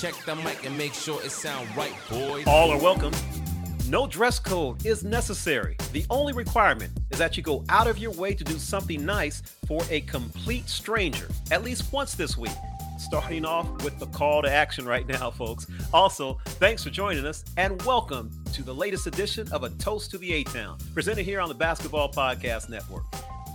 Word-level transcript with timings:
Check 0.00 0.14
the 0.24 0.34
mic 0.34 0.64
and 0.64 0.78
make 0.78 0.94
sure 0.94 1.22
it 1.22 1.30
sound 1.30 1.68
right, 1.76 1.92
boys. 2.08 2.46
All 2.46 2.70
are 2.70 2.78
welcome. 2.78 3.12
No 3.86 4.06
dress 4.06 4.38
code 4.38 4.86
is 4.86 5.04
necessary. 5.04 5.76
The 5.92 6.06
only 6.08 6.32
requirement 6.32 6.90
is 7.10 7.18
that 7.18 7.36
you 7.36 7.42
go 7.42 7.66
out 7.68 7.86
of 7.86 7.98
your 7.98 8.12
way 8.12 8.32
to 8.32 8.42
do 8.42 8.58
something 8.58 9.04
nice 9.04 9.42
for 9.66 9.82
a 9.90 10.00
complete 10.00 10.70
stranger 10.70 11.28
at 11.50 11.62
least 11.62 11.92
once 11.92 12.14
this 12.14 12.34
week. 12.34 12.54
Starting 12.98 13.44
off 13.44 13.84
with 13.84 13.98
the 13.98 14.06
call 14.06 14.40
to 14.40 14.50
action 14.50 14.86
right 14.86 15.06
now, 15.06 15.30
folks. 15.30 15.66
Also, 15.92 16.38
thanks 16.46 16.82
for 16.82 16.88
joining 16.88 17.26
us 17.26 17.44
and 17.58 17.82
welcome 17.82 18.30
to 18.54 18.62
the 18.62 18.74
latest 18.74 19.06
edition 19.06 19.52
of 19.52 19.64
A 19.64 19.68
Toast 19.68 20.10
to 20.12 20.18
the 20.18 20.32
A 20.32 20.44
Town, 20.44 20.78
presented 20.94 21.24
here 21.24 21.42
on 21.42 21.50
the 21.50 21.54
Basketball 21.54 22.10
Podcast 22.10 22.70
Network. 22.70 23.04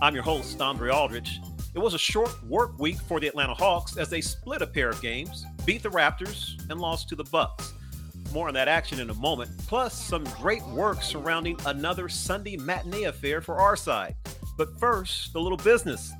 I'm 0.00 0.14
your 0.14 0.22
host, 0.22 0.60
Andre 0.60 0.92
Aldridge. 0.92 1.40
It 1.74 1.80
was 1.80 1.92
a 1.92 1.98
short 1.98 2.40
work 2.44 2.78
week 2.78 2.98
for 3.00 3.18
the 3.18 3.26
Atlanta 3.26 3.52
Hawks 3.52 3.96
as 3.96 4.08
they 4.08 4.20
split 4.20 4.62
a 4.62 4.66
pair 4.66 4.88
of 4.88 5.02
games, 5.02 5.44
beat 5.66 5.82
the 5.82 5.90
Raptors, 5.90 6.52
and 6.70 6.80
lost 6.80 7.08
to 7.08 7.16
the 7.16 7.24
Bucks. 7.24 7.74
More 8.32 8.48
on 8.48 8.54
that 8.54 8.68
action 8.68 9.00
in 9.00 9.10
a 9.10 9.14
moment, 9.14 9.50
plus 9.66 10.00
some 10.00 10.24
great 10.40 10.64
work 10.68 11.02
surrounding 11.02 11.58
another 11.66 12.08
Sunday 12.08 12.56
matinee 12.56 13.04
affair 13.04 13.40
for 13.40 13.56
our 13.56 13.74
side. 13.76 14.14
But 14.56 14.78
first, 14.78 15.32
the 15.32 15.40
little 15.40 15.58
business. 15.58 16.12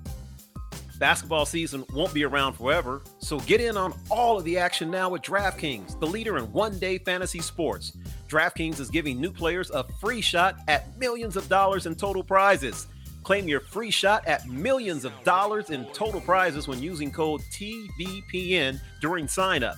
Basketball 0.98 1.46
season 1.46 1.84
won't 1.92 2.14
be 2.14 2.24
around 2.24 2.54
forever, 2.54 3.02
so 3.18 3.38
get 3.40 3.60
in 3.60 3.76
on 3.76 3.94
all 4.10 4.38
of 4.38 4.44
the 4.44 4.58
action 4.58 4.90
now 4.90 5.10
with 5.10 5.22
DraftKings, 5.22 6.00
the 6.00 6.06
leader 6.06 6.38
in 6.38 6.50
one 6.52 6.78
day 6.78 6.98
fantasy 6.98 7.40
sports. 7.40 7.96
DraftKings 8.28 8.80
is 8.80 8.90
giving 8.90 9.20
new 9.20 9.30
players 9.30 9.70
a 9.70 9.84
free 10.00 10.22
shot 10.22 10.56
at 10.68 10.98
millions 10.98 11.36
of 11.36 11.48
dollars 11.48 11.86
in 11.86 11.94
total 11.94 12.24
prizes. 12.24 12.88
Claim 13.26 13.48
your 13.48 13.58
free 13.58 13.90
shot 13.90 14.24
at 14.28 14.46
millions 14.46 15.04
of 15.04 15.12
dollars 15.24 15.70
in 15.70 15.84
total 15.86 16.20
prizes 16.20 16.68
when 16.68 16.80
using 16.80 17.10
code 17.10 17.40
TBPN 17.50 18.80
during 19.00 19.26
signup. 19.26 19.74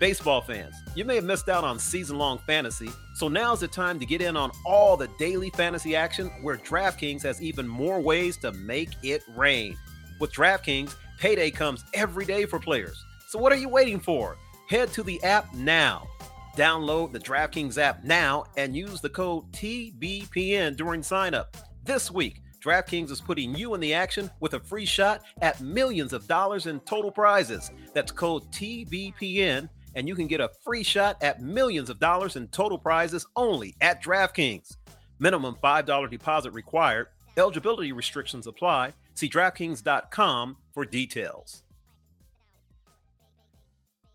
Baseball 0.00 0.40
fans, 0.40 0.74
you 0.96 1.04
may 1.04 1.14
have 1.14 1.22
missed 1.22 1.48
out 1.48 1.62
on 1.62 1.78
season 1.78 2.18
long 2.18 2.36
fantasy, 2.38 2.90
so 3.14 3.28
now's 3.28 3.60
the 3.60 3.68
time 3.68 4.00
to 4.00 4.04
get 4.04 4.20
in 4.20 4.36
on 4.36 4.50
all 4.66 4.96
the 4.96 5.06
daily 5.20 5.50
fantasy 5.50 5.94
action 5.94 6.26
where 6.42 6.56
DraftKings 6.56 7.22
has 7.22 7.40
even 7.40 7.68
more 7.68 8.00
ways 8.00 8.36
to 8.38 8.50
make 8.50 8.90
it 9.04 9.22
rain. 9.36 9.76
With 10.18 10.32
DraftKings, 10.32 10.96
payday 11.20 11.52
comes 11.52 11.84
every 11.94 12.24
day 12.24 12.44
for 12.44 12.58
players. 12.58 13.04
So 13.28 13.38
what 13.38 13.52
are 13.52 13.56
you 13.56 13.68
waiting 13.68 14.00
for? 14.00 14.36
Head 14.68 14.92
to 14.94 15.04
the 15.04 15.22
app 15.22 15.54
now. 15.54 16.08
Download 16.56 17.12
the 17.12 17.20
DraftKings 17.20 17.78
app 17.78 18.02
now 18.02 18.46
and 18.56 18.74
use 18.74 19.00
the 19.00 19.10
code 19.10 19.44
TBPN 19.52 20.76
during 20.76 21.02
signup. 21.02 21.54
This 21.84 22.10
week, 22.10 22.40
DraftKings 22.64 23.10
is 23.10 23.20
putting 23.20 23.54
you 23.54 23.74
in 23.74 23.80
the 23.80 23.92
action 23.92 24.30
with 24.40 24.54
a 24.54 24.60
free 24.60 24.86
shot 24.86 25.22
at 25.42 25.60
millions 25.60 26.14
of 26.14 26.26
dollars 26.26 26.66
in 26.66 26.80
total 26.80 27.10
prizes. 27.12 27.70
That's 27.92 28.10
code 28.10 28.50
TBPN, 28.52 29.68
and 29.94 30.08
you 30.08 30.14
can 30.14 30.26
get 30.26 30.40
a 30.40 30.48
free 30.64 30.82
shot 30.82 31.22
at 31.22 31.42
millions 31.42 31.90
of 31.90 31.98
dollars 31.98 32.36
in 32.36 32.48
total 32.48 32.78
prizes 32.78 33.26
only 33.36 33.74
at 33.82 34.02
DraftKings. 34.02 34.78
Minimum 35.18 35.56
$5 35.62 36.10
deposit 36.10 36.52
required. 36.52 37.08
Eligibility 37.36 37.92
restrictions 37.92 38.46
apply. 38.46 38.94
See 39.14 39.28
DraftKings.com 39.28 40.56
for 40.72 40.86
details. 40.86 41.64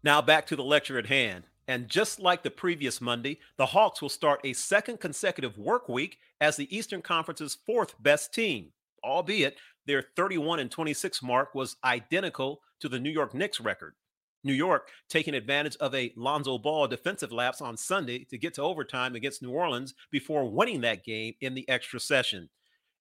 Now 0.01 0.23
back 0.23 0.47
to 0.47 0.55
the 0.55 0.63
lecture 0.63 0.97
at 0.97 1.05
hand. 1.05 1.43
And 1.67 1.87
just 1.87 2.19
like 2.19 2.41
the 2.41 2.49
previous 2.49 2.99
Monday, 2.99 3.37
the 3.57 3.67
Hawks 3.67 4.01
will 4.01 4.09
start 4.09 4.41
a 4.43 4.53
second 4.53 4.99
consecutive 4.99 5.55
work 5.59 5.87
week 5.87 6.17
as 6.41 6.55
the 6.55 6.75
Eastern 6.75 7.01
Conference's 7.01 7.57
fourth 7.65 7.95
best 8.01 8.33
team, 8.33 8.71
albeit 9.03 9.57
their 9.85 10.03
31 10.15 10.59
and 10.59 10.71
26 10.71 11.21
mark 11.23 11.55
was 11.55 11.77
identical 11.83 12.61
to 12.79 12.89
the 12.89 12.99
New 12.99 13.09
York 13.09 13.33
Knicks 13.33 13.59
record. 13.59 13.95
New 14.43 14.53
York 14.53 14.89
taking 15.09 15.33
advantage 15.33 15.75
of 15.77 15.93
a 15.93 16.13
Lonzo 16.15 16.57
Ball 16.57 16.87
defensive 16.87 17.33
lapse 17.33 17.59
on 17.59 17.75
Sunday 17.75 18.23
to 18.25 18.37
get 18.37 18.53
to 18.53 18.61
overtime 18.61 19.15
against 19.15 19.41
New 19.41 19.51
Orleans 19.51 19.93
before 20.11 20.49
winning 20.49 20.81
that 20.81 21.03
game 21.03 21.33
in 21.41 21.53
the 21.53 21.67
extra 21.67 21.99
session. 21.99 22.49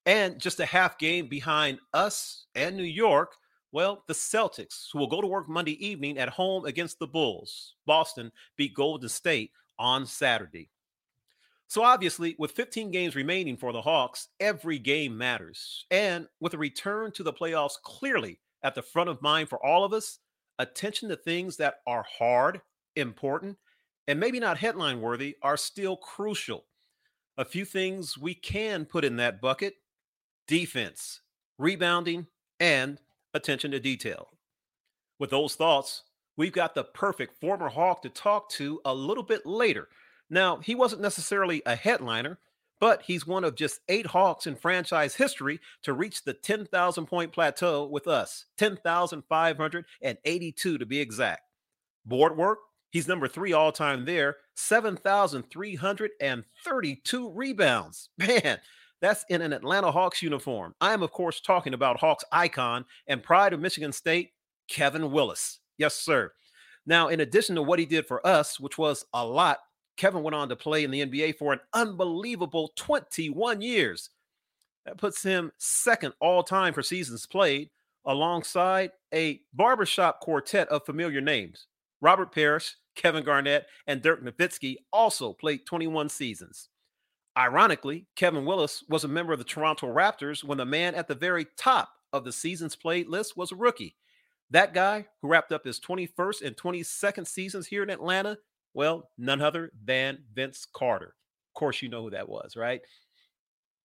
And 0.05 0.39
just 0.39 0.59
a 0.59 0.65
half 0.65 0.97
game 0.97 1.27
behind 1.27 1.79
us 1.93 2.45
and 2.55 2.75
New 2.75 2.83
York 2.83 3.35
well, 3.71 4.03
the 4.07 4.13
Celtics, 4.13 4.87
who 4.91 4.99
will 4.99 5.07
go 5.07 5.21
to 5.21 5.27
work 5.27 5.47
Monday 5.47 5.85
evening 5.85 6.17
at 6.17 6.29
home 6.29 6.65
against 6.65 6.97
the 6.97 7.07
Bulls. 7.07 7.75
Boston 7.85 8.31
beat 8.57 8.73
Golden 8.73 9.09
State 9.09 9.51
on 9.77 10.05
Saturday. 10.05 10.69
So, 11.69 11.83
obviously, 11.83 12.35
with 12.39 12.53
15 12.53 12.89
games 12.89 13.15
remaining 13.15 13.55
for 13.55 13.71
the 13.71 13.81
Hawks, 13.83 14.29
every 14.39 14.79
game 14.79 15.15
matters. 15.15 15.85
And 15.91 16.27
with 16.39 16.55
a 16.55 16.57
return 16.57 17.11
to 17.11 17.21
the 17.21 17.31
playoffs 17.31 17.79
clearly 17.83 18.39
at 18.63 18.73
the 18.73 18.81
front 18.81 19.07
of 19.07 19.21
mind 19.21 19.49
for 19.49 19.63
all 19.63 19.83
of 19.83 19.93
us, 19.93 20.17
attention 20.57 21.09
to 21.09 21.15
things 21.15 21.57
that 21.57 21.75
are 21.85 22.03
hard, 22.17 22.59
important, 22.95 23.55
and 24.07 24.19
maybe 24.19 24.39
not 24.39 24.57
headline 24.57 24.99
worthy 24.99 25.35
are 25.43 25.57
still 25.57 25.95
crucial. 25.95 26.65
A 27.37 27.45
few 27.45 27.65
things 27.65 28.17
we 28.17 28.33
can 28.33 28.83
put 28.83 29.05
in 29.05 29.15
that 29.17 29.39
bucket 29.39 29.75
defense, 30.47 31.21
rebounding, 31.59 32.25
and 32.59 32.99
attention 33.35 33.69
to 33.69 33.79
detail. 33.79 34.29
With 35.19 35.29
those 35.29 35.53
thoughts, 35.53 36.05
we've 36.35 36.51
got 36.51 36.73
the 36.73 36.85
perfect 36.85 37.39
former 37.39 37.69
Hawk 37.69 38.01
to 38.01 38.09
talk 38.09 38.49
to 38.53 38.81
a 38.85 38.93
little 38.93 39.23
bit 39.23 39.45
later. 39.45 39.87
Now, 40.29 40.57
he 40.57 40.75
wasn't 40.75 41.01
necessarily 41.01 41.63
a 41.65 41.75
headliner, 41.75 42.37
but 42.79 43.01
he's 43.01 43.25
one 43.27 43.43
of 43.43 43.55
just 43.55 43.79
eight 43.89 44.05
Hawks 44.05 44.47
in 44.47 44.55
franchise 44.55 45.15
history 45.15 45.59
to 45.83 45.91
reach 45.93 46.23
the 46.23 46.33
10,000 46.33 47.05
point 47.07 47.31
plateau 47.31 47.85
with 47.85 48.07
us 48.07 48.45
10,582 48.57 50.77
to 50.77 50.85
be 50.85 50.99
exact. 50.99 51.41
Board 52.05 52.37
work, 52.37 52.59
he's 52.91 53.07
number 53.07 53.27
three 53.27 53.53
all 53.53 53.71
time 53.71 54.05
there, 54.05 54.35
7,332 54.55 57.31
rebounds. 57.31 58.09
Man, 58.17 58.59
that's 59.01 59.25
in 59.29 59.41
an 59.41 59.53
Atlanta 59.53 59.91
Hawks 59.91 60.21
uniform. 60.21 60.75
I 60.81 60.93
am, 60.93 61.01
of 61.03 61.11
course, 61.11 61.41
talking 61.41 61.73
about 61.73 61.99
Hawks 61.99 62.23
icon 62.31 62.85
and 63.07 63.23
pride 63.23 63.53
of 63.53 63.59
Michigan 63.59 63.91
State, 63.91 64.31
Kevin 64.67 65.11
Willis. 65.11 65.59
Yes, 65.77 65.95
sir. 65.95 66.31
Now, 66.85 67.09
in 67.09 67.19
addition 67.19 67.55
to 67.55 67.63
what 67.63 67.79
he 67.79 67.85
did 67.85 68.05
for 68.05 68.25
us, 68.25 68.57
which 68.59 68.77
was 68.77 69.05
a 69.13 69.25
lot, 69.25 69.59
Kevin 69.99 70.23
went 70.23 70.33
on 70.33 70.47
to 70.47 70.55
play 70.55 70.85
in 70.85 70.91
the 70.91 71.05
NBA 71.05 71.37
for 71.37 71.51
an 71.51 71.59
unbelievable 71.73 72.71
21 72.77 73.59
years. 73.59 74.09
That 74.85 74.97
puts 74.97 75.21
him 75.21 75.51
second 75.57 76.13
all 76.21 76.41
time 76.41 76.73
for 76.73 76.81
seasons 76.81 77.25
played, 77.25 77.69
alongside 78.05 78.91
a 79.13 79.41
barbershop 79.53 80.21
quartet 80.21 80.69
of 80.69 80.85
familiar 80.85 81.19
names. 81.19 81.67
Robert 81.99 82.33
Parish, 82.33 82.77
Kevin 82.95 83.25
Garnett, 83.25 83.67
and 83.87 84.01
Dirk 84.01 84.23
Nowitzki 84.23 84.77
also 84.93 85.33
played 85.33 85.65
21 85.65 86.07
seasons. 86.07 86.69
Ironically, 87.37 88.07
Kevin 88.15 88.45
Willis 88.45 88.85
was 88.87 89.03
a 89.03 89.09
member 89.09 89.33
of 89.33 89.39
the 89.39 89.45
Toronto 89.45 89.87
Raptors 89.87 90.45
when 90.45 90.57
the 90.57 90.65
man 90.65 90.95
at 90.95 91.09
the 91.09 91.15
very 91.15 91.45
top 91.57 91.89
of 92.13 92.23
the 92.23 92.31
seasons 92.31 92.73
played 92.73 93.09
list 93.09 93.35
was 93.35 93.51
a 93.51 93.55
rookie. 93.55 93.97
That 94.49 94.73
guy 94.73 95.07
who 95.21 95.27
wrapped 95.27 95.51
up 95.51 95.65
his 95.65 95.79
21st 95.81 96.41
and 96.41 96.55
22nd 96.55 97.27
seasons 97.27 97.67
here 97.67 97.83
in 97.83 97.89
Atlanta, 97.89 98.37
well, 98.73 99.09
none 99.17 99.41
other 99.41 99.71
than 99.83 100.19
Vince 100.33 100.65
Carter. 100.71 101.15
Of 101.49 101.59
course, 101.59 101.81
you 101.81 101.89
know 101.89 102.03
who 102.03 102.11
that 102.11 102.29
was, 102.29 102.55
right? 102.55 102.81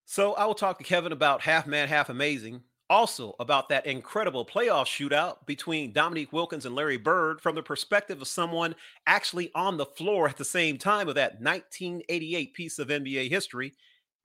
So 0.04 0.34
I 0.34 0.44
will 0.44 0.54
talk 0.54 0.78
to 0.78 0.84
Kevin 0.84 1.12
about 1.12 1.40
half 1.40 1.66
man, 1.66 1.88
half 1.88 2.10
amazing, 2.10 2.60
also 2.90 3.34
about 3.40 3.68
that 3.70 3.86
incredible 3.86 4.44
playoff 4.44 4.84
shootout 4.84 5.46
between 5.46 5.92
Dominique 5.92 6.32
Wilkins 6.32 6.66
and 6.66 6.74
Larry 6.74 6.98
Bird 6.98 7.40
from 7.40 7.54
the 7.54 7.62
perspective 7.62 8.20
of 8.20 8.28
someone 8.28 8.74
actually 9.06 9.50
on 9.54 9.76
the 9.76 9.86
floor 9.86 10.28
at 10.28 10.36
the 10.36 10.44
same 10.44 10.76
time 10.76 11.08
of 11.08 11.14
that 11.14 11.40
1988 11.40 12.54
piece 12.54 12.78
of 12.78 12.88
NBA 12.88 13.30
history. 13.30 13.72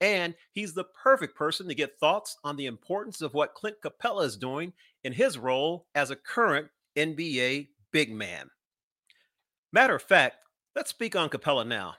And 0.02 0.34
he's 0.52 0.72
the 0.72 0.84
perfect 0.84 1.36
person 1.36 1.68
to 1.68 1.74
get 1.74 1.98
thoughts 1.98 2.36
on 2.44 2.56
the 2.56 2.66
importance 2.66 3.22
of 3.22 3.34
what 3.34 3.54
Clint 3.54 3.76
Capela 3.82 4.24
is 4.24 4.36
doing 4.36 4.72
in 5.04 5.12
his 5.12 5.38
role 5.38 5.86
as 5.94 6.10
a 6.10 6.16
current 6.16 6.68
NBA 6.96 7.68
big 7.92 8.12
man. 8.12 8.50
Matter 9.72 9.94
of 9.94 10.02
fact, 10.02 10.36
let's 10.74 10.90
speak 10.90 11.16
on 11.16 11.28
Capela 11.28 11.66
now. 11.66 11.94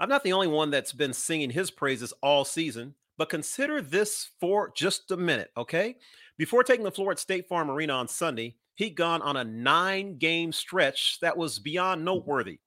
I'm 0.00 0.08
not 0.08 0.22
the 0.22 0.32
only 0.32 0.48
one 0.48 0.70
that's 0.70 0.92
been 0.92 1.12
singing 1.12 1.50
his 1.50 1.70
praises 1.70 2.12
all 2.22 2.44
season. 2.44 2.94
But 3.18 3.28
consider 3.28 3.82
this 3.82 4.28
for 4.40 4.70
just 4.74 5.10
a 5.10 5.16
minute, 5.16 5.50
okay? 5.56 5.96
Before 6.38 6.62
taking 6.62 6.84
the 6.84 6.92
floor 6.92 7.10
at 7.10 7.18
State 7.18 7.48
Farm 7.48 7.68
Arena 7.68 7.94
on 7.94 8.06
Sunday, 8.06 8.54
he'd 8.76 8.94
gone 8.94 9.20
on 9.22 9.36
a 9.36 9.44
nine 9.44 10.18
game 10.18 10.52
stretch 10.52 11.18
that 11.20 11.36
was 11.36 11.58
beyond 11.58 12.04
noteworthy. 12.04 12.60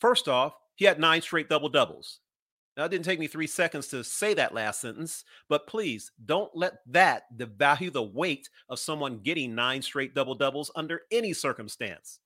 First 0.00 0.26
off, 0.26 0.54
he 0.74 0.86
had 0.86 0.98
nine 0.98 1.20
straight 1.20 1.50
double 1.50 1.68
doubles. 1.68 2.20
Now, 2.78 2.86
it 2.86 2.88
didn't 2.88 3.04
take 3.04 3.20
me 3.20 3.26
three 3.26 3.46
seconds 3.46 3.88
to 3.88 4.02
say 4.02 4.32
that 4.34 4.54
last 4.54 4.80
sentence, 4.80 5.24
but 5.50 5.66
please 5.66 6.12
don't 6.24 6.50
let 6.56 6.78
that 6.86 7.24
devalue 7.36 7.92
the 7.92 8.02
weight 8.02 8.48
of 8.70 8.78
someone 8.78 9.18
getting 9.18 9.54
nine 9.54 9.82
straight 9.82 10.14
double 10.14 10.34
doubles 10.34 10.70
under 10.74 11.02
any 11.10 11.34
circumstance. 11.34 12.20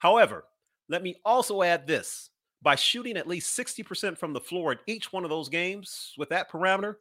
However, 0.00 0.44
let 0.90 1.02
me 1.02 1.14
also 1.24 1.62
add 1.62 1.86
this 1.86 2.30
by 2.62 2.74
shooting 2.74 3.16
at 3.16 3.28
least 3.28 3.58
60% 3.58 4.18
from 4.18 4.32
the 4.32 4.40
floor 4.40 4.72
in 4.72 4.78
each 4.86 5.12
one 5.12 5.24
of 5.24 5.30
those 5.30 5.48
games 5.48 6.12
with 6.18 6.28
that 6.28 6.50
parameter, 6.50 6.96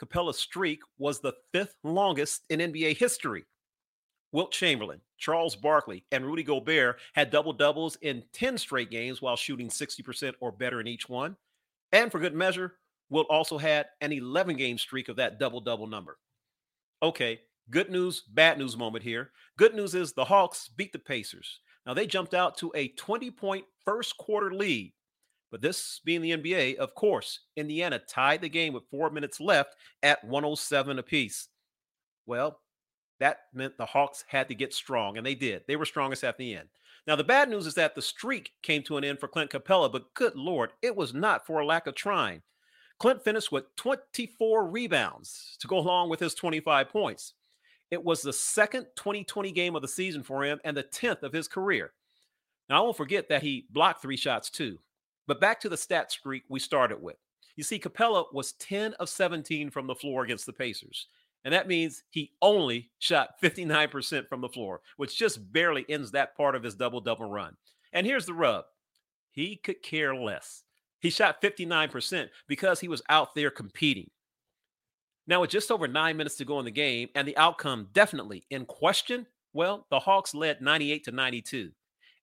Capela's 0.00 0.38
streak 0.38 0.80
was 0.98 1.20
the 1.20 1.34
fifth 1.52 1.76
longest 1.82 2.42
in 2.48 2.60
NBA 2.60 2.96
history. 2.96 3.44
Wilt 4.32 4.50
Chamberlain, 4.50 5.00
Charles 5.18 5.54
Barkley, 5.54 6.04
and 6.10 6.24
Rudy 6.24 6.42
Gobert 6.42 6.98
had 7.12 7.30
double 7.30 7.52
doubles 7.52 7.96
in 8.02 8.22
10 8.32 8.56
straight 8.56 8.90
games 8.90 9.20
while 9.20 9.36
shooting 9.36 9.68
60% 9.68 10.32
or 10.40 10.50
better 10.50 10.80
in 10.80 10.86
each 10.86 11.08
one. 11.08 11.36
And 11.92 12.10
for 12.10 12.18
good 12.18 12.34
measure, 12.34 12.74
Wilt 13.10 13.28
also 13.30 13.58
had 13.58 13.86
an 14.00 14.12
11 14.12 14.56
game 14.56 14.78
streak 14.78 15.08
of 15.08 15.16
that 15.16 15.38
double 15.38 15.60
double 15.60 15.86
number. 15.86 16.18
Okay, 17.02 17.40
good 17.70 17.90
news, 17.90 18.22
bad 18.22 18.58
news 18.58 18.76
moment 18.76 19.04
here. 19.04 19.30
Good 19.56 19.74
news 19.74 19.94
is 19.94 20.12
the 20.12 20.24
Hawks 20.24 20.68
beat 20.68 20.92
the 20.92 20.98
Pacers. 20.98 21.60
Now 21.86 21.94
they 21.94 22.06
jumped 22.06 22.34
out 22.34 22.56
to 22.58 22.72
a 22.74 22.88
20 22.88 23.30
point 23.30 23.64
first 23.84 24.16
quarter 24.16 24.52
lead. 24.52 24.92
But 25.50 25.60
this 25.60 26.00
being 26.04 26.20
the 26.20 26.32
NBA, 26.32 26.76
of 26.76 26.94
course, 26.94 27.40
Indiana 27.56 28.00
tied 28.00 28.40
the 28.40 28.48
game 28.48 28.72
with 28.72 28.88
four 28.90 29.10
minutes 29.10 29.38
left 29.40 29.76
at 30.02 30.24
107 30.24 30.98
apiece. 30.98 31.48
Well, 32.26 32.60
that 33.20 33.38
meant 33.52 33.76
the 33.78 33.86
Hawks 33.86 34.24
had 34.26 34.48
to 34.48 34.54
get 34.56 34.74
strong, 34.74 35.16
and 35.16 35.24
they 35.24 35.36
did. 35.36 35.62
They 35.68 35.76
were 35.76 35.84
strongest 35.84 36.24
at 36.24 36.38
the 36.38 36.56
end. 36.56 36.68
Now, 37.06 37.16
the 37.16 37.22
bad 37.22 37.48
news 37.48 37.66
is 37.66 37.74
that 37.74 37.94
the 37.94 38.02
streak 38.02 38.50
came 38.62 38.82
to 38.84 38.96
an 38.96 39.04
end 39.04 39.20
for 39.20 39.28
Clint 39.28 39.50
Capela, 39.50 39.92
but 39.92 40.12
good 40.14 40.34
Lord, 40.34 40.72
it 40.82 40.96
was 40.96 41.14
not 41.14 41.46
for 41.46 41.60
a 41.60 41.66
lack 41.66 41.86
of 41.86 41.94
trying. 41.94 42.42
Clint 42.98 43.22
finished 43.22 43.52
with 43.52 43.64
24 43.76 44.66
rebounds 44.68 45.56
to 45.60 45.68
go 45.68 45.78
along 45.78 46.08
with 46.08 46.20
his 46.20 46.34
25 46.34 46.88
points. 46.88 47.34
It 47.94 48.04
was 48.04 48.22
the 48.22 48.32
second 48.32 48.86
2020 48.96 49.52
game 49.52 49.76
of 49.76 49.82
the 49.82 49.88
season 49.88 50.24
for 50.24 50.44
him 50.44 50.60
and 50.64 50.76
the 50.76 50.82
10th 50.82 51.22
of 51.22 51.32
his 51.32 51.46
career. 51.46 51.92
Now, 52.68 52.78
I 52.78 52.80
won't 52.80 52.96
forget 52.96 53.28
that 53.28 53.42
he 53.42 53.66
blocked 53.70 54.02
three 54.02 54.16
shots 54.16 54.50
too. 54.50 54.78
But 55.28 55.40
back 55.40 55.60
to 55.60 55.68
the 55.68 55.76
stat 55.76 56.10
streak 56.10 56.42
we 56.48 56.58
started 56.58 57.00
with. 57.00 57.16
You 57.54 57.62
see, 57.62 57.78
Capela 57.78 58.24
was 58.32 58.54
10 58.54 58.94
of 58.94 59.08
17 59.08 59.70
from 59.70 59.86
the 59.86 59.94
floor 59.94 60.24
against 60.24 60.44
the 60.44 60.52
Pacers. 60.52 61.06
And 61.44 61.54
that 61.54 61.68
means 61.68 62.02
he 62.10 62.32
only 62.42 62.90
shot 62.98 63.40
59% 63.40 64.28
from 64.28 64.40
the 64.40 64.48
floor, 64.48 64.80
which 64.96 65.16
just 65.16 65.52
barely 65.52 65.86
ends 65.88 66.10
that 66.10 66.36
part 66.36 66.56
of 66.56 66.64
his 66.64 66.74
double 66.74 67.00
double 67.00 67.30
run. 67.30 67.56
And 67.92 68.04
here's 68.04 68.26
the 68.26 68.34
rub 68.34 68.64
he 69.30 69.54
could 69.54 69.82
care 69.82 70.16
less. 70.16 70.64
He 70.98 71.10
shot 71.10 71.40
59% 71.40 72.28
because 72.48 72.80
he 72.80 72.88
was 72.88 73.02
out 73.08 73.36
there 73.36 73.50
competing. 73.50 74.10
Now, 75.26 75.40
with 75.40 75.50
just 75.50 75.70
over 75.70 75.88
nine 75.88 76.16
minutes 76.16 76.36
to 76.36 76.44
go 76.44 76.58
in 76.58 76.64
the 76.64 76.70
game 76.70 77.08
and 77.14 77.26
the 77.26 77.36
outcome 77.36 77.88
definitely 77.92 78.44
in 78.50 78.66
question, 78.66 79.26
well, 79.54 79.86
the 79.90 80.00
Hawks 80.00 80.34
led 80.34 80.60
98 80.60 81.04
to 81.04 81.12
92. 81.12 81.70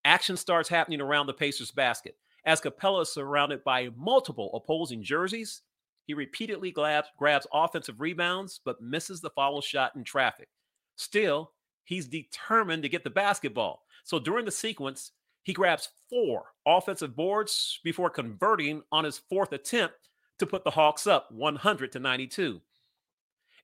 Action 0.05 0.37
starts 0.37 0.69
happening 0.69 1.01
around 1.01 1.27
the 1.27 1.33
Pacers 1.33 1.71
basket. 1.71 2.15
As 2.45 2.61
Capela 2.61 3.03
is 3.03 3.13
surrounded 3.13 3.63
by 3.63 3.89
multiple 3.95 4.51
opposing 4.53 5.03
jerseys, 5.03 5.61
he 6.05 6.13
repeatedly 6.13 6.71
grabs, 6.71 7.07
grabs 7.17 7.47
offensive 7.53 8.01
rebounds, 8.01 8.59
but 8.63 8.81
misses 8.81 9.21
the 9.21 9.29
follow 9.31 9.61
shot 9.61 9.95
in 9.95 10.03
traffic. 10.03 10.49
Still, 10.95 11.51
he's 11.85 12.07
determined 12.07 12.83
to 12.83 12.89
get 12.89 13.03
the 13.03 13.09
basketball. 13.09 13.83
So 14.03 14.19
during 14.19 14.45
the 14.45 14.51
sequence, 14.51 15.11
he 15.43 15.53
grabs 15.53 15.89
four 16.09 16.45
offensive 16.65 17.15
boards 17.15 17.79
before 17.83 18.09
converting 18.09 18.83
on 18.91 19.03
his 19.03 19.17
fourth 19.17 19.53
attempt 19.53 20.09
to 20.39 20.45
put 20.45 20.63
the 20.63 20.71
Hawks 20.71 21.07
up 21.07 21.31
100 21.31 21.91
to 21.93 21.99
92. 21.99 22.61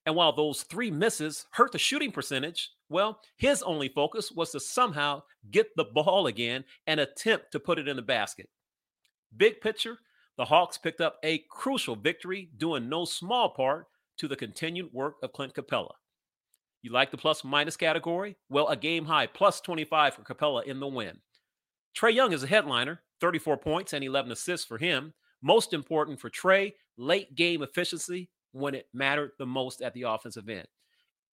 And 0.07 0.15
while 0.15 0.31
those 0.31 0.63
three 0.63 0.89
misses 0.89 1.47
hurt 1.51 1.73
the 1.73 1.77
shooting 1.77 2.13
percentage, 2.13 2.71
well, 2.87 3.19
his 3.35 3.61
only 3.61 3.89
focus 3.89 4.31
was 4.31 4.51
to 4.51 4.59
somehow 4.61 5.23
get 5.51 5.75
the 5.75 5.83
ball 5.83 6.27
again 6.27 6.63
and 6.87 7.01
attempt 7.01 7.51
to 7.51 7.59
put 7.59 7.77
it 7.77 7.89
in 7.89 7.97
the 7.97 8.01
basket. 8.01 8.47
Big 9.35 9.59
picture, 9.59 9.97
the 10.37 10.45
Hawks 10.45 10.77
picked 10.77 11.01
up 11.01 11.17
a 11.23 11.39
crucial 11.49 11.97
victory, 11.97 12.49
doing 12.55 12.87
no 12.87 13.03
small 13.03 13.49
part 13.49 13.87
to 14.19 14.29
the 14.29 14.35
continued 14.37 14.93
work 14.93 15.15
of 15.21 15.33
Clint 15.33 15.53
Capela. 15.53 15.91
You 16.83 16.93
like 16.93 17.11
the 17.11 17.17
plus 17.17 17.43
minus 17.43 17.75
category? 17.75 18.37
Well, 18.47 18.69
a 18.69 18.77
game 18.77 19.03
high 19.03 19.27
plus 19.27 19.59
25 19.59 20.13
for 20.13 20.21
Capela 20.21 20.63
in 20.63 20.79
the 20.79 20.87
win. 20.87 21.17
Trey 21.93 22.11
Young 22.11 22.31
is 22.31 22.43
a 22.43 22.47
headliner, 22.47 23.01
34 23.19 23.57
points 23.57 23.91
and 23.91 24.05
11 24.05 24.31
assists 24.31 24.65
for 24.65 24.77
him. 24.77 25.13
Most 25.41 25.73
important 25.73 26.17
for 26.17 26.29
Trey, 26.29 26.75
late 26.95 27.35
game 27.35 27.61
efficiency 27.61 28.29
when 28.51 28.75
it 28.75 28.87
mattered 28.93 29.31
the 29.37 29.45
most 29.45 29.81
at 29.81 29.93
the 29.93 30.03
offensive 30.03 30.49
end. 30.49 30.67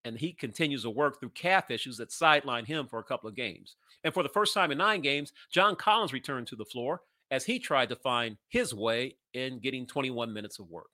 And 0.05 0.19
he 0.19 0.33
continues 0.33 0.83
to 0.83 0.91
work 0.91 1.19
through 1.19 1.31
calf 1.31 1.71
issues 1.71 1.97
that 1.97 2.13
sideline 2.13 2.67
him 2.67 2.87
for 2.87 2.99
a 2.99 3.05
couple 3.05 3.29
of 3.29 3.37
games. 3.37 3.77
And 4.03 4.13
for 4.13 4.23
the 4.23 4.29
first 4.29 4.53
time 4.53 4.71
in 4.71 4.79
nine 4.79 5.01
games, 5.01 5.33
John 5.51 5.77
Collins 5.77 6.13
returned 6.13 6.47
to 6.49 6.57
the 6.57 6.65
floor 6.65 7.01
as 7.31 7.45
he 7.45 7.59
tried 7.59 7.89
to 7.89 7.97
find 7.97 8.37
his 8.49 8.75
way 8.75 9.17
in 9.33 9.61
getting 9.61 9.87
21 9.87 10.33
minutes 10.33 10.59
of 10.59 10.69
work. 10.69 10.89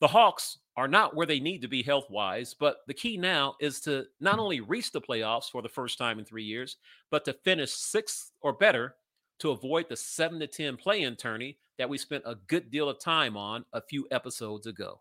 The 0.00 0.08
Hawks 0.08 0.58
are 0.76 0.86
not 0.86 1.16
where 1.16 1.26
they 1.26 1.40
need 1.40 1.62
to 1.62 1.68
be 1.68 1.82
health 1.82 2.08
wise, 2.08 2.54
but 2.54 2.78
the 2.86 2.94
key 2.94 3.16
now 3.16 3.56
is 3.60 3.80
to 3.80 4.04
not 4.20 4.36
mm. 4.36 4.42
only 4.42 4.60
reach 4.60 4.92
the 4.92 5.00
playoffs 5.00 5.50
for 5.50 5.60
the 5.60 5.68
first 5.68 5.98
time 5.98 6.18
in 6.18 6.24
three 6.24 6.44
years, 6.44 6.76
but 7.10 7.24
to 7.24 7.32
finish 7.32 7.72
sixth 7.72 8.30
or 8.40 8.52
better 8.52 8.94
to 9.40 9.50
avoid 9.50 9.86
the 9.88 9.96
seven 9.96 10.38
to 10.38 10.46
10 10.46 10.76
play 10.76 11.02
in 11.02 11.16
tourney 11.16 11.58
that 11.78 11.88
we 11.88 11.98
spent 11.98 12.22
a 12.26 12.36
good 12.46 12.70
deal 12.70 12.88
of 12.88 13.00
time 13.00 13.36
on 13.36 13.64
a 13.72 13.80
few 13.80 14.06
episodes 14.10 14.66
ago. 14.66 15.00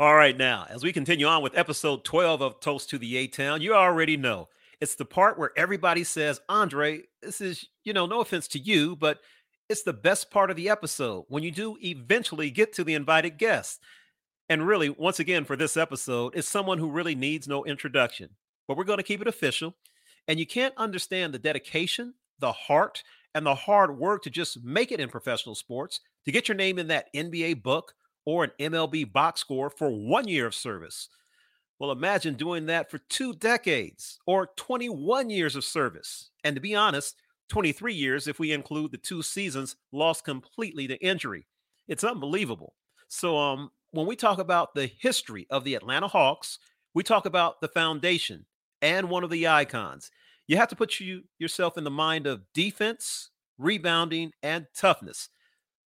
All 0.00 0.14
right, 0.14 0.36
now, 0.36 0.64
as 0.70 0.84
we 0.84 0.92
continue 0.92 1.26
on 1.26 1.42
with 1.42 1.58
episode 1.58 2.04
12 2.04 2.40
of 2.40 2.60
Toast 2.60 2.88
to 2.90 2.98
the 2.98 3.16
A 3.16 3.26
Town, 3.26 3.60
you 3.60 3.74
already 3.74 4.16
know 4.16 4.48
it's 4.80 4.94
the 4.94 5.04
part 5.04 5.36
where 5.36 5.50
everybody 5.56 6.04
says, 6.04 6.40
Andre, 6.48 7.02
this 7.20 7.40
is, 7.40 7.66
you 7.82 7.92
know, 7.92 8.06
no 8.06 8.20
offense 8.20 8.46
to 8.48 8.60
you, 8.60 8.94
but 8.94 9.18
it's 9.68 9.82
the 9.82 9.92
best 9.92 10.30
part 10.30 10.50
of 10.50 10.56
the 10.56 10.68
episode 10.68 11.24
when 11.26 11.42
you 11.42 11.50
do 11.50 11.76
eventually 11.82 12.48
get 12.48 12.72
to 12.74 12.84
the 12.84 12.94
invited 12.94 13.38
guest. 13.38 13.80
And 14.48 14.64
really, 14.64 14.88
once 14.88 15.18
again, 15.18 15.44
for 15.44 15.56
this 15.56 15.76
episode, 15.76 16.36
it's 16.36 16.48
someone 16.48 16.78
who 16.78 16.92
really 16.92 17.16
needs 17.16 17.48
no 17.48 17.64
introduction, 17.64 18.30
but 18.68 18.76
we're 18.76 18.84
going 18.84 18.98
to 18.98 19.02
keep 19.02 19.20
it 19.20 19.26
official. 19.26 19.74
And 20.28 20.38
you 20.38 20.46
can't 20.46 20.74
understand 20.76 21.34
the 21.34 21.40
dedication, 21.40 22.14
the 22.38 22.52
heart, 22.52 23.02
and 23.34 23.44
the 23.44 23.56
hard 23.56 23.98
work 23.98 24.22
to 24.22 24.30
just 24.30 24.62
make 24.62 24.92
it 24.92 25.00
in 25.00 25.08
professional 25.08 25.56
sports, 25.56 25.98
to 26.24 26.30
get 26.30 26.46
your 26.46 26.56
name 26.56 26.78
in 26.78 26.86
that 26.86 27.12
NBA 27.12 27.64
book 27.64 27.94
or 28.24 28.44
an 28.44 28.50
MLB 28.58 29.12
box 29.12 29.40
score 29.40 29.70
for 29.70 29.90
one 29.90 30.28
year 30.28 30.46
of 30.46 30.54
service. 30.54 31.08
Well, 31.78 31.92
imagine 31.92 32.34
doing 32.34 32.66
that 32.66 32.90
for 32.90 32.98
two 32.98 33.34
decades 33.34 34.18
or 34.26 34.50
21 34.56 35.30
years 35.30 35.54
of 35.54 35.64
service. 35.64 36.30
And 36.42 36.56
to 36.56 36.60
be 36.60 36.74
honest, 36.74 37.16
23 37.48 37.94
years 37.94 38.26
if 38.26 38.38
we 38.38 38.52
include 38.52 38.92
the 38.92 38.98
two 38.98 39.22
seasons 39.22 39.76
lost 39.92 40.24
completely 40.24 40.86
to 40.88 40.96
injury. 40.96 41.46
It's 41.86 42.04
unbelievable. 42.04 42.74
So, 43.08 43.38
um, 43.38 43.70
when 43.92 44.06
we 44.06 44.16
talk 44.16 44.38
about 44.38 44.74
the 44.74 44.90
history 45.00 45.46
of 45.48 45.64
the 45.64 45.74
Atlanta 45.74 46.08
Hawks, 46.08 46.58
we 46.92 47.02
talk 47.02 47.24
about 47.24 47.60
the 47.62 47.68
foundation 47.68 48.44
and 48.82 49.08
one 49.08 49.24
of 49.24 49.30
the 49.30 49.48
icons. 49.48 50.10
You 50.46 50.58
have 50.58 50.68
to 50.68 50.76
put 50.76 51.00
you 51.00 51.22
yourself 51.38 51.78
in 51.78 51.84
the 51.84 51.90
mind 51.90 52.26
of 52.26 52.42
defense, 52.52 53.30
rebounding, 53.56 54.32
and 54.42 54.66
toughness. 54.76 55.30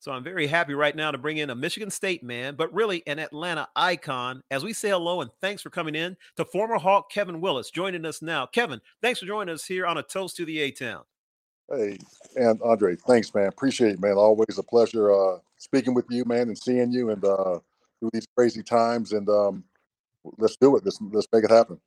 So 0.03 0.11
I'm 0.11 0.25
very 0.25 0.49
happy 0.49 0.75
right 0.75 0.97
now 0.97 1.13
to 1.13 1.17
bring 1.17 1.37
in 1.37 1.51
a 1.51 1.55
Michigan 1.55 1.89
State 1.89 2.25
man, 2.25 2.57
but 2.57 2.75
really 2.75 3.05
an 3.07 3.21
Atlanta 3.21 3.69
icon. 3.77 4.43
As 4.51 4.65
we 4.65 4.73
say 4.73 4.89
hello 4.89 5.21
and 5.21 5.31
thanks 5.41 5.63
for 5.63 5.71
coming 5.71 5.95
in 5.95 6.17
to 6.37 6.45
former 6.45 6.77
Hawk 6.77 7.09
Kevin 7.09 7.41
Willis 7.41 7.71
joining 7.71 8.05
us 8.05 8.21
now. 8.21 8.45
Kevin, 8.45 8.81
thanks 9.01 9.21
for 9.21 9.27
joining 9.27 9.55
us 9.55 9.65
here 9.65 9.87
on 9.87 9.99
a 9.99 10.03
toast 10.03 10.37
to 10.39 10.45
the 10.45 10.59
A 10.59 10.73
Town. 10.73 11.05
Hey, 11.71 11.99
and 12.35 12.61
Andre, 12.63 12.97
thanks, 12.97 13.33
man. 13.33 13.47
Appreciate 13.47 13.93
it, 13.93 14.01
man. 14.01 14.15
Always 14.15 14.59
a 14.59 14.65
pleasure 14.65 15.13
uh, 15.13 15.39
speaking 15.57 15.95
with 15.95 16.07
you, 16.11 16.25
man, 16.25 16.49
and 16.49 16.59
seeing 16.59 16.91
you 16.91 17.11
and 17.11 17.25
uh, 17.25 17.61
through 18.01 18.11
these 18.13 18.27
crazy 18.37 18.65
times. 18.65 19.13
And 19.13 19.29
um, 19.29 19.63
let's 20.37 20.57
do 20.57 20.77
it. 20.77 20.85
Let's 20.85 20.99
let's 21.13 21.29
make 21.33 21.45
it 21.45 21.51
happen. 21.53 21.79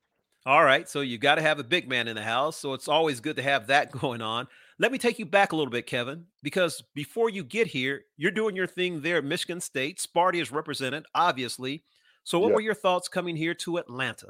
All 0.46 0.64
right. 0.64 0.88
So 0.88 1.02
you 1.02 1.18
got 1.18 1.34
to 1.34 1.42
have 1.42 1.58
a 1.58 1.64
big 1.64 1.86
man 1.86 2.08
in 2.08 2.16
the 2.16 2.22
house. 2.22 2.56
So 2.56 2.72
it's 2.72 2.88
always 2.88 3.20
good 3.20 3.36
to 3.36 3.42
have 3.42 3.66
that 3.66 3.90
going 4.00 4.22
on. 4.22 4.48
Let 4.78 4.92
me 4.92 4.98
take 4.98 5.18
you 5.18 5.24
back 5.24 5.52
a 5.52 5.56
little 5.56 5.70
bit, 5.70 5.86
Kevin, 5.86 6.26
because 6.42 6.82
before 6.94 7.30
you 7.30 7.42
get 7.42 7.66
here, 7.66 8.02
you're 8.18 8.30
doing 8.30 8.54
your 8.54 8.66
thing 8.66 9.00
there 9.00 9.16
at 9.16 9.24
Michigan 9.24 9.60
State. 9.60 9.98
Sparty 9.98 10.40
is 10.40 10.52
represented, 10.52 11.06
obviously. 11.14 11.82
So, 12.24 12.38
what 12.38 12.48
yeah. 12.48 12.54
were 12.56 12.60
your 12.60 12.74
thoughts 12.74 13.08
coming 13.08 13.36
here 13.36 13.54
to 13.54 13.78
Atlanta? 13.78 14.28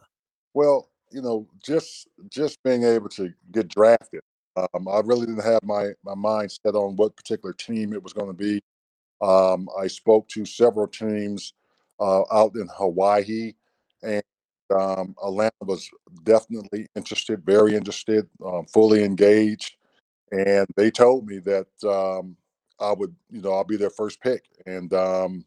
Well, 0.54 0.88
you 1.10 1.20
know, 1.20 1.48
just 1.64 2.08
just 2.30 2.62
being 2.62 2.84
able 2.84 3.08
to 3.10 3.32
get 3.50 3.66
drafted, 3.66 4.20
um, 4.56 4.86
I 4.86 5.00
really 5.00 5.26
didn't 5.26 5.42
have 5.42 5.64
my 5.64 5.88
my 6.04 6.14
mind 6.14 6.52
set 6.52 6.76
on 6.76 6.94
what 6.94 7.16
particular 7.16 7.52
team 7.52 7.92
it 7.92 8.02
was 8.02 8.12
going 8.12 8.28
to 8.28 8.32
be. 8.32 8.62
Um, 9.20 9.68
I 9.80 9.88
spoke 9.88 10.28
to 10.28 10.44
several 10.44 10.86
teams 10.86 11.54
uh, 11.98 12.22
out 12.32 12.54
in 12.54 12.68
Hawaii, 12.72 13.54
and 14.04 14.22
um, 14.72 15.16
Atlanta 15.24 15.52
was 15.62 15.90
definitely 16.22 16.86
interested, 16.94 17.44
very 17.44 17.74
interested, 17.74 18.28
um, 18.44 18.64
fully 18.66 19.02
engaged 19.02 19.76
and 20.32 20.66
they 20.76 20.90
told 20.90 21.26
me 21.26 21.38
that 21.38 21.66
um, 21.84 22.36
I 22.80 22.92
would, 22.92 23.14
you 23.30 23.42
know, 23.42 23.52
I'll 23.52 23.64
be 23.64 23.76
their 23.76 23.90
first 23.90 24.20
pick, 24.20 24.44
and 24.66 24.92
um, 24.92 25.44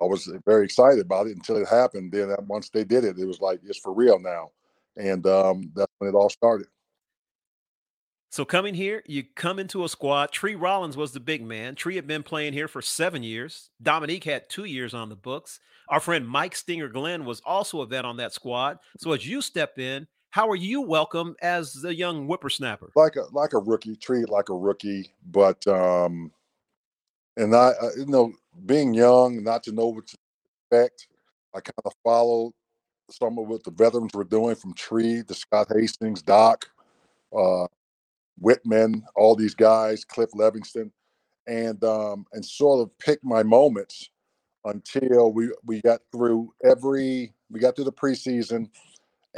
I 0.00 0.04
was 0.04 0.30
very 0.46 0.64
excited 0.64 1.00
about 1.00 1.26
it 1.26 1.36
until 1.36 1.56
it 1.56 1.68
happened. 1.68 2.12
Then 2.12 2.34
once 2.46 2.68
they 2.70 2.84
did 2.84 3.04
it, 3.04 3.18
it 3.18 3.26
was 3.26 3.40
like 3.40 3.60
it's 3.64 3.78
for 3.78 3.92
real 3.92 4.18
now, 4.18 4.50
and 4.96 5.26
um, 5.26 5.72
that's 5.74 5.92
when 5.98 6.10
it 6.10 6.16
all 6.16 6.30
started. 6.30 6.66
So 8.30 8.44
coming 8.44 8.74
here, 8.74 9.02
you 9.06 9.24
come 9.36 9.58
into 9.58 9.84
a 9.84 9.88
squad. 9.88 10.32
Tree 10.32 10.54
Rollins 10.54 10.98
was 10.98 11.12
the 11.12 11.20
big 11.20 11.42
man. 11.42 11.74
Tree 11.74 11.96
had 11.96 12.06
been 12.06 12.22
playing 12.22 12.52
here 12.52 12.68
for 12.68 12.82
seven 12.82 13.22
years. 13.22 13.70
Dominique 13.82 14.24
had 14.24 14.50
two 14.50 14.64
years 14.64 14.92
on 14.92 15.08
the 15.08 15.16
books. 15.16 15.60
Our 15.88 15.98
friend 15.98 16.28
Mike 16.28 16.54
Stinger 16.54 16.88
Glenn 16.88 17.24
was 17.24 17.40
also 17.40 17.80
a 17.80 17.86
vet 17.86 18.04
on 18.04 18.18
that 18.18 18.34
squad. 18.34 18.80
So 18.98 19.12
as 19.12 19.26
you 19.26 19.40
step 19.40 19.78
in, 19.78 20.06
how 20.30 20.48
are 20.48 20.56
you 20.56 20.80
welcome 20.80 21.34
as 21.42 21.72
the 21.72 21.94
young 21.94 22.26
whippersnapper? 22.26 22.92
Like 22.94 23.16
a 23.16 23.24
like 23.32 23.52
a 23.52 23.58
rookie, 23.58 23.96
treated 23.96 24.28
like 24.28 24.48
a 24.48 24.54
rookie, 24.54 25.12
but 25.30 25.66
um, 25.66 26.32
and 27.36 27.54
I, 27.54 27.72
I 27.80 27.88
you 27.96 28.06
know 28.06 28.32
being 28.66 28.94
young, 28.94 29.42
not 29.42 29.62
to 29.64 29.72
know 29.72 29.86
what 29.86 30.06
to 30.08 30.16
expect, 30.70 31.08
I 31.54 31.60
kind 31.60 31.72
of 31.84 31.92
followed 32.04 32.52
some 33.10 33.38
of 33.38 33.48
what 33.48 33.64
the 33.64 33.70
veterans 33.70 34.12
were 34.14 34.24
doing 34.24 34.54
from 34.54 34.74
Tree 34.74 35.22
to 35.26 35.34
Scott 35.34 35.68
Hastings, 35.74 36.20
Doc, 36.22 36.68
uh, 37.36 37.66
Wittman, 38.42 39.02
all 39.16 39.34
these 39.34 39.54
guys, 39.54 40.04
Cliff 40.04 40.30
Levingston, 40.32 40.90
and 41.46 41.82
um, 41.84 42.26
and 42.32 42.44
sort 42.44 42.82
of 42.82 42.96
pick 42.98 43.18
my 43.24 43.42
moments 43.42 44.10
until 44.64 45.32
we 45.32 45.50
we 45.64 45.80
got 45.80 46.00
through 46.12 46.52
every 46.64 47.32
we 47.50 47.60
got 47.60 47.76
through 47.76 47.86
the 47.86 47.92
preseason, 47.92 48.68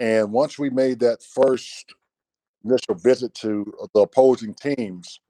and 0.00 0.32
once 0.32 0.58
we 0.58 0.70
made 0.70 1.00
that 1.00 1.22
first 1.24 1.94
initial 2.64 2.94
visit 2.96 3.34
to 3.36 3.72
uh, 3.82 3.86
the 3.94 4.02
opposing 4.02 4.54
teams, 4.54 5.20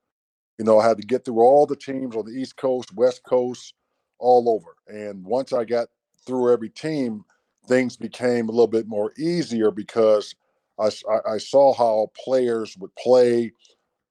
you 0.58 0.64
know, 0.64 0.78
I 0.78 0.88
had 0.88 0.98
to 0.98 1.06
get 1.06 1.24
through 1.24 1.40
all 1.40 1.66
the 1.66 1.76
teams 1.76 2.16
on 2.16 2.26
the 2.26 2.32
East 2.32 2.56
Coast, 2.56 2.94
West 2.94 3.22
Coast, 3.24 3.74
all 4.18 4.48
over. 4.48 4.76
And 4.88 5.24
once 5.24 5.52
I 5.52 5.64
got 5.64 5.88
through 6.26 6.52
every 6.52 6.70
team, 6.70 7.24
things 7.66 7.96
became 7.96 8.48
a 8.48 8.52
little 8.52 8.66
bit 8.68 8.86
more 8.86 9.12
easier 9.18 9.70
because 9.70 10.34
I, 10.78 10.90
I 11.28 11.38
saw 11.38 11.74
how 11.74 12.10
players 12.24 12.76
would 12.78 12.94
play, 12.96 13.52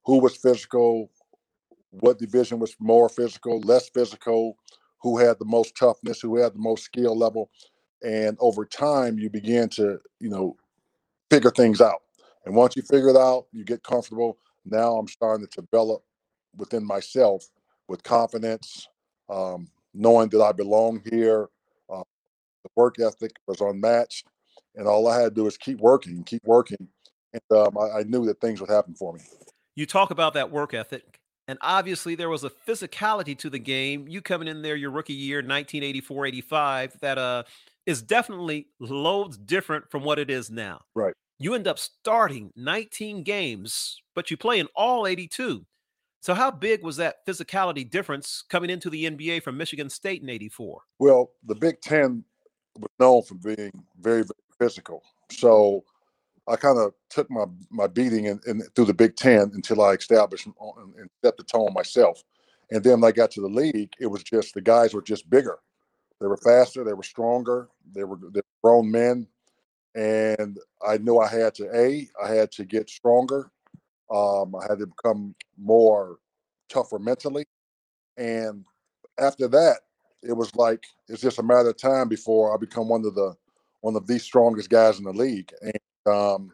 who 0.05 0.19
was 0.19 0.37
physical, 0.37 1.11
what 1.91 2.19
division 2.19 2.59
was 2.59 2.75
more 2.79 3.09
physical, 3.09 3.61
less 3.61 3.89
physical, 3.89 4.57
who 5.01 5.17
had 5.17 5.39
the 5.39 5.45
most 5.45 5.75
toughness, 5.77 6.21
who 6.21 6.37
had 6.37 6.53
the 6.55 6.59
most 6.59 6.83
skill 6.83 7.17
level. 7.17 7.49
And 8.03 8.37
over 8.39 8.65
time, 8.65 9.19
you 9.19 9.29
begin 9.29 9.69
to, 9.69 9.99
you 10.19 10.29
know, 10.29 10.55
figure 11.29 11.51
things 11.51 11.81
out. 11.81 12.01
And 12.45 12.55
once 12.55 12.75
you 12.75 12.81
figure 12.81 13.09
it 13.09 13.17
out, 13.17 13.47
you 13.51 13.63
get 13.63 13.83
comfortable. 13.83 14.37
Now 14.65 14.95
I'm 14.95 15.07
starting 15.07 15.45
to 15.45 15.61
develop 15.61 16.03
within 16.55 16.85
myself 16.85 17.45
with 17.87 18.03
confidence, 18.03 18.87
um, 19.29 19.67
knowing 19.93 20.29
that 20.29 20.41
I 20.41 20.51
belong 20.51 21.01
here. 21.11 21.49
Uh, 21.89 22.03
the 22.63 22.69
work 22.75 22.99
ethic 22.99 23.33
was 23.47 23.61
unmatched 23.61 24.25
and 24.75 24.87
all 24.87 25.07
I 25.07 25.19
had 25.19 25.25
to 25.25 25.31
do 25.31 25.43
was 25.43 25.57
keep 25.57 25.79
working, 25.79 26.23
keep 26.23 26.43
working, 26.45 26.87
and 27.33 27.41
um, 27.51 27.77
I, 27.77 27.99
I 27.99 28.03
knew 28.03 28.25
that 28.25 28.41
things 28.41 28.61
would 28.61 28.69
happen 28.69 28.95
for 28.95 29.13
me. 29.13 29.21
You 29.75 29.85
talk 29.85 30.11
about 30.11 30.33
that 30.33 30.51
work 30.51 30.73
ethic, 30.73 31.19
and 31.47 31.57
obviously 31.61 32.15
there 32.15 32.29
was 32.29 32.43
a 32.43 32.49
physicality 32.49 33.37
to 33.39 33.49
the 33.49 33.59
game. 33.59 34.07
You 34.07 34.21
coming 34.21 34.47
in 34.47 34.61
there 34.61 34.75
your 34.75 34.91
rookie 34.91 35.13
year, 35.13 35.37
1984, 35.37 36.25
85, 36.27 36.99
that 37.01 37.17
uh 37.17 37.43
is 37.89 38.03
definitely 38.03 38.67
loads 38.79 39.35
different 39.35 39.89
from 39.89 40.03
what 40.03 40.19
it 40.19 40.29
is 40.29 40.51
now. 40.51 40.79
Right. 40.93 41.15
You 41.39 41.55
end 41.55 41.67
up 41.67 41.79
starting 41.79 42.51
19 42.55 43.23
games, 43.23 43.97
but 44.13 44.29
you 44.29 44.37
play 44.37 44.59
in 44.59 44.67
all 44.75 45.07
82. 45.07 45.65
So 46.21 46.33
how 46.35 46.51
big 46.51 46.83
was 46.83 46.97
that 46.97 47.25
physicality 47.25 47.89
difference 47.89 48.43
coming 48.47 48.69
into 48.69 48.91
the 48.91 49.05
NBA 49.05 49.41
from 49.41 49.57
Michigan 49.57 49.89
State 49.89 50.21
in 50.21 50.29
84? 50.29 50.81
Well, 50.99 51.31
the 51.43 51.55
Big 51.55 51.81
10 51.81 52.23
was 52.77 52.91
known 52.99 53.23
for 53.23 53.33
being 53.33 53.71
very, 53.99 54.21
very 54.21 54.59
physical. 54.59 55.01
So 55.31 55.83
I 56.47 56.57
kind 56.57 56.77
of 56.77 56.93
took 57.09 57.31
my 57.31 57.45
my 57.71 57.87
beating 57.87 58.25
in, 58.25 58.39
in, 58.45 58.61
through 58.75 58.85
the 58.85 58.93
Big 58.93 59.15
Ten 59.15 59.51
until 59.53 59.81
I 59.81 59.93
established 59.93 60.47
uh, 60.47 60.81
and, 60.81 60.93
and 60.95 61.09
set 61.23 61.37
the 61.37 61.43
tone 61.43 61.73
myself. 61.73 62.23
And 62.69 62.83
then 62.83 63.01
when 63.01 63.09
I 63.09 63.11
got 63.11 63.31
to 63.31 63.41
the 63.41 63.47
league, 63.47 63.93
it 63.99 64.07
was 64.07 64.21
just 64.21 64.53
the 64.53 64.61
guys 64.61 64.93
were 64.93 65.01
just 65.01 65.27
bigger. 65.29 65.57
They 66.21 66.27
were 66.27 66.37
faster. 66.37 66.83
They 66.83 66.93
were 66.93 67.03
stronger. 67.03 67.69
They 67.93 68.03
were, 68.03 68.17
they 68.17 68.39
were 68.41 68.61
grown 68.63 68.91
men, 68.91 69.27
and 69.95 70.57
I 70.87 70.97
knew 70.99 71.19
I 71.19 71.29
had 71.29 71.55
to 71.55 71.69
a 71.75 72.07
I 72.23 72.33
had 72.33 72.51
to 72.53 72.65
get 72.65 72.89
stronger. 72.89 73.51
Um, 74.11 74.55
I 74.55 74.63
had 74.69 74.79
to 74.79 74.87
become 74.87 75.35
more 75.57 76.17
tougher 76.69 76.99
mentally, 76.99 77.45
and 78.17 78.65
after 79.19 79.47
that, 79.49 79.79
it 80.23 80.33
was 80.33 80.55
like 80.55 80.83
it's 81.09 81.21
just 81.21 81.39
a 81.39 81.43
matter 81.43 81.69
of 81.69 81.77
time 81.77 82.09
before 82.09 82.53
I 82.53 82.57
become 82.57 82.89
one 82.89 83.05
of 83.05 83.15
the 83.15 83.35
one 83.81 83.95
of 83.95 84.07
the 84.07 84.19
strongest 84.19 84.69
guys 84.69 84.99
in 84.99 85.05
the 85.05 85.13
league. 85.13 85.51
And 85.61 86.13
um, 86.15 86.51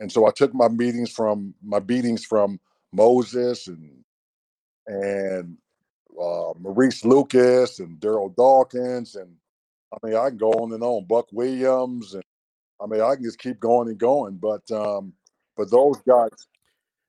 and 0.00 0.12
so 0.12 0.26
I 0.26 0.30
took 0.32 0.54
my 0.54 0.68
meetings 0.68 1.10
from 1.12 1.54
my 1.62 1.80
beatings 1.80 2.24
from 2.24 2.60
Moses 2.92 3.68
and 3.68 4.04
and 4.86 5.58
uh, 6.20 6.52
Maurice 6.58 7.04
Lucas 7.04 7.80
and 7.80 7.98
Darryl 8.00 8.34
Dawkins 8.34 9.16
and 9.16 9.30
I 9.92 10.06
mean 10.06 10.16
I 10.16 10.28
can 10.28 10.38
go 10.38 10.52
on 10.52 10.72
and 10.72 10.82
on. 10.82 11.06
Buck 11.06 11.26
Williams 11.32 12.14
and 12.14 12.24
I 12.80 12.86
mean 12.86 13.00
I 13.00 13.14
can 13.14 13.24
just 13.24 13.38
keep 13.38 13.60
going 13.60 13.88
and 13.88 13.98
going. 13.98 14.36
But 14.36 14.68
um, 14.70 15.12
but 15.56 15.70
those 15.70 16.00
guys 16.06 16.30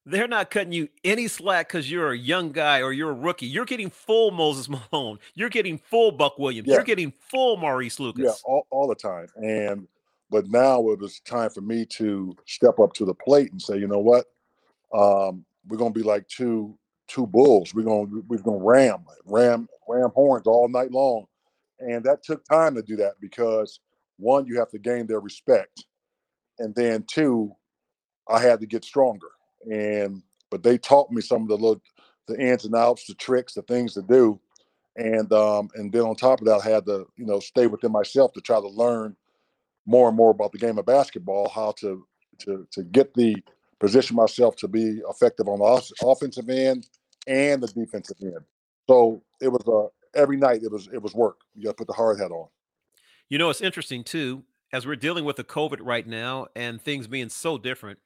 they're 0.06 0.28
not 0.28 0.52
cutting 0.52 0.72
you 0.72 0.88
any 1.04 1.28
slack 1.28 1.68
because 1.68 1.90
you're 1.90 2.12
a 2.12 2.18
young 2.18 2.52
guy 2.52 2.82
or 2.82 2.94
you're 2.94 3.10
a 3.10 3.14
rookie. 3.14 3.48
You're 3.48 3.66
getting 3.66 3.90
full 3.90 4.30
Moses 4.32 4.70
Malone. 4.92 5.20
You're 5.34 5.50
getting 5.50 5.80
full 5.80 6.12
Buck 6.12 6.38
Williams. 6.38 6.68
Yeah. 6.68 6.76
You're 6.76 6.84
getting 6.84 7.12
full 7.18 7.58
Maurice 7.58 8.00
Lucas. 8.00 8.24
Yeah, 8.24 8.34
all, 8.46 8.68
all 8.70 8.88
the 8.88 8.96
time. 8.96 9.28
And 9.36 9.88
but 10.30 10.48
now 10.48 10.90
it 10.90 11.00
was 11.00 11.20
time 11.22 11.50
for 11.50 11.62
me 11.62 11.86
to 11.86 12.36
step 12.46 12.80
up 12.80 12.94
to 12.94 13.06
the 13.06 13.14
plate 13.14 13.52
and 13.52 13.62
say, 13.62 13.78
you 13.78 13.88
know 13.88 14.00
what, 14.00 14.26
um, 14.94 15.46
we're 15.68 15.78
gonna 15.78 15.92
be 15.92 16.04
like 16.04 16.28
two 16.28 16.78
two 17.08 17.28
bulls. 17.28 17.74
We're 17.74 17.84
gonna 17.84 18.22
we're 18.28 18.38
gonna 18.38 18.58
ram 18.58 19.06
ram 19.26 19.68
ram 19.88 20.12
horns 20.14 20.48
all 20.48 20.68
night 20.68 20.92
long, 20.92 21.26
and 21.80 22.04
that 22.04 22.24
took 22.24 22.44
time 22.46 22.76
to 22.76 22.82
do 22.82 22.96
that 22.98 23.14
because 23.20 23.80
one, 24.18 24.46
you 24.46 24.58
have 24.60 24.70
to 24.70 24.80
gain 24.80 25.08
their 25.08 25.20
respect, 25.20 25.86
and 26.60 26.74
then 26.76 27.04
two, 27.04 27.54
I 28.30 28.40
had 28.40 28.60
to 28.62 28.66
get 28.66 28.86
stronger. 28.86 29.28
And 29.72 30.22
but 30.50 30.64
they 30.64 30.78
taught 30.78 31.12
me 31.12 31.22
some 31.22 31.44
of 31.44 31.48
the 31.48 31.56
little 31.56 31.82
the 32.28 32.40
ins 32.40 32.66
and 32.66 32.76
outs, 32.76 33.06
the 33.06 33.14
tricks, 33.14 33.54
the 33.54 33.62
things 33.64 33.94
to 33.94 34.02
do, 34.02 34.40
and 34.96 35.32
um, 35.34 35.70
and 35.76 35.92
then 35.92 36.02
on 36.02 36.16
top 36.16 36.40
of 36.40 36.48
that, 36.48 36.62
I 36.66 36.70
had 36.70 36.86
to 36.86 37.08
you 37.18 37.26
know 37.26 37.40
stay 37.40 37.68
within 37.68 37.92
myself 37.92 38.34
to 38.34 38.42
try 38.42 38.60
to 38.60 38.68
learn 38.68 39.16
more 39.86 40.08
and 40.08 40.18
more 40.18 40.32
about 40.32 40.52
the 40.52 40.58
game 40.58 40.78
of 40.78 40.86
basketball, 40.86 41.50
how 41.50 41.74
to 41.80 42.06
to 42.40 42.68
to 42.72 42.84
get 42.84 43.14
the 43.14 43.36
position 43.80 44.16
myself 44.16 44.56
to 44.58 44.68
be 44.68 45.02
effective 45.10 45.48
on 45.48 45.60
the 45.60 46.06
offensive 46.06 46.50
end 46.50 46.88
and 47.28 47.62
the 47.62 47.68
defensive 47.68 48.18
end. 48.22 48.40
So 48.88 49.24
it 49.42 49.50
was 49.50 49.68
uh, 49.68 49.90
every 50.20 50.38
night 50.38 50.64
it 50.64 50.72
was 50.72 50.88
it 50.94 51.02
was 51.02 51.14
work. 51.14 51.38
You 51.56 51.66
got 51.66 51.72
to 51.72 51.76
put 51.76 51.88
the 51.88 51.94
hard 51.94 52.20
hat 52.20 52.32
on. 52.32 52.48
You 53.30 53.38
know, 53.38 53.50
it's 53.50 53.62
interesting 53.62 54.04
too 54.04 54.44
as 54.72 54.86
we're 54.86 54.96
dealing 54.96 55.26
with 55.26 55.38
the 55.38 55.44
COVID 55.44 55.80
right 55.82 56.06
now 56.06 56.48
and 56.56 56.82
things 56.82 57.08
being 57.08 57.30
so 57.30 57.58
different. 57.58 58.00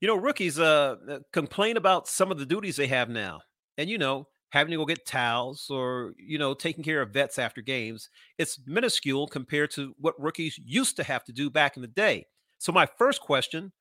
You 0.00 0.08
know, 0.08 0.16
rookies 0.16 0.58
uh, 0.58 0.96
uh, 1.08 1.18
complain 1.32 1.76
about 1.76 2.08
some 2.08 2.30
of 2.30 2.38
the 2.38 2.46
duties 2.46 2.76
they 2.76 2.86
have 2.88 3.08
now. 3.08 3.40
And, 3.76 3.88
you 3.88 3.98
know, 3.98 4.26
having 4.50 4.72
to 4.72 4.76
go 4.76 4.84
get 4.84 5.06
towels 5.06 5.68
or, 5.70 6.14
you 6.18 6.38
know, 6.38 6.54
taking 6.54 6.82
care 6.82 7.02
of 7.02 7.12
vets 7.12 7.38
after 7.38 7.60
games, 7.60 8.08
it's 8.38 8.60
minuscule 8.66 9.28
compared 9.28 9.70
to 9.72 9.94
what 9.98 10.20
rookies 10.20 10.58
used 10.58 10.96
to 10.96 11.04
have 11.04 11.24
to 11.24 11.32
do 11.32 11.50
back 11.50 11.76
in 11.76 11.82
the 11.82 11.88
day. 11.88 12.26
So, 12.58 12.72
my 12.72 12.86
first 12.98 13.20
question 13.20 13.72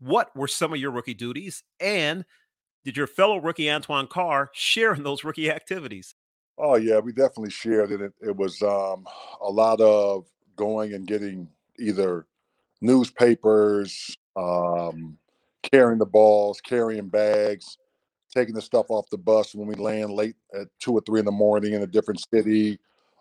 what 0.00 0.34
were 0.36 0.48
some 0.48 0.72
of 0.72 0.80
your 0.80 0.90
rookie 0.90 1.14
duties? 1.14 1.62
And 1.78 2.24
did 2.84 2.96
your 2.96 3.06
fellow 3.06 3.38
rookie 3.38 3.70
Antoine 3.70 4.06
Carr 4.06 4.50
share 4.52 4.94
in 4.94 5.02
those 5.02 5.22
rookie 5.22 5.50
activities? 5.50 6.14
Oh, 6.58 6.76
yeah, 6.76 6.98
we 6.98 7.12
definitely 7.12 7.50
shared 7.50 7.92
it. 7.92 8.12
It, 8.20 8.36
was 8.36 8.60
um, 8.62 9.06
a 9.40 9.50
lot 9.50 9.80
of 9.80 10.26
going 10.56 10.92
and 10.94 11.06
getting 11.06 11.48
either 11.78 12.26
newspapers, 12.82 14.16
um, 14.36 15.16
carrying 15.62 15.98
the 15.98 16.06
balls, 16.06 16.60
carrying 16.60 17.08
bags, 17.08 17.78
taking 18.34 18.54
the 18.54 18.62
stuff 18.62 18.86
off 18.90 19.08
the 19.10 19.18
bus 19.18 19.54
when 19.54 19.66
we 19.66 19.74
land 19.74 20.10
late 20.10 20.36
at 20.54 20.68
two 20.80 20.92
or 20.92 21.00
three 21.02 21.18
in 21.18 21.26
the 21.26 21.32
morning 21.32 21.72
in 21.72 21.82
a 21.82 21.86
different 21.86 22.20
city, 22.32 22.78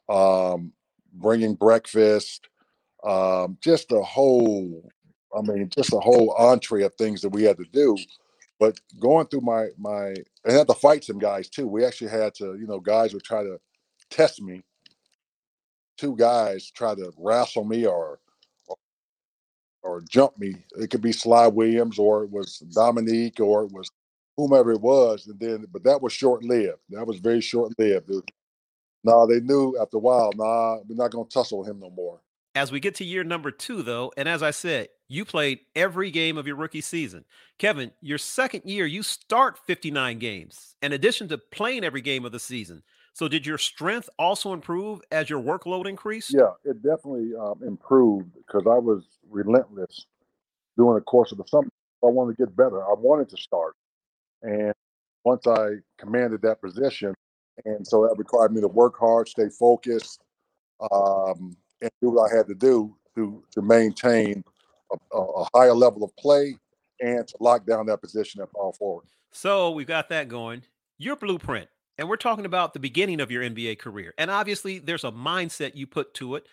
um, 0.09 0.71
bringing 1.13 1.55
breakfast, 1.55 2.49
um, 3.03 3.57
just 3.61 3.91
a 3.91 4.01
whole, 4.01 4.89
I 5.37 5.41
mean, 5.41 5.69
just 5.69 5.93
a 5.93 5.99
whole 5.99 6.33
entree 6.37 6.83
of 6.83 6.93
things 6.95 7.21
that 7.21 7.29
we 7.29 7.43
had 7.43 7.57
to 7.57 7.65
do. 7.71 7.97
But 8.59 8.79
going 8.99 9.27
through 9.27 9.41
my 9.41 9.67
my, 9.77 10.13
I 10.47 10.51
had 10.51 10.67
to 10.67 10.73
fight 10.73 11.03
some 11.03 11.19
guys 11.19 11.49
too. 11.49 11.67
We 11.67 11.85
actually 11.85 12.11
had 12.11 12.33
to, 12.35 12.57
you 12.59 12.67
know, 12.67 12.79
guys 12.79 13.13
would 13.13 13.23
try 13.23 13.43
to 13.43 13.59
test 14.09 14.41
me. 14.41 14.61
Two 15.97 16.15
guys 16.15 16.71
try 16.71 16.95
to 16.95 17.11
wrestle 17.17 17.65
me 17.65 17.85
or 17.85 18.19
or 19.83 20.01
jump 20.09 20.37
me. 20.37 20.55
It 20.77 20.89
could 20.89 21.01
be 21.01 21.11
Sly 21.11 21.47
Williams 21.47 21.99
or 21.99 22.23
it 22.23 22.31
was 22.31 22.59
Dominique 22.73 23.39
or 23.39 23.63
it 23.63 23.71
was 23.71 23.89
whomever 24.37 24.71
it 24.71 24.81
was. 24.81 25.27
And 25.27 25.39
then, 25.39 25.65
but 25.71 25.83
that 25.83 26.01
was 26.01 26.13
short 26.13 26.43
lived. 26.43 26.79
That 26.89 27.07
was 27.07 27.19
very 27.19 27.41
short 27.41 27.73
lived. 27.79 28.09
No, 28.09 28.21
nah, 29.19 29.25
they 29.25 29.39
knew 29.39 29.77
after 29.81 29.97
a 29.97 30.01
while, 30.01 30.31
nah, 30.35 30.77
we're 30.87 30.95
not 30.95 31.11
to 31.11 31.25
tussle 31.31 31.63
him 31.63 31.79
no 31.79 31.89
more. 31.91 32.19
As 32.55 32.71
we 32.71 32.79
get 32.79 32.95
to 32.95 33.05
year 33.05 33.23
number 33.23 33.51
two, 33.51 33.83
though, 33.83 34.11
and 34.17 34.27
as 34.27 34.41
I 34.41 34.51
said, 34.51 34.89
you 35.07 35.23
played 35.23 35.59
every 35.75 36.09
game 36.09 36.37
of 36.37 36.47
your 36.47 36.55
rookie 36.55 36.81
season. 36.81 37.25
Kevin, 37.59 37.91
your 38.01 38.17
second 38.17 38.63
year, 38.65 38.85
you 38.85 39.03
start 39.03 39.59
59 39.65 40.17
games 40.17 40.75
in 40.81 40.93
addition 40.93 41.27
to 41.29 41.37
playing 41.37 41.83
every 41.83 42.01
game 42.01 42.25
of 42.25 42.31
the 42.31 42.39
season. 42.39 42.81
So, 43.13 43.27
did 43.27 43.45
your 43.45 43.57
strength 43.57 44.09
also 44.17 44.53
improve 44.53 45.01
as 45.11 45.29
your 45.29 45.41
workload 45.41 45.87
increased? 45.87 46.33
Yeah, 46.33 46.51
it 46.63 46.81
definitely 46.81 47.31
um, 47.35 47.61
improved 47.65 48.33
because 48.33 48.63
I 48.65 48.79
was 48.79 49.03
relentless 49.29 50.05
during 50.77 50.95
the 50.95 51.01
course 51.01 51.31
of 51.31 51.37
the 51.37 51.45
summer. 51.47 51.69
I 52.03 52.07
wanted 52.07 52.37
to 52.37 52.45
get 52.45 52.55
better. 52.55 52.83
I 52.83 52.93
wanted 52.97 53.29
to 53.29 53.37
start. 53.37 53.75
And 54.41 54.73
once 55.23 55.45
I 55.47 55.75
commanded 55.97 56.41
that 56.43 56.61
position, 56.61 57.13
and 57.65 57.85
so 57.85 58.07
that 58.07 58.17
required 58.17 58.53
me 58.53 58.61
to 58.61 58.67
work 58.67 58.97
hard, 58.97 59.27
stay 59.27 59.49
focused, 59.49 60.21
um, 60.91 61.57
and 61.81 61.91
do 62.01 62.09
what 62.09 62.31
I 62.31 62.35
had 62.35 62.47
to 62.47 62.55
do 62.55 62.95
to 63.15 63.43
to 63.51 63.61
maintain 63.61 64.43
a, 64.91 65.17
a, 65.17 65.45
higher 65.53 65.73
level 65.73 66.03
of 66.03 66.15
play 66.17 66.57
and 67.01 67.27
to 67.27 67.35
lock 67.39 67.65
down 67.65 67.85
that 67.87 68.01
position 68.01 68.41
at 68.41 68.51
power 68.53 68.73
forward. 68.73 69.05
So 69.31 69.71
we've 69.71 69.87
got 69.87 70.09
that 70.09 70.27
going. 70.27 70.63
Your 70.97 71.15
blueprint, 71.15 71.69
and 71.97 72.09
we're 72.09 72.17
talking 72.17 72.45
about 72.45 72.73
the 72.73 72.79
beginning 72.79 73.21
of 73.21 73.31
your 73.31 73.43
NBA 73.43 73.79
career, 73.79 74.13
and 74.17 74.29
obviously 74.29 74.79
there's 74.79 75.03
a 75.03 75.11
mindset 75.11 75.75
you 75.75 75.87
put 75.87 76.13
to 76.15 76.35
it. 76.35 76.45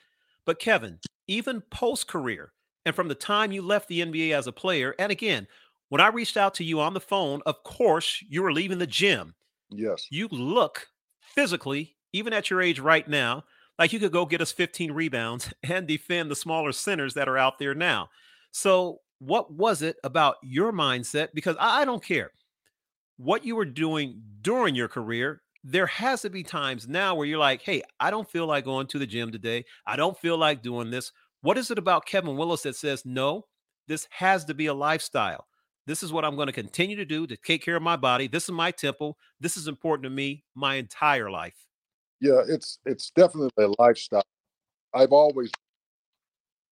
But 0.44 0.60
Kevin, 0.60 0.98
even 1.26 1.62
post 1.62 2.06
career, 2.06 2.52
and 2.84 2.94
from 2.94 3.08
the 3.08 3.14
time 3.14 3.50
you 3.50 3.62
left 3.62 3.88
the 3.88 4.00
NBA 4.00 4.32
as 4.32 4.46
a 4.46 4.52
player, 4.52 4.94
and 4.98 5.10
again, 5.10 5.48
when 5.88 6.00
I 6.00 6.08
reached 6.08 6.36
out 6.36 6.54
to 6.54 6.64
you 6.64 6.80
on 6.80 6.94
the 6.94 7.00
phone, 7.00 7.42
of 7.46 7.62
course 7.64 8.22
you 8.28 8.42
were 8.42 8.52
leaving 8.52 8.78
the 8.78 8.86
gym. 8.86 9.34
Yes, 9.70 10.06
you 10.10 10.28
look 10.28 10.88
physically, 11.20 11.96
even 12.12 12.32
at 12.32 12.50
your 12.50 12.62
age 12.62 12.78
right 12.78 13.06
now, 13.08 13.44
like 13.78 13.92
you 13.92 13.98
could 13.98 14.12
go 14.12 14.26
get 14.26 14.40
us 14.40 14.52
15 14.52 14.92
rebounds 14.92 15.52
and 15.62 15.86
defend 15.86 16.30
the 16.30 16.36
smaller 16.36 16.72
centers 16.72 17.14
that 17.14 17.28
are 17.28 17.38
out 17.38 17.58
there 17.58 17.74
now. 17.74 18.08
So, 18.50 19.00
what 19.18 19.52
was 19.52 19.80
it 19.80 19.96
about 20.04 20.36
your 20.42 20.72
mindset? 20.72 21.28
Because 21.34 21.56
I, 21.58 21.82
I 21.82 21.84
don't 21.84 22.04
care 22.04 22.30
what 23.16 23.44
you 23.44 23.56
were 23.56 23.64
doing 23.64 24.22
during 24.42 24.74
your 24.74 24.88
career. 24.88 25.42
There 25.64 25.86
has 25.86 26.22
to 26.22 26.30
be 26.30 26.42
times 26.42 26.86
now 26.86 27.14
where 27.14 27.26
you're 27.26 27.38
like, 27.38 27.62
hey, 27.62 27.82
I 27.98 28.10
don't 28.10 28.30
feel 28.30 28.46
like 28.46 28.64
going 28.64 28.86
to 28.88 28.98
the 28.98 29.06
gym 29.06 29.32
today. 29.32 29.64
I 29.86 29.96
don't 29.96 30.18
feel 30.18 30.36
like 30.36 30.62
doing 30.62 30.90
this. 30.90 31.12
What 31.40 31.58
is 31.58 31.70
it 31.70 31.78
about 31.78 32.06
Kevin 32.06 32.36
Willis 32.36 32.62
that 32.62 32.76
says, 32.76 33.04
no, 33.04 33.46
this 33.88 34.06
has 34.10 34.44
to 34.44 34.54
be 34.54 34.66
a 34.66 34.74
lifestyle? 34.74 35.46
This 35.86 36.02
is 36.02 36.12
what 36.12 36.24
I'm 36.24 36.36
going 36.36 36.46
to 36.46 36.52
continue 36.52 36.96
to 36.96 37.04
do 37.04 37.26
to 37.26 37.36
take 37.36 37.64
care 37.64 37.76
of 37.76 37.82
my 37.82 37.96
body. 37.96 38.28
This 38.28 38.44
is 38.44 38.50
my 38.50 38.70
temple. 38.70 39.16
This 39.40 39.56
is 39.56 39.68
important 39.68 40.04
to 40.04 40.10
me 40.10 40.44
my 40.54 40.74
entire 40.74 41.30
life. 41.30 41.65
Yeah, 42.20 42.40
it's 42.48 42.78
it's 42.86 43.10
definitely 43.10 43.50
a 43.64 43.72
lifestyle. 43.78 44.24
I've 44.94 45.12
always 45.12 45.50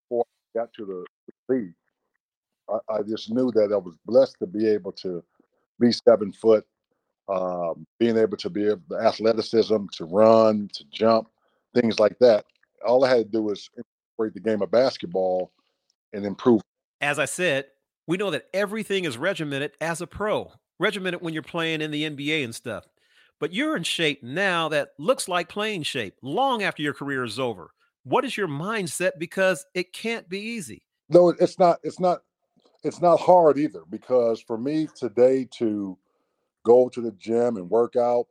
before 0.08 0.24
I 0.54 0.60
got 0.60 0.72
to 0.74 0.86
the 0.86 1.54
league, 1.54 1.74
I, 2.68 2.94
I, 2.94 3.02
just 3.02 3.30
knew 3.30 3.50
that 3.52 3.70
I 3.72 3.76
was 3.76 3.96
blessed 4.06 4.36
to 4.38 4.46
be 4.46 4.66
able 4.68 4.92
to 4.92 5.22
be 5.78 5.92
seven 5.92 6.32
foot, 6.32 6.64
um, 7.28 7.86
being 7.98 8.16
able 8.16 8.36
to 8.38 8.48
be 8.48 8.66
able 8.66 8.82
the 8.88 8.96
athleticism 8.96 9.76
to 9.92 10.04
run, 10.04 10.70
to 10.72 10.84
jump, 10.90 11.28
things 11.74 11.98
like 11.98 12.18
that. 12.20 12.44
All 12.86 13.04
I 13.04 13.08
had 13.10 13.26
to 13.26 13.38
do 13.38 13.42
was 13.42 13.68
incorporate 13.76 14.34
the 14.34 14.48
game 14.48 14.62
of 14.62 14.70
basketball 14.70 15.52
and 16.12 16.24
improve. 16.24 16.62
As 17.00 17.18
I 17.18 17.24
said, 17.26 17.66
we 18.06 18.16
know 18.16 18.30
that 18.30 18.46
everything 18.54 19.04
is 19.04 19.18
regimented 19.18 19.72
as 19.80 20.00
a 20.00 20.06
pro, 20.06 20.52
regimented 20.78 21.20
when 21.20 21.34
you're 21.34 21.42
playing 21.42 21.80
in 21.80 21.90
the 21.90 22.04
NBA 22.08 22.44
and 22.44 22.54
stuff. 22.54 22.86
But 23.40 23.52
you're 23.52 23.76
in 23.76 23.82
shape 23.82 24.22
now 24.22 24.68
that 24.70 24.90
looks 24.98 25.28
like 25.28 25.48
playing 25.48 25.82
shape 25.82 26.14
long 26.22 26.62
after 26.62 26.82
your 26.82 26.94
career 26.94 27.24
is 27.24 27.38
over. 27.38 27.70
What 28.04 28.24
is 28.24 28.36
your 28.36 28.48
mindset? 28.48 29.12
Because 29.18 29.66
it 29.74 29.92
can't 29.92 30.28
be 30.28 30.38
easy. 30.38 30.82
No, 31.08 31.30
it's 31.30 31.58
not. 31.58 31.78
It's 31.82 32.00
not. 32.00 32.20
It's 32.84 33.00
not 33.00 33.18
hard 33.18 33.58
either. 33.58 33.82
Because 33.90 34.40
for 34.40 34.56
me 34.58 34.88
today 34.94 35.48
to 35.58 35.98
go 36.64 36.88
to 36.88 37.00
the 37.00 37.12
gym 37.12 37.56
and 37.56 37.68
work 37.68 37.96
out, 37.96 38.26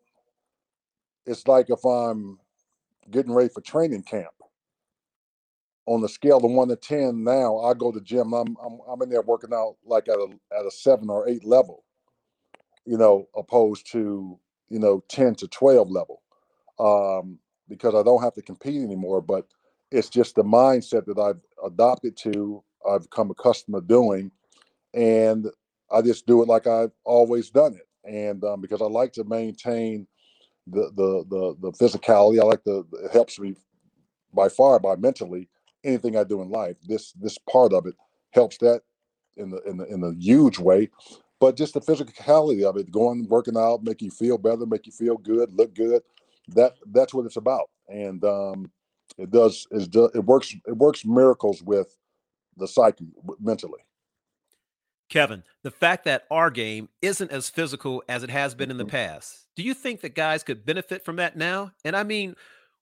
it's 1.26 1.48
like 1.48 1.70
if 1.70 1.84
I'm 1.86 2.40
getting 3.12 3.34
ready 3.34 3.50
for 3.50 3.62
training 3.62 4.04
camp 4.04 4.34
on 5.86 6.02
the 6.02 6.10
scale 6.10 6.38
of 6.38 6.52
one 6.52 6.70
to 6.70 6.76
ten 6.76 7.24
now, 7.24 7.60
I 7.60 7.74
go 7.74 7.92
to 7.92 8.00
the 8.00 8.06
gym. 8.06 8.34
I'm 8.34 8.56
I'm 8.64 8.80
I'm 8.88 9.02
in 9.02 9.10
there 9.10 9.22
working 9.22 9.54
out 9.54 9.76
like 9.86 10.08
at 10.08 10.18
a 10.18 10.28
at 10.58 10.66
a 10.66 10.72
seven 10.72 11.10
or 11.10 11.28
eight 11.28 11.44
level, 11.44 11.84
you 12.86 12.98
know, 12.98 13.28
opposed 13.36 13.92
to 13.92 14.40
you 14.74 14.80
know 14.80 15.04
ten 15.10 15.36
to 15.36 15.48
twelve 15.50 15.92
level, 15.92 16.24
um, 16.80 17.40
because 17.70 17.96
I 17.96 18.04
don't 18.04 18.24
have 18.24 18.34
to 18.36 18.42
compete 18.42 18.82
anymore. 18.82 19.22
But 19.22 19.48
it's 19.92 20.10
just 20.10 20.36
the 20.36 20.44
mindset 20.44 21.06
that 21.06 21.20
I've 21.20 21.42
adopted 21.66 22.18
to. 22.24 22.64
I've 22.90 23.10
come 23.12 23.32
accustomed 23.32 23.76
to 23.76 23.82
doing, 23.82 24.32
and 24.94 25.48
I 25.92 26.02
just 26.02 26.26
do 26.28 26.42
it 26.42 26.48
like 26.50 26.68
I've 26.68 26.92
always 27.06 27.50
done 27.52 27.76
it. 27.76 27.88
And 28.12 28.44
um, 28.44 28.62
because 28.62 28.82
I 28.82 28.86
like 28.86 29.14
to 29.14 29.24
maintain 29.26 30.08
the 30.68 30.92
the 30.96 31.26
the 31.30 31.56
the 31.62 31.72
physicality, 31.78 32.42
I 32.42 32.46
like 32.46 32.64
to. 32.66 32.88
It 33.06 33.12
helps 33.12 33.40
me 33.40 33.56
by 34.34 34.50
far 34.50 34.80
by 34.80 34.96
mentally 34.96 35.50
anything 35.84 36.18
I 36.18 36.24
do 36.24 36.42
in 36.42 36.50
life. 36.50 36.78
This 36.88 37.14
this 37.14 37.38
part 37.52 37.74
of 37.74 37.86
it 37.86 37.96
helps 38.32 38.58
that 38.60 38.82
in 39.38 39.52
the 39.52 39.62
in 39.64 39.78
the 39.78 39.86
in 39.86 40.04
a 40.04 40.14
huge 40.14 40.60
way. 40.60 40.90
But 41.44 41.58
just 41.58 41.74
the 41.74 41.82
physicality 41.82 42.64
of 42.64 42.78
it, 42.78 42.90
going 42.90 43.28
working 43.28 43.58
out, 43.58 43.84
make 43.84 44.02
you 44.02 44.10
feel 44.10 44.38
better, 44.38 44.66
make 44.66 44.86
you 44.86 44.94
feel 44.94 45.18
good, 45.18 45.54
look 45.54 45.76
good. 45.76 46.02
That 46.48 46.76
that's 46.94 47.14
what 47.14 47.26
it's 47.26 47.36
about, 47.36 47.70
and 47.90 48.24
um, 48.24 48.72
it 49.18 49.30
does 49.30 49.68
it, 49.72 49.94
it 50.16 50.24
works 50.24 50.56
it 50.66 50.78
works 50.78 51.04
miracles 51.04 51.62
with 51.62 51.98
the 52.56 52.66
psyche 52.66 53.10
mentally. 53.42 53.82
Kevin, 55.10 55.44
the 55.64 55.72
fact 55.72 56.06
that 56.06 56.24
our 56.32 56.50
game 56.50 56.88
isn't 57.02 57.30
as 57.30 57.50
physical 57.50 58.02
as 58.08 58.24
it 58.24 58.30
has 58.30 58.56
been 58.56 58.72
in 58.72 58.78
the 58.78 58.86
mm-hmm. 58.86 58.92
past, 58.92 59.46
do 59.58 59.64
you 59.64 59.74
think 59.74 60.00
that 60.00 60.16
guys 60.16 60.44
could 60.44 60.66
benefit 60.66 61.04
from 61.04 61.18
that 61.18 61.36
now? 61.36 61.74
And 61.84 61.94
I 61.94 62.04
mean, 62.04 62.38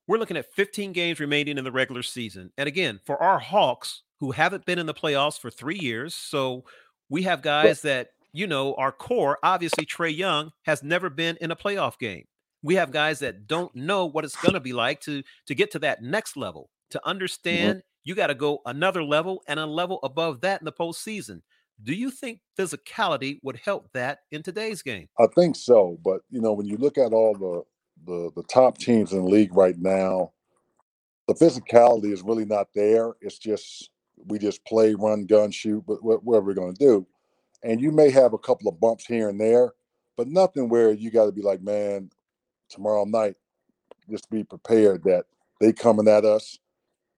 we're 0.06 0.19
looking 0.19 0.38
at 0.38 0.54
15 0.54 0.91
games 0.91 1.19
remaining 1.19 1.58
in 1.58 1.63
the 1.63 1.71
regular 1.71 2.04
season. 2.04 2.52
And 2.60 2.67
again, 2.67 3.00
for 3.06 3.17
our 3.24 3.39
Hawks, 3.39 4.04
who 4.19 4.30
haven't 4.30 4.67
been 4.67 4.78
in 4.78 4.86
the 4.86 4.93
playoffs 4.93 5.39
for 5.39 5.50
three 5.50 5.80
years, 5.80 6.13
so 6.13 6.63
we 7.10 7.24
have 7.24 7.41
guys 7.41 7.82
that, 7.82 8.10
you 8.34 8.48
know, 8.48 8.74
our 8.76 8.91
core, 8.91 9.38
obviously, 9.44 9.86
Trey 9.86 10.10
Young 10.10 10.52
has 10.63 10.84
never 10.84 11.10
been 11.10 11.38
in 11.41 11.52
a 11.52 11.56
playoff 11.56 11.98
game. 12.00 12.26
We 12.63 12.76
have 12.76 12.91
guys 12.91 13.20
that 13.20 13.48
don't 13.48 13.76
know 13.76 14.06
what 14.06 14.24
it's 14.24 14.36
going 14.36 14.54
to 14.54 14.60
be 14.60 14.74
like 14.74 15.02
to 15.02 15.24
to 15.48 15.56
get 15.56 15.72
to 15.72 15.80
that 15.80 16.02
next 16.02 16.38
level. 16.38 16.70
To 16.91 17.08
understand, 17.08 17.80
mm-hmm. 17.80 17.86
you 18.04 18.15
got 18.15 18.28
to 18.28 18.36
go 18.36 18.60
another 18.65 19.04
level 19.04 19.41
and 19.48 19.60
a 19.60 19.65
level 19.65 20.00
above 20.04 20.41
that 20.41 20.62
in 20.62 20.65
the 20.65 20.72
postseason. 20.72 21.41
Do 21.84 21.94
you 21.94 22.12
think 22.12 22.41
physicality 22.60 23.39
would 23.41 23.58
help 23.58 23.89
that 23.94 24.20
in 24.30 24.44
today's 24.44 24.84
game? 24.84 25.08
I 25.20 25.26
think 25.34 25.56
so, 25.56 25.98
but 26.04 26.22
you 26.30 26.41
know, 26.41 26.54
when 26.54 26.67
you 26.67 26.78
look 26.78 26.98
at 26.98 27.13
all 27.13 27.34
the 27.34 27.63
the 28.06 28.32
the 28.36 28.44
top 28.44 28.78
teams 28.78 29.12
in 29.12 29.24
the 29.24 29.30
league 29.30 29.56
right 29.56 29.78
now, 29.78 30.32
the 31.28 31.34
physicality 31.34 32.12
is 32.12 32.22
really 32.22 32.46
not 32.46 32.67
there. 32.76 33.13
It's 33.22 33.39
just 33.39 33.89
we 34.28 34.38
just 34.38 34.63
play, 34.65 34.94
run, 34.94 35.26
gun, 35.26 35.52
shoot, 35.52 35.84
but 35.88 36.04
what, 36.04 36.24
what 36.24 36.44
we're 36.44 36.54
going 36.54 36.76
to 36.76 36.86
do. 36.86 37.08
And 37.63 37.82
you 37.82 37.91
may 37.91 38.10
have 38.10 38.34
a 38.34 38.39
couple 38.39 38.67
of 38.67 38.80
bumps 38.80 39.06
here 39.06 39.30
and 39.30 39.39
there, 39.39 39.74
but 40.17 40.28
nothing 40.28 40.69
where 40.69 40.91
you 40.91 41.12
got 41.12 41.26
to 41.26 41.32
be 41.32 41.41
like, 41.41 41.62
man, 41.62 42.10
tomorrow 42.69 43.06
night, 43.06 43.36
just 44.10 44.30
be 44.30 44.43
prepared 44.43 45.04
that 45.04 45.26
they 45.60 45.71
coming 45.74 46.08
at 46.08 46.26
us 46.26 46.58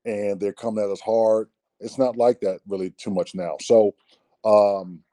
and 0.05 0.39
they're 0.39 0.53
coming 0.53 0.83
at 0.83 0.89
us 0.89 1.01
hard. 1.01 1.49
It's 1.79 1.97
not 1.97 2.17
like 2.17 2.39
that 2.41 2.59
really 2.67 2.91
too 2.91 3.11
much 3.11 3.35
now. 3.35 3.57
So 3.61 3.95
um, 4.43 5.03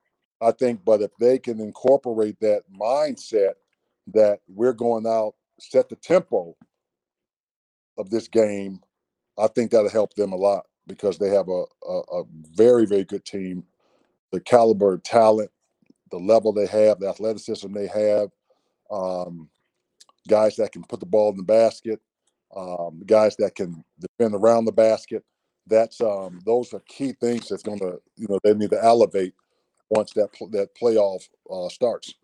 I 0.40 0.52
think, 0.52 0.84
but 0.84 1.02
if 1.02 1.10
they 1.18 1.38
can 1.38 1.60
incorporate 1.60 2.38
that 2.40 2.62
mindset 2.72 3.52
that 4.08 4.40
we're 4.48 4.72
going 4.72 5.06
out 5.06 5.34
set 5.60 5.88
the 5.88 5.96
tempo 5.96 6.56
of 7.98 8.10
this 8.10 8.28
game, 8.28 8.80
I 9.38 9.46
think 9.48 9.70
that'll 9.70 9.90
help 9.90 10.14
them 10.14 10.32
a 10.32 10.36
lot 10.36 10.66
because 10.86 11.18
they 11.18 11.28
have 11.28 11.48
a, 11.48 11.64
a, 11.86 12.00
a 12.20 12.24
very, 12.54 12.86
very 12.86 13.04
good 13.04 13.24
team. 13.24 13.64
The 14.32 14.40
caliber 14.40 14.94
of 14.94 15.02
talent, 15.02 15.50
the 16.10 16.18
level 16.18 16.52
they 16.52 16.66
have, 16.66 17.00
the 17.00 17.08
athleticism 17.08 17.72
they 17.72 17.86
have, 17.86 18.28
um, 18.90 19.48
guys 20.28 20.56
that 20.56 20.72
can 20.72 20.84
put 20.84 21.00
the 21.00 21.06
ball 21.06 21.30
in 21.30 21.36
the 21.36 21.42
basket, 21.42 22.00
um, 22.56 23.02
guys 23.06 23.36
that 23.36 23.54
can 23.54 23.84
defend 23.98 24.34
around 24.34 24.64
the 24.64 24.72
basket. 24.72 25.24
That's 25.66 26.00
um, 26.00 26.40
those 26.44 26.72
are 26.74 26.82
key 26.88 27.12
things 27.20 27.48
that's 27.48 27.62
going 27.62 27.78
to 27.78 28.00
you 28.16 28.26
know 28.28 28.38
they 28.42 28.54
need 28.54 28.70
to 28.70 28.82
elevate 28.82 29.34
once 29.88 30.12
that 30.14 30.30
that 30.52 30.74
playoff 30.80 31.28
uh, 31.50 31.68
starts. 31.68 32.14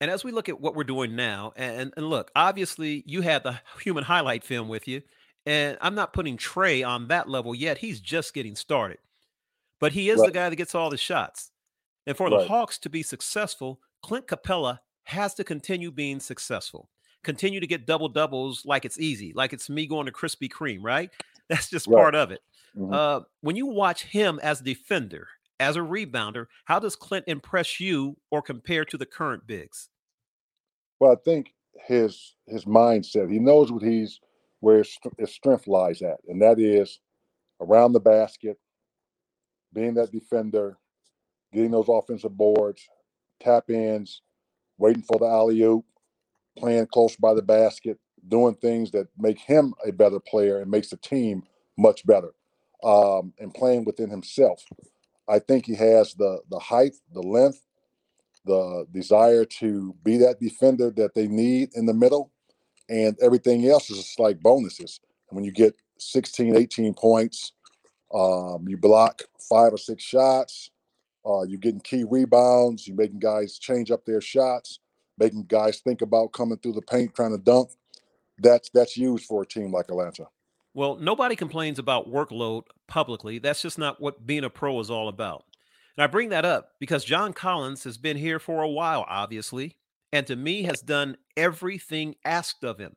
And 0.00 0.10
as 0.10 0.24
we 0.24 0.32
look 0.32 0.48
at 0.48 0.60
what 0.60 0.74
we're 0.74 0.84
doing 0.84 1.14
now, 1.14 1.52
and, 1.56 1.92
and 1.94 2.08
look, 2.08 2.30
obviously 2.34 3.02
you 3.06 3.20
had 3.20 3.42
the 3.42 3.60
human 3.82 4.04
highlight 4.04 4.44
film 4.44 4.68
with 4.68 4.88
you, 4.88 5.02
and 5.46 5.76
I'm 5.80 5.94
not 5.94 6.12
putting 6.12 6.36
Trey 6.36 6.82
on 6.82 7.08
that 7.08 7.28
level 7.28 7.54
yet. 7.54 7.78
He's 7.78 8.00
just 8.00 8.34
getting 8.34 8.56
started, 8.56 8.98
but 9.80 9.92
he 9.92 10.10
is 10.10 10.20
right. 10.20 10.26
the 10.26 10.32
guy 10.32 10.48
that 10.48 10.56
gets 10.56 10.74
all 10.74 10.90
the 10.90 10.96
shots. 10.96 11.50
And 12.06 12.16
for 12.16 12.28
right. 12.28 12.40
the 12.40 12.48
Hawks 12.48 12.78
to 12.78 12.90
be 12.90 13.02
successful, 13.02 13.80
Clint 14.02 14.26
Capela 14.26 14.78
has 15.04 15.34
to 15.34 15.44
continue 15.44 15.90
being 15.90 16.20
successful, 16.20 16.88
continue 17.24 17.60
to 17.60 17.66
get 17.66 17.86
double 17.86 18.08
doubles 18.08 18.64
like 18.64 18.84
it's 18.84 18.98
easy, 18.98 19.32
like 19.34 19.52
it's 19.52 19.68
me 19.68 19.86
going 19.86 20.06
to 20.06 20.12
Krispy 20.12 20.48
Kreme, 20.48 20.80
right? 20.82 21.10
That's 21.48 21.68
just 21.68 21.86
right. 21.86 21.96
part 21.96 22.14
of 22.14 22.30
it. 22.30 22.40
Mm-hmm. 22.76 22.92
Uh, 22.92 23.20
when 23.40 23.56
you 23.56 23.66
watch 23.66 24.04
him 24.04 24.38
as 24.42 24.60
a 24.60 24.64
defender, 24.64 25.26
as 25.58 25.76
a 25.76 25.80
rebounder, 25.80 26.46
how 26.64 26.78
does 26.78 26.96
Clint 26.96 27.24
impress 27.26 27.80
you 27.80 28.16
or 28.30 28.40
compare 28.40 28.84
to 28.84 28.96
the 28.96 29.06
current 29.06 29.46
bigs? 29.46 29.88
Well, 31.00 31.12
I 31.12 31.16
think 31.24 31.52
his 31.86 32.36
his 32.46 32.64
mindset. 32.64 33.30
He 33.30 33.38
knows 33.38 33.72
what 33.72 33.82
he's 33.82 34.20
where 34.60 34.78
his, 34.78 34.96
his 35.18 35.32
strength 35.32 35.66
lies 35.66 36.02
at, 36.02 36.18
and 36.28 36.40
that 36.42 36.58
is 36.58 37.00
around 37.60 37.92
the 37.92 38.00
basket, 38.00 38.58
being 39.74 39.94
that 39.94 40.12
defender, 40.12 40.78
getting 41.52 41.72
those 41.72 41.88
offensive 41.88 42.36
boards, 42.36 42.88
tap 43.40 43.70
ins, 43.70 44.22
waiting 44.78 45.02
for 45.02 45.18
the 45.18 45.26
alley 45.26 45.62
oop, 45.62 45.84
playing 46.58 46.86
close 46.88 47.16
by 47.16 47.34
the 47.34 47.42
basket, 47.42 47.98
doing 48.28 48.54
things 48.56 48.90
that 48.92 49.08
make 49.18 49.38
him 49.40 49.74
a 49.86 49.92
better 49.92 50.20
player 50.20 50.60
and 50.60 50.70
makes 50.70 50.90
the 50.90 50.96
team 50.98 51.42
much 51.78 52.06
better, 52.06 52.32
um, 52.84 53.32
and 53.38 53.54
playing 53.54 53.84
within 53.84 54.10
himself. 54.10 54.64
I 55.28 55.38
think 55.40 55.66
he 55.66 55.74
has 55.76 56.14
the 56.14 56.40
the 56.50 56.58
height, 56.58 56.94
the 57.12 57.22
length, 57.22 57.62
the 58.46 58.86
desire 58.92 59.44
to 59.44 59.94
be 60.04 60.18
that 60.18 60.40
defender 60.40 60.90
that 60.92 61.14
they 61.14 61.28
need 61.28 61.70
in 61.74 61.86
the 61.86 61.94
middle, 61.94 62.32
and 62.88 63.16
everything 63.22 63.66
else 63.68 63.90
is 63.90 63.98
just 63.98 64.20
like 64.20 64.40
bonuses. 64.40 65.00
And 65.30 65.36
when 65.36 65.44
you 65.44 65.52
get 65.52 65.74
16, 65.98 66.56
18 66.56 66.94
points, 66.94 67.52
um, 68.12 68.66
you 68.68 68.76
block 68.76 69.22
five 69.48 69.72
or 69.72 69.78
six 69.78 70.02
shots, 70.02 70.70
uh, 71.26 71.42
you're 71.42 71.58
getting 71.58 71.80
key 71.80 72.04
rebounds, 72.04 72.86
you're 72.86 72.96
making 72.96 73.18
guys 73.18 73.58
change 73.58 73.90
up 73.90 74.04
their 74.04 74.20
shots, 74.20 74.80
making 75.18 75.44
guys 75.44 75.80
think 75.80 76.02
about 76.02 76.32
coming 76.32 76.58
through 76.58 76.72
the 76.72 76.82
paint 76.82 77.14
trying 77.14 77.32
to 77.32 77.38
dunk. 77.38 77.70
That's 78.38 78.70
that's 78.70 78.96
used 78.96 79.26
for 79.26 79.42
a 79.42 79.46
team 79.46 79.72
like 79.72 79.90
Atlanta. 79.90 80.26
Well, 80.72 80.96
nobody 80.96 81.36
complains 81.36 81.78
about 81.78 82.10
workload 82.10 82.62
publicly. 82.86 83.38
That's 83.38 83.60
just 83.60 83.78
not 83.78 84.00
what 84.00 84.26
being 84.26 84.44
a 84.44 84.50
pro 84.50 84.78
is 84.80 84.90
all 84.90 85.08
about. 85.08 85.44
And 85.96 86.04
I 86.04 86.06
bring 86.06 86.28
that 86.30 86.44
up 86.44 86.70
because 86.78 87.04
John 87.04 87.32
Collins 87.32 87.84
has 87.84 87.98
been 87.98 88.16
here 88.16 88.38
for 88.38 88.62
a 88.62 88.68
while, 88.68 89.04
obviously, 89.08 89.76
and 90.12 90.26
to 90.28 90.36
me 90.36 90.62
has 90.62 90.80
done 90.80 91.16
everything 91.36 92.14
asked 92.24 92.64
of 92.64 92.78
him. 92.78 92.94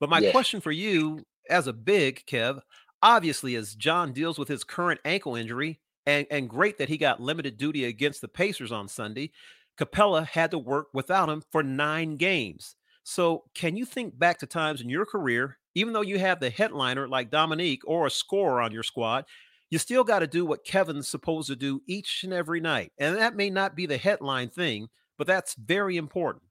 But 0.00 0.08
my 0.08 0.18
yeah. 0.18 0.30
question 0.32 0.60
for 0.60 0.72
you, 0.72 1.24
as 1.48 1.66
a 1.66 1.72
big 1.72 2.24
Kev, 2.26 2.60
obviously, 3.02 3.54
as 3.56 3.74
John 3.74 4.12
deals 4.12 4.38
with 4.38 4.48
his 4.48 4.64
current 4.64 5.00
ankle 5.04 5.36
injury, 5.36 5.80
and, 6.06 6.26
and 6.30 6.48
great 6.48 6.78
that 6.78 6.88
he 6.88 6.96
got 6.96 7.20
limited 7.20 7.56
duty 7.56 7.84
against 7.84 8.20
the 8.20 8.28
Pacers 8.28 8.72
on 8.72 8.88
Sunday, 8.88 9.30
Capela 9.78 10.26
had 10.26 10.50
to 10.50 10.58
work 10.58 10.88
without 10.92 11.28
him 11.28 11.42
for 11.50 11.62
nine 11.62 12.16
games. 12.16 12.76
So, 13.02 13.44
can 13.54 13.76
you 13.76 13.84
think 13.84 14.18
back 14.18 14.38
to 14.38 14.46
times 14.46 14.80
in 14.80 14.88
your 14.88 15.06
career, 15.06 15.58
even 15.74 15.92
though 15.92 16.00
you 16.00 16.18
have 16.18 16.40
the 16.40 16.50
headliner 16.50 17.08
like 17.08 17.30
Dominique 17.30 17.82
or 17.86 18.06
a 18.06 18.10
scorer 18.10 18.60
on 18.60 18.72
your 18.72 18.82
squad, 18.82 19.24
you 19.70 19.78
still 19.78 20.04
got 20.04 20.18
to 20.18 20.26
do 20.26 20.44
what 20.44 20.64
Kevin's 20.64 21.08
supposed 21.08 21.48
to 21.48 21.56
do 21.56 21.80
each 21.86 22.22
and 22.24 22.32
every 22.32 22.60
night. 22.60 22.92
And 22.98 23.16
that 23.16 23.36
may 23.36 23.50
not 23.50 23.76
be 23.76 23.86
the 23.86 23.96
headline 23.96 24.50
thing, 24.50 24.88
but 25.16 25.26
that's 25.26 25.54
very 25.54 25.96
important. 25.96 26.44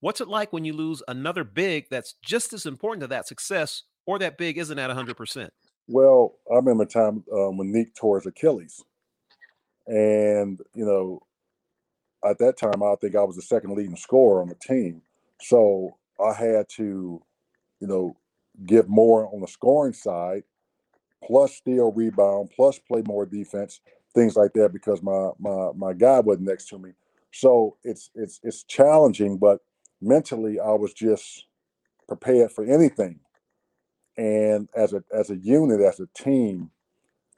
What's 0.00 0.20
it 0.20 0.28
like 0.28 0.52
when 0.52 0.64
you 0.64 0.72
lose 0.72 1.02
another 1.08 1.44
big 1.44 1.86
that's 1.90 2.14
just 2.22 2.52
as 2.52 2.66
important 2.66 3.00
to 3.00 3.06
that 3.08 3.26
success, 3.26 3.82
or 4.06 4.18
that 4.18 4.38
big 4.38 4.58
isn't 4.58 4.78
at 4.78 4.90
100%? 4.90 5.48
Well, 5.88 6.36
I 6.52 6.56
remember 6.56 6.84
a 6.84 6.88
time 6.88 7.24
um, 7.32 7.58
when 7.58 7.72
Nick 7.72 7.96
tore 7.96 8.18
his 8.18 8.26
Achilles. 8.26 8.84
And, 9.86 10.60
you 10.74 10.86
know, 10.86 11.22
at 12.28 12.38
that 12.38 12.58
time, 12.58 12.82
I 12.82 12.94
think 13.00 13.16
I 13.16 13.22
was 13.24 13.36
the 13.36 13.42
second 13.42 13.76
leading 13.76 13.96
scorer 13.96 14.42
on 14.42 14.48
the 14.50 14.56
team. 14.56 15.02
So 15.40 15.96
I 16.24 16.34
had 16.34 16.68
to, 16.76 17.22
you 17.80 17.86
know, 17.88 18.16
get 18.66 18.88
more 18.88 19.32
on 19.34 19.40
the 19.42 19.48
scoring 19.48 19.94
side 19.94 20.42
plus 21.24 21.54
steal 21.56 21.92
rebound, 21.92 22.50
plus 22.54 22.78
play 22.78 23.02
more 23.06 23.26
defense, 23.26 23.80
things 24.14 24.36
like 24.36 24.52
that, 24.54 24.72
because 24.72 25.02
my 25.02 25.30
my 25.38 25.70
my 25.76 25.92
guy 25.92 26.20
wasn't 26.20 26.46
next 26.48 26.68
to 26.68 26.78
me. 26.78 26.92
So 27.32 27.76
it's 27.84 28.10
it's 28.14 28.40
it's 28.42 28.62
challenging, 28.64 29.38
but 29.38 29.60
mentally 30.00 30.60
I 30.60 30.72
was 30.72 30.92
just 30.92 31.46
prepared 32.08 32.52
for 32.52 32.64
anything. 32.64 33.20
And 34.18 34.68
as 34.76 34.94
a 34.94 35.04
as 35.14 35.30
a 35.30 35.36
unit, 35.38 35.82
as 35.82 36.00
a 36.00 36.08
team, 36.16 36.72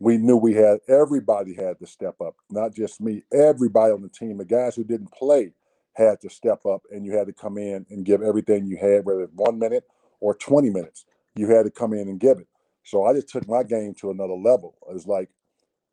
we 0.01 0.19
knew 0.19 0.37
we 0.37 0.55
had 0.55 0.81
everybody 0.89 1.55
had 1.55 1.79
to 1.81 1.87
step 1.87 2.21
up, 2.21 2.37
not 2.51 2.75
just 2.75 3.01
me. 3.01 3.25
Everybody 3.33 3.93
on 3.93 4.03
the 4.03 4.11
team, 4.11 4.39
the 4.39 4.45
guys 4.45 4.77
who 4.77 4.85
didn't 4.85 5.13
play 5.13 5.53
had 5.95 6.21
to 6.23 6.31
step 6.31 6.67
up, 6.67 6.83
and 6.91 7.07
you 7.07 7.17
had 7.17 7.27
to 7.29 7.33
come 7.33 7.59
in 7.59 7.87
and 7.91 8.05
give 8.05 8.23
everything 8.23 8.67
you 8.67 8.77
had, 8.77 9.05
whether 9.07 9.23
it's 9.23 9.33
one 9.35 9.59
minute 9.59 9.85
or 10.21 10.35
20 10.35 10.71
minutes. 10.71 11.07
You 11.37 11.49
had 11.51 11.65
to 11.65 11.71
come 11.71 11.95
in 11.95 12.09
and 12.09 12.21
give 12.21 12.39
it. 12.39 12.49
So 12.85 13.05
I 13.07 13.15
just 13.15 13.29
took 13.31 13.49
my 13.49 13.63
game 13.65 13.95
to 14.01 14.11
another 14.11 14.35
level. 14.35 14.77
It's 14.91 15.07
like 15.07 15.31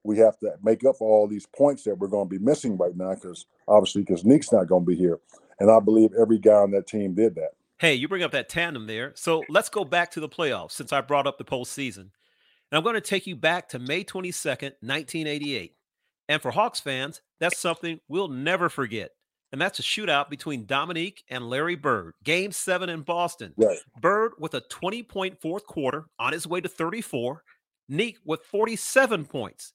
we 0.03 0.19
have 0.19 0.39
to 0.39 0.53
make 0.63 0.85
up 0.85 0.97
for 0.97 1.09
all 1.09 1.27
these 1.27 1.47
points 1.47 1.83
that 1.85 1.99
we're 1.99 2.09
going 2.09 2.29
to 2.29 2.39
be 2.39 2.43
missing 2.43 2.77
right 2.77 2.97
now 2.97 3.15
because 3.15 3.47
obviously 3.67 4.03
because 4.03 4.25
Nick's 4.25 4.53
not 4.53 4.67
going 4.67 4.85
to 4.85 4.89
be 4.91 4.97
here. 4.97 5.19
And 5.59 5.71
I 5.71 5.79
believe 5.81 6.11
every 6.19 6.39
guy 6.39 6.53
on 6.55 6.71
that 6.71 6.87
team 6.87 7.15
did 7.15 7.35
that. 7.35 7.51
Hey, 7.79 7.93
you 7.95 8.07
bring 8.07 8.23
up 8.23 8.31
that 8.31 8.49
tandem 8.49 8.87
there. 8.87 9.13
So 9.15 9.43
let's 9.49 9.69
go 9.69 9.83
back 9.83 10.11
to 10.11 10.19
the 10.19 10.29
playoffs 10.29 10.71
since 10.71 10.91
I 10.91 11.01
brought 11.01 11.27
up 11.27 11.37
the 11.37 11.45
postseason. 11.45 12.09
And 12.69 12.77
I'm 12.77 12.83
going 12.83 12.95
to 12.95 13.01
take 13.01 13.27
you 13.27 13.35
back 13.35 13.69
to 13.69 13.79
May 13.79 14.03
22nd, 14.03 14.73
1988. 14.81 15.75
And 16.29 16.41
for 16.41 16.51
Hawks 16.51 16.79
fans, 16.79 17.21
that's 17.39 17.59
something 17.59 17.99
we'll 18.09 18.27
never 18.27 18.67
forget 18.67 19.11
and 19.51 19.61
that's 19.61 19.79
a 19.79 19.83
shootout 19.83 20.29
between 20.29 20.65
Dominique 20.65 21.23
and 21.29 21.49
Larry 21.49 21.75
Bird. 21.75 22.13
Game 22.23 22.51
seven 22.51 22.89
in 22.89 23.01
Boston. 23.01 23.53
Right. 23.57 23.79
Bird 23.99 24.33
with 24.39 24.53
a 24.53 24.61
20 24.61 25.03
point 25.03 25.39
fourth 25.41 25.65
quarter 25.65 26.05
on 26.19 26.33
his 26.33 26.45
way 26.45 26.61
to 26.61 26.69
34. 26.69 27.43
Neek 27.89 28.17
with 28.25 28.43
47 28.43 29.25
points. 29.25 29.73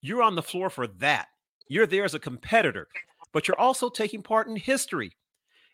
You're 0.00 0.22
on 0.22 0.34
the 0.34 0.42
floor 0.42 0.70
for 0.70 0.88
that. 0.98 1.28
You're 1.68 1.86
there 1.86 2.04
as 2.04 2.14
a 2.14 2.18
competitor, 2.18 2.88
but 3.32 3.46
you're 3.46 3.58
also 3.58 3.88
taking 3.88 4.22
part 4.22 4.48
in 4.48 4.56
history. 4.56 5.12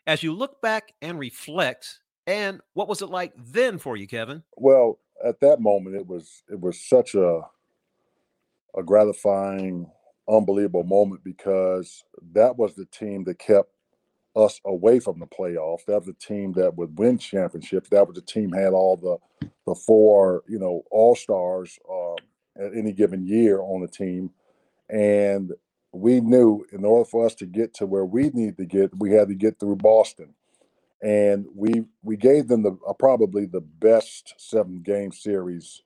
As 0.09 0.23
you 0.23 0.33
look 0.33 0.59
back 0.59 0.95
and 1.03 1.19
reflect, 1.19 1.99
and 2.25 2.61
what 2.73 2.87
was 2.87 3.03
it 3.03 3.09
like 3.11 3.31
then 3.37 3.77
for 3.77 3.95
you, 3.95 4.07
Kevin? 4.07 4.41
Well, 4.57 4.97
at 5.23 5.39
that 5.41 5.61
moment, 5.61 5.97
it 5.97 6.07
was 6.07 6.41
it 6.49 6.59
was 6.59 6.81
such 6.81 7.13
a 7.13 7.41
a 8.75 8.81
gratifying 8.81 9.85
unbelievable 10.27 10.83
moment 10.83 11.23
because 11.23 12.03
that 12.33 12.57
was 12.57 12.73
the 12.73 12.85
team 12.85 13.23
that 13.25 13.37
kept 13.37 13.69
us 14.35 14.59
away 14.65 14.99
from 14.99 15.19
the 15.19 15.27
playoff. 15.27 15.85
That 15.85 15.99
was 15.99 16.07
the 16.07 16.13
team 16.13 16.53
that 16.53 16.75
would 16.75 16.97
win 16.97 17.19
championships. 17.19 17.89
That 17.89 18.07
was 18.07 18.15
the 18.15 18.23
team 18.23 18.51
had 18.51 18.73
all 18.73 18.97
the 18.97 19.49
the 19.67 19.75
four 19.75 20.41
you 20.47 20.57
know 20.57 20.81
all 20.89 21.15
stars 21.15 21.77
uh, 21.87 22.65
at 22.65 22.75
any 22.75 22.93
given 22.93 23.27
year 23.27 23.61
on 23.61 23.81
the 23.81 23.87
team, 23.87 24.31
and 24.89 25.51
we 25.91 26.21
knew 26.21 26.65
in 26.71 26.85
order 26.85 27.05
for 27.05 27.25
us 27.25 27.35
to 27.35 27.45
get 27.45 27.73
to 27.75 27.85
where 27.85 28.05
we 28.05 28.29
need 28.29 28.57
to 28.57 28.65
get, 28.65 28.97
we 28.97 29.11
had 29.11 29.27
to 29.29 29.35
get 29.35 29.59
through 29.59 29.77
Boston, 29.77 30.33
and 31.01 31.45
we 31.55 31.85
we 32.03 32.17
gave 32.17 32.47
them 32.47 32.63
the 32.63 32.77
uh, 32.87 32.93
probably 32.93 33.45
the 33.45 33.61
best 33.61 34.35
seven 34.37 34.81
game 34.81 35.11
series 35.11 35.81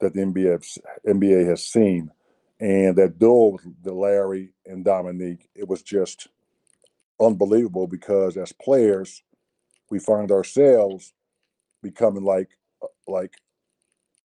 that 0.00 0.14
the 0.14 0.20
NBA 0.20 0.78
NBA 1.06 1.46
has 1.48 1.64
seen. 1.66 2.10
And 2.60 2.96
that 2.96 3.20
duel 3.20 3.52
with 3.52 3.62
Larry 3.84 4.50
and 4.66 4.84
Dominique, 4.84 5.48
it 5.54 5.68
was 5.68 5.80
just 5.82 6.26
unbelievable 7.20 7.86
because 7.86 8.36
as 8.36 8.52
players, 8.52 9.22
we 9.90 10.00
find 10.00 10.32
ourselves 10.32 11.12
becoming 11.82 12.24
like 12.24 12.48
uh, 12.82 12.86
like 13.06 13.34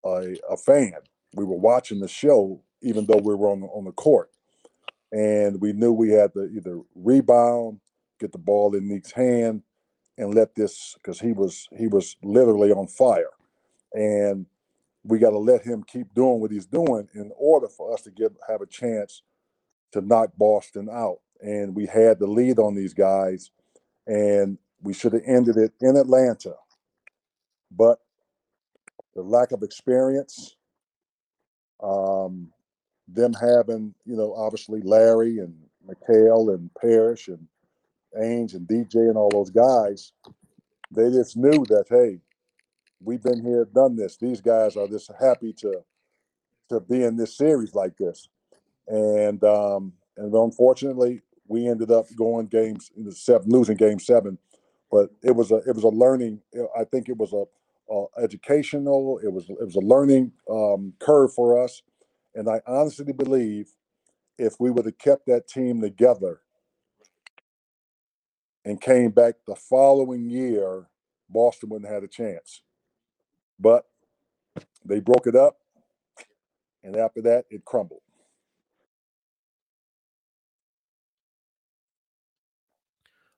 a, 0.04 0.36
a 0.50 0.56
fan. 0.56 0.94
We 1.34 1.44
were 1.44 1.56
watching 1.58 2.00
the 2.00 2.08
show 2.08 2.60
even 2.84 3.06
though 3.06 3.20
we 3.22 3.34
were 3.34 3.48
on 3.48 3.62
on 3.62 3.84
the 3.84 3.92
court, 3.92 4.30
and 5.14 5.60
we 5.60 5.72
knew 5.72 5.92
we 5.92 6.10
had 6.10 6.32
to 6.32 6.46
either 6.46 6.80
rebound, 6.96 7.78
get 8.18 8.32
the 8.32 8.38
ball 8.38 8.74
in 8.74 8.88
Nick's 8.88 9.12
hand, 9.12 9.62
and 10.18 10.34
let 10.34 10.56
this 10.56 10.96
because 10.96 11.20
he 11.20 11.32
was 11.32 11.68
he 11.76 11.86
was 11.86 12.16
literally 12.24 12.72
on 12.72 12.88
fire, 12.88 13.30
and 13.92 14.44
we 15.04 15.20
got 15.20 15.30
to 15.30 15.38
let 15.38 15.62
him 15.62 15.84
keep 15.84 16.12
doing 16.14 16.40
what 16.40 16.50
he's 16.50 16.66
doing 16.66 17.08
in 17.14 17.30
order 17.36 17.68
for 17.68 17.94
us 17.94 18.02
to 18.02 18.10
get 18.10 18.32
have 18.48 18.60
a 18.60 18.66
chance 18.66 19.22
to 19.92 20.00
knock 20.00 20.30
Boston 20.36 20.88
out. 20.90 21.18
And 21.40 21.76
we 21.76 21.86
had 21.86 22.18
the 22.18 22.26
lead 22.26 22.58
on 22.58 22.74
these 22.74 22.94
guys, 22.94 23.52
and 24.08 24.58
we 24.82 24.94
should 24.94 25.12
have 25.12 25.22
ended 25.26 25.56
it 25.58 25.74
in 25.80 25.96
Atlanta. 25.96 26.54
But 27.70 28.00
the 29.14 29.22
lack 29.22 29.52
of 29.52 29.62
experience, 29.62 30.56
um, 31.80 32.50
them 33.08 33.32
having, 33.34 33.94
you 34.04 34.16
know, 34.16 34.34
obviously 34.34 34.80
Larry 34.82 35.38
and 35.38 35.54
McHale 35.86 36.54
and 36.54 36.70
Parish 36.80 37.28
and 37.28 37.46
Ainge 38.18 38.54
and 38.54 38.66
DJ 38.66 39.08
and 39.08 39.16
all 39.16 39.30
those 39.30 39.50
guys, 39.50 40.12
they 40.90 41.10
just 41.10 41.36
knew 41.36 41.64
that, 41.68 41.86
hey, 41.88 42.20
we've 43.00 43.22
been 43.22 43.42
here, 43.42 43.66
done 43.66 43.96
this. 43.96 44.16
These 44.16 44.40
guys 44.40 44.76
are 44.76 44.88
just 44.88 45.10
happy 45.20 45.52
to 45.54 45.82
to 46.70 46.80
be 46.80 47.02
in 47.02 47.16
this 47.16 47.36
series 47.36 47.74
like 47.74 47.96
this. 47.98 48.28
And 48.88 49.42
um, 49.44 49.92
and 50.16 50.32
unfortunately, 50.32 51.22
we 51.46 51.68
ended 51.68 51.90
up 51.90 52.06
going 52.16 52.46
games 52.46 52.90
in 52.96 53.04
the 53.04 53.12
seven, 53.12 53.50
losing 53.50 53.76
game 53.76 53.98
seven. 53.98 54.38
But 54.90 55.10
it 55.22 55.32
was 55.32 55.50
a 55.50 55.56
it 55.56 55.74
was 55.74 55.84
a 55.84 55.88
learning. 55.88 56.40
I 56.78 56.84
think 56.84 57.08
it 57.08 57.16
was 57.16 57.32
a, 57.32 57.44
a 57.92 58.06
educational. 58.22 59.18
It 59.22 59.32
was 59.32 59.48
it 59.48 59.64
was 59.64 59.76
a 59.76 59.80
learning 59.80 60.32
um, 60.48 60.94
curve 61.00 61.34
for 61.34 61.62
us 61.62 61.82
And 62.34 62.48
I 62.48 62.60
honestly 62.66 63.12
believe 63.12 63.70
if 64.38 64.54
we 64.58 64.70
would 64.70 64.86
have 64.86 64.98
kept 64.98 65.26
that 65.26 65.48
team 65.48 65.80
together 65.80 66.40
and 68.64 68.80
came 68.80 69.10
back 69.10 69.34
the 69.46 69.54
following 69.54 70.28
year, 70.28 70.88
Boston 71.28 71.68
wouldn't 71.68 71.90
have 71.90 72.02
had 72.02 72.04
a 72.04 72.08
chance. 72.08 72.62
But 73.60 73.84
they 74.84 75.00
broke 75.00 75.26
it 75.26 75.36
up, 75.36 75.58
and 76.82 76.96
after 76.96 77.22
that, 77.22 77.44
it 77.50 77.64
crumbled. 77.64 78.00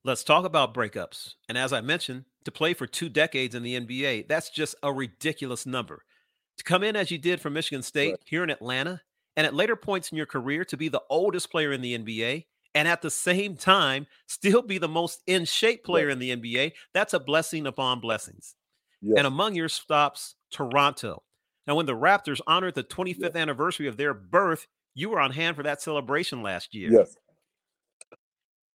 Let's 0.04 0.22
talk 0.22 0.44
about 0.44 0.72
breakups. 0.72 1.34
And 1.48 1.58
as 1.58 1.72
I 1.72 1.80
mentioned, 1.80 2.26
to 2.44 2.52
play 2.52 2.74
for 2.74 2.86
two 2.86 3.08
decades 3.08 3.56
in 3.56 3.64
the 3.64 3.78
NBA, 3.78 4.28
that's 4.28 4.50
just 4.50 4.76
a 4.80 4.92
ridiculous 4.92 5.66
number. 5.66 6.04
To 6.58 6.64
come 6.64 6.82
in 6.82 6.96
as 6.96 7.10
you 7.10 7.18
did 7.18 7.40
from 7.40 7.52
Michigan 7.52 7.82
State 7.82 8.12
right. 8.12 8.20
here 8.24 8.42
in 8.42 8.50
Atlanta, 8.50 9.02
and 9.36 9.46
at 9.46 9.54
later 9.54 9.76
points 9.76 10.10
in 10.10 10.16
your 10.16 10.26
career 10.26 10.64
to 10.64 10.76
be 10.76 10.88
the 10.88 11.02
oldest 11.10 11.50
player 11.50 11.72
in 11.72 11.82
the 11.82 11.98
NBA, 11.98 12.46
and 12.74 12.86
at 12.86 13.02
the 13.02 13.10
same 13.10 13.56
time 13.56 14.06
still 14.26 14.62
be 14.62 14.78
the 14.78 14.88
most 14.88 15.22
in 15.26 15.44
shape 15.44 15.84
player 15.84 16.08
in 16.08 16.18
the 16.18 16.36
NBA, 16.36 16.72
that's 16.92 17.14
a 17.14 17.20
blessing 17.20 17.66
upon 17.66 18.00
blessings. 18.00 18.54
Yes. 19.00 19.14
And 19.18 19.26
among 19.26 19.54
your 19.54 19.68
stops, 19.68 20.34
Toronto. 20.50 21.22
Now, 21.66 21.74
when 21.74 21.86
the 21.86 21.96
Raptors 21.96 22.40
honored 22.46 22.74
the 22.74 22.84
25th 22.84 23.18
yes. 23.18 23.34
anniversary 23.34 23.88
of 23.88 23.96
their 23.96 24.14
birth, 24.14 24.66
you 24.94 25.10
were 25.10 25.20
on 25.20 25.32
hand 25.32 25.56
for 25.56 25.62
that 25.62 25.82
celebration 25.82 26.42
last 26.42 26.74
year. 26.74 26.90
Yes. 26.92 27.16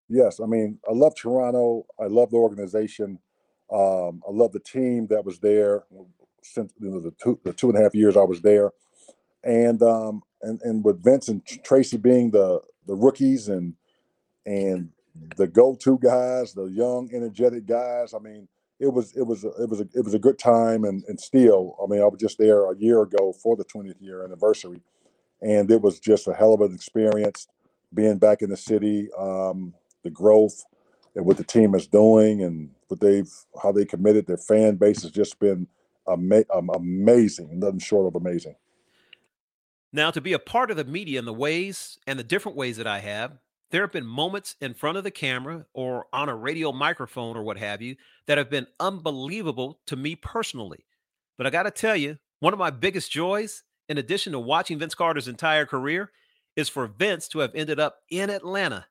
Yes. 0.10 0.40
I 0.40 0.46
mean, 0.46 0.80
I 0.90 0.94
love 0.94 1.16
Toronto. 1.16 1.86
I 2.00 2.06
love 2.06 2.32
the 2.32 2.38
organization. 2.38 3.18
Um, 3.72 4.22
I 4.28 4.32
love 4.32 4.52
the 4.52 4.60
team 4.60 5.08
that 5.08 5.24
was 5.24 5.40
there 5.40 5.84
since 6.44 6.74
you 6.80 6.90
know, 6.90 7.00
the 7.00 7.12
two 7.22 7.40
the 7.44 7.54
two 7.54 7.70
and 7.70 7.78
a 7.78 7.82
half 7.82 7.96
years 7.96 8.18
I 8.18 8.24
was 8.24 8.42
there, 8.42 8.72
and 9.44 9.82
um, 9.84 10.24
and 10.42 10.62
and 10.64 10.84
with 10.84 11.04
Vince 11.04 11.28
and 11.30 11.46
Tracy 11.64 11.98
being 11.98 12.32
the 12.32 12.62
the 12.88 12.96
rookies 12.96 13.50
and 13.50 13.76
and 14.46 14.90
the 15.38 15.48
go-to 15.48 16.00
guys, 16.00 16.54
the 16.54 16.66
young, 16.66 17.10
energetic 17.14 17.66
guys. 17.68 18.14
I 18.14 18.20
mean, 18.20 18.48
it 18.80 18.94
was 18.94 19.16
it 19.16 19.24
was 19.24 19.44
a, 19.44 19.50
it 19.62 19.70
was 19.70 19.82
a, 19.82 19.88
it 19.94 20.06
was 20.06 20.14
a 20.14 20.20
good 20.20 20.40
time, 20.40 20.86
and 20.86 21.04
and 21.08 21.20
still, 21.20 21.78
I 21.84 21.88
mean, 21.88 22.02
I 22.02 22.06
was 22.06 22.20
just 22.20 22.38
there 22.38 22.72
a 22.72 22.78
year 22.78 23.02
ago 23.04 23.34
for 23.34 23.56
the 23.56 23.66
20th 23.66 24.02
year 24.02 24.24
anniversary, 24.24 24.82
and 25.42 25.70
it 25.72 25.82
was 25.82 26.00
just 26.00 26.28
a 26.28 26.34
hell 26.34 26.54
of 26.54 26.62
an 26.62 26.74
experience 26.74 27.48
being 27.94 28.18
back 28.18 28.42
in 28.42 28.50
the 28.50 28.58
city, 28.58 29.10
um, 29.18 29.74
the 30.04 30.10
growth, 30.10 30.64
and 31.16 31.26
what 31.26 31.38
the 31.38 31.44
team 31.44 31.76
is 31.76 31.88
doing, 31.88 32.44
and 32.44 32.72
what 32.88 33.00
they've 33.02 33.32
how 33.62 33.72
they 33.72 33.86
committed. 33.86 34.28
Their 34.28 34.38
fan 34.38 34.76
base 34.78 35.04
has 35.04 35.12
just 35.12 35.40
been 35.40 35.68
ama- 36.08 36.46
um, 36.54 36.70
amazing, 36.70 37.60
nothing 37.60 37.80
short 37.80 38.08
of 38.08 38.16
amazing. 38.16 38.56
Now, 39.94 40.12
to 40.12 40.22
be 40.22 40.34
a 40.34 40.40
part 40.40 40.72
of 40.72 40.78
the 40.78 40.86
media 40.86 41.20
in 41.20 41.26
the 41.26 41.34
ways 41.34 42.00
and 42.08 42.18
the 42.18 42.24
different 42.24 42.58
ways 42.58 42.78
that 42.78 42.88
I 42.88 43.00
have, 43.00 43.38
there 43.72 43.82
have 43.82 43.92
been 43.92 44.06
moments 44.06 44.56
in 44.62 44.74
front 44.74 44.98
of 44.98 45.04
the 45.04 45.12
camera 45.12 45.66
or 45.74 46.06
on 46.14 46.30
a 46.30 46.36
radio 46.36 46.72
microphone 46.72 47.36
or 47.36 47.44
what 47.44 47.58
have 47.58 47.82
you 47.82 47.96
that 48.26 48.38
have 48.38 48.50
been 48.50 48.68
unbelievable 48.80 49.80
to 49.88 49.96
me 49.96 50.16
personally. 50.16 50.86
But 51.38 51.48
I 51.48 51.50
got 51.50 51.64
to 51.64 51.72
tell 51.72 51.96
you, 51.96 52.18
one 52.40 52.54
of 52.54 52.60
my 52.60 52.70
biggest 52.70 53.12
joys, 53.12 53.64
in 53.90 53.98
addition 53.98 54.34
to 54.34 54.40
watching 54.40 54.80
Vince 54.80 54.96
Carter's 54.96 55.28
entire 55.28 55.66
career, 55.66 56.12
is 56.56 56.70
for 56.70 56.88
Vince 56.88 57.28
to 57.30 57.40
have 57.40 57.52
ended 57.56 57.80
up 57.80 57.98
in 58.10 58.30
Atlanta 58.30 58.86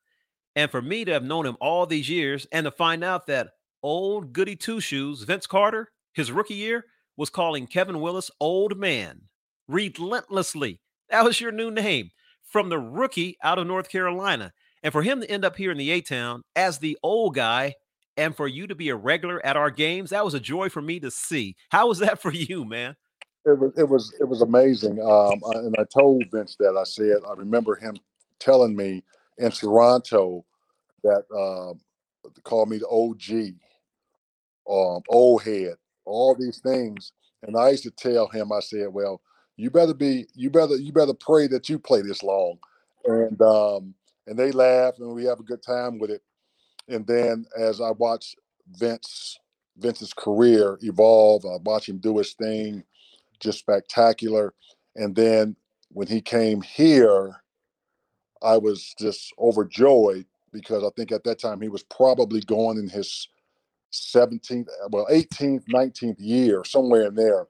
and 0.56 0.70
for 0.70 0.82
me 0.82 1.04
to 1.04 1.12
have 1.12 1.24
known 1.24 1.46
him 1.46 1.56
all 1.60 1.86
these 1.86 2.08
years 2.08 2.46
and 2.52 2.64
to 2.64 2.70
find 2.70 3.04
out 3.04 3.26
that 3.26 3.50
old 3.82 4.32
goody 4.32 4.56
two 4.56 4.80
shoes, 4.80 5.22
Vince 5.22 5.46
Carter, 5.46 5.90
his 6.12 6.32
rookie 6.32 6.54
year, 6.54 6.86
was 7.20 7.28
calling 7.28 7.66
Kevin 7.66 8.00
Willis 8.00 8.30
old 8.40 8.78
man 8.78 9.20
relentlessly. 9.68 10.80
That 11.10 11.22
was 11.22 11.38
your 11.38 11.52
new 11.52 11.70
name 11.70 12.12
from 12.42 12.70
the 12.70 12.78
rookie 12.78 13.36
out 13.42 13.58
of 13.58 13.66
North 13.66 13.90
Carolina. 13.90 14.54
And 14.82 14.90
for 14.90 15.02
him 15.02 15.20
to 15.20 15.30
end 15.30 15.44
up 15.44 15.54
here 15.54 15.70
in 15.70 15.76
the 15.76 15.90
A 15.90 16.00
Town 16.00 16.44
as 16.56 16.78
the 16.78 16.96
old 17.02 17.34
guy, 17.34 17.74
and 18.16 18.34
for 18.34 18.48
you 18.48 18.66
to 18.66 18.74
be 18.74 18.88
a 18.88 18.96
regular 18.96 19.44
at 19.44 19.54
our 19.54 19.70
games, 19.70 20.10
that 20.10 20.24
was 20.24 20.32
a 20.32 20.40
joy 20.40 20.70
for 20.70 20.80
me 20.80 20.98
to 21.00 21.10
see. 21.10 21.56
How 21.68 21.88
was 21.88 21.98
that 21.98 22.22
for 22.22 22.32
you, 22.32 22.64
man? 22.64 22.96
It 23.44 23.58
was 23.58 23.72
it 23.76 23.88
was 23.88 24.14
it 24.18 24.24
was 24.24 24.40
amazing. 24.40 24.98
Um, 25.02 25.42
and 25.54 25.76
I 25.78 25.84
told 25.92 26.24
Vince 26.32 26.56
that 26.58 26.74
I 26.74 26.84
said 26.84 27.18
I 27.28 27.34
remember 27.34 27.74
him 27.76 27.98
telling 28.38 28.74
me 28.74 29.04
in 29.36 29.50
Toronto 29.50 30.46
that 31.02 31.24
uh, 31.30 31.74
called 32.44 32.70
me 32.70 32.78
the 32.78 32.88
OG, 32.88 33.56
um, 34.66 35.02
old 35.10 35.42
head, 35.42 35.74
all 36.04 36.34
these 36.34 36.58
things. 36.58 37.12
And 37.42 37.56
I 37.56 37.70
used 37.70 37.84
to 37.84 37.90
tell 37.90 38.28
him, 38.28 38.52
I 38.52 38.60
said, 38.60 38.88
"Well, 38.92 39.20
you 39.56 39.70
better 39.70 39.94
be, 39.94 40.26
you 40.34 40.50
better, 40.50 40.76
you 40.76 40.92
better 40.92 41.14
pray 41.14 41.46
that 41.48 41.68
you 41.68 41.78
play 41.78 42.02
this 42.02 42.22
long." 42.22 42.58
And 43.04 43.40
um, 43.40 43.94
and 44.26 44.38
they 44.38 44.52
laugh 44.52 44.94
and 44.98 45.12
we 45.14 45.24
have 45.24 45.40
a 45.40 45.44
good 45.44 45.62
time 45.62 45.98
with 45.98 46.10
it. 46.10 46.22
And 46.88 47.06
then 47.06 47.46
as 47.58 47.80
I 47.80 47.90
watch 47.90 48.34
Vince 48.78 49.38
Vince's 49.78 50.12
career 50.12 50.78
evolve, 50.82 51.44
I 51.46 51.56
watch 51.64 51.88
him 51.88 51.98
do 51.98 52.18
his 52.18 52.34
thing, 52.34 52.84
just 53.40 53.58
spectacular. 53.58 54.54
And 54.96 55.14
then 55.14 55.56
when 55.90 56.06
he 56.06 56.20
came 56.20 56.60
here, 56.62 57.42
I 58.42 58.56
was 58.56 58.94
just 58.98 59.32
overjoyed 59.38 60.26
because 60.52 60.84
I 60.84 60.90
think 60.96 61.12
at 61.12 61.24
that 61.24 61.40
time 61.40 61.60
he 61.60 61.68
was 61.68 61.82
probably 61.84 62.40
going 62.42 62.78
in 62.78 62.88
his 62.88 63.28
17th, 63.92 64.68
well, 64.90 65.06
18th, 65.10 65.64
19th 65.72 66.16
year, 66.18 66.62
somewhere 66.64 67.06
in 67.06 67.14
there, 67.14 67.46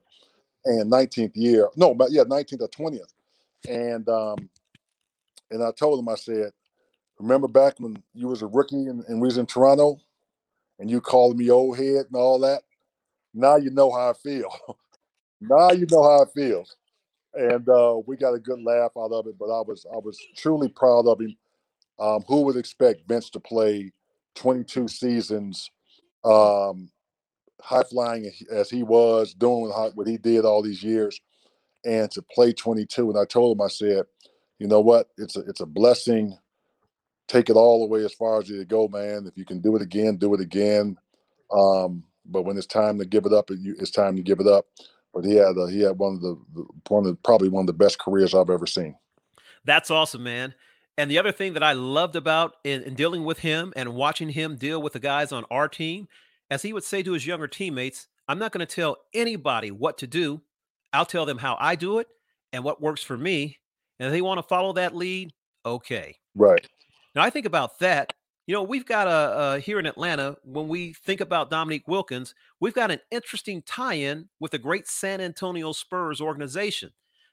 and 0.65 0.91
19th 0.91 1.31
year. 1.35 1.69
No, 1.75 1.93
but 1.93 2.11
yeah, 2.11 2.23
19th 2.23 2.61
or 2.61 2.69
20th. 2.69 3.13
And 3.69 4.07
um, 4.09 4.49
and 5.51 5.63
I 5.63 5.71
told 5.71 5.99
him, 5.99 6.09
I 6.09 6.15
said, 6.15 6.51
Remember 7.19 7.47
back 7.47 7.75
when 7.79 8.01
you 8.15 8.27
was 8.27 8.41
a 8.41 8.47
rookie 8.47 8.87
and, 8.87 9.03
and 9.07 9.21
we 9.21 9.27
was 9.27 9.37
in 9.37 9.45
Toronto 9.45 9.97
and 10.79 10.89
you 10.89 10.99
called 10.99 11.37
me 11.37 11.51
old 11.51 11.77
head 11.77 12.07
and 12.07 12.15
all 12.15 12.39
that? 12.39 12.63
Now 13.33 13.57
you 13.57 13.69
know 13.69 13.91
how 13.91 14.09
I 14.09 14.13
feel. 14.13 14.49
now 15.41 15.71
you 15.71 15.85
know 15.91 16.01
how 16.01 16.23
I 16.23 16.25
feel. 16.33 16.65
And 17.35 17.67
uh, 17.69 18.01
we 18.07 18.17
got 18.17 18.33
a 18.33 18.39
good 18.39 18.61
laugh 18.61 18.91
out 18.97 19.11
of 19.11 19.27
it, 19.27 19.37
but 19.37 19.45
I 19.45 19.61
was 19.61 19.85
I 19.93 19.97
was 19.97 20.17
truly 20.35 20.69
proud 20.69 21.07
of 21.07 21.21
him. 21.21 21.35
Um, 21.99 22.23
who 22.27 22.41
would 22.41 22.57
expect 22.57 23.07
Vince 23.07 23.29
to 23.29 23.39
play 23.39 23.93
22 24.33 24.87
seasons, 24.87 25.69
um, 26.23 26.89
high 27.61 27.83
flying 27.83 28.31
as 28.51 28.69
he 28.69 28.83
was, 28.83 29.33
doing 29.33 29.71
what 29.95 30.07
he 30.07 30.17
did 30.17 30.45
all 30.45 30.61
these 30.61 30.83
years, 30.83 31.19
and 31.85 32.09
to 32.11 32.21
play 32.21 32.53
22? 32.53 33.09
And 33.09 33.19
I 33.19 33.25
told 33.25 33.57
him, 33.57 33.61
I 33.61 33.67
said, 33.67 34.03
you 34.59 34.67
know 34.67 34.81
what? 34.81 35.07
It's 35.17 35.35
a 35.35 35.41
it's 35.41 35.61
a 35.61 35.65
blessing 35.65 36.37
take 37.31 37.49
it 37.49 37.55
all 37.55 37.79
the 37.79 37.85
way 37.87 38.03
as 38.03 38.13
far 38.13 38.39
as 38.39 38.49
you 38.49 38.63
go, 38.65 38.87
man. 38.87 39.25
If 39.25 39.37
you 39.37 39.45
can 39.45 39.61
do 39.61 39.75
it 39.75 39.81
again, 39.81 40.17
do 40.17 40.33
it 40.33 40.41
again. 40.41 40.97
Um, 41.51 42.03
but 42.25 42.43
when 42.43 42.57
it's 42.57 42.67
time 42.67 42.99
to 42.99 43.05
give 43.05 43.25
it 43.25 43.33
up, 43.33 43.49
it's 43.49 43.91
time 43.91 44.15
to 44.17 44.21
give 44.21 44.39
it 44.39 44.47
up. 44.47 44.65
But 45.13 45.25
he 45.25 45.35
had 45.35 45.55
he 45.69 45.81
had 45.81 45.97
one 45.97 46.15
of 46.15 46.21
the 46.21 46.37
one 46.87 47.05
of 47.05 47.11
the, 47.11 47.17
probably 47.23 47.49
one 47.49 47.63
of 47.63 47.67
the 47.67 47.73
best 47.73 47.99
careers 47.99 48.33
I've 48.33 48.49
ever 48.49 48.65
seen. 48.65 48.95
That's 49.65 49.91
awesome, 49.91 50.23
man. 50.23 50.53
And 50.97 51.09
the 51.09 51.17
other 51.17 51.31
thing 51.31 51.53
that 51.53 51.63
I 51.63 51.73
loved 51.73 52.15
about 52.15 52.55
in, 52.63 52.83
in 52.83 52.95
dealing 52.95 53.23
with 53.23 53.39
him 53.39 53.73
and 53.75 53.95
watching 53.95 54.29
him 54.29 54.57
deal 54.57 54.81
with 54.81 54.93
the 54.93 54.99
guys 54.99 55.31
on 55.31 55.45
our 55.49 55.67
team, 55.67 56.07
as 56.49 56.61
he 56.61 56.73
would 56.73 56.83
say 56.83 57.01
to 57.01 57.13
his 57.13 57.25
younger 57.25 57.47
teammates, 57.47 58.07
"I'm 58.27 58.39
not 58.39 58.51
going 58.51 58.65
to 58.65 58.75
tell 58.75 58.97
anybody 59.13 59.71
what 59.71 59.97
to 59.99 60.07
do. 60.07 60.41
I'll 60.93 61.05
tell 61.05 61.25
them 61.25 61.37
how 61.37 61.57
I 61.59 61.75
do 61.75 61.99
it 61.99 62.07
and 62.51 62.63
what 62.63 62.81
works 62.81 63.01
for 63.01 63.17
me. 63.17 63.59
And 63.99 64.07
if 64.07 64.11
they 64.11 64.21
want 64.21 64.39
to 64.39 64.47
follow 64.47 64.73
that 64.73 64.95
lead, 64.95 65.31
okay." 65.65 66.17
Right. 66.35 66.67
Now 67.15 67.23
I 67.23 67.29
think 67.29 67.45
about 67.45 67.79
that. 67.79 68.13
You 68.47 68.55
know, 68.55 68.63
we've 68.63 68.85
got 68.85 69.07
a, 69.07 69.55
a 69.55 69.59
here 69.59 69.79
in 69.79 69.85
Atlanta. 69.85 70.35
When 70.43 70.67
we 70.67 70.93
think 70.93 71.21
about 71.21 71.49
Dominique 71.49 71.87
Wilkins, 71.87 72.35
we've 72.59 72.73
got 72.73 72.91
an 72.91 72.99
interesting 73.11 73.61
tie-in 73.61 74.29
with 74.39 74.51
the 74.51 74.57
great 74.57 74.87
San 74.87 75.21
Antonio 75.21 75.71
Spurs 75.71 76.19
organization. 76.19 76.91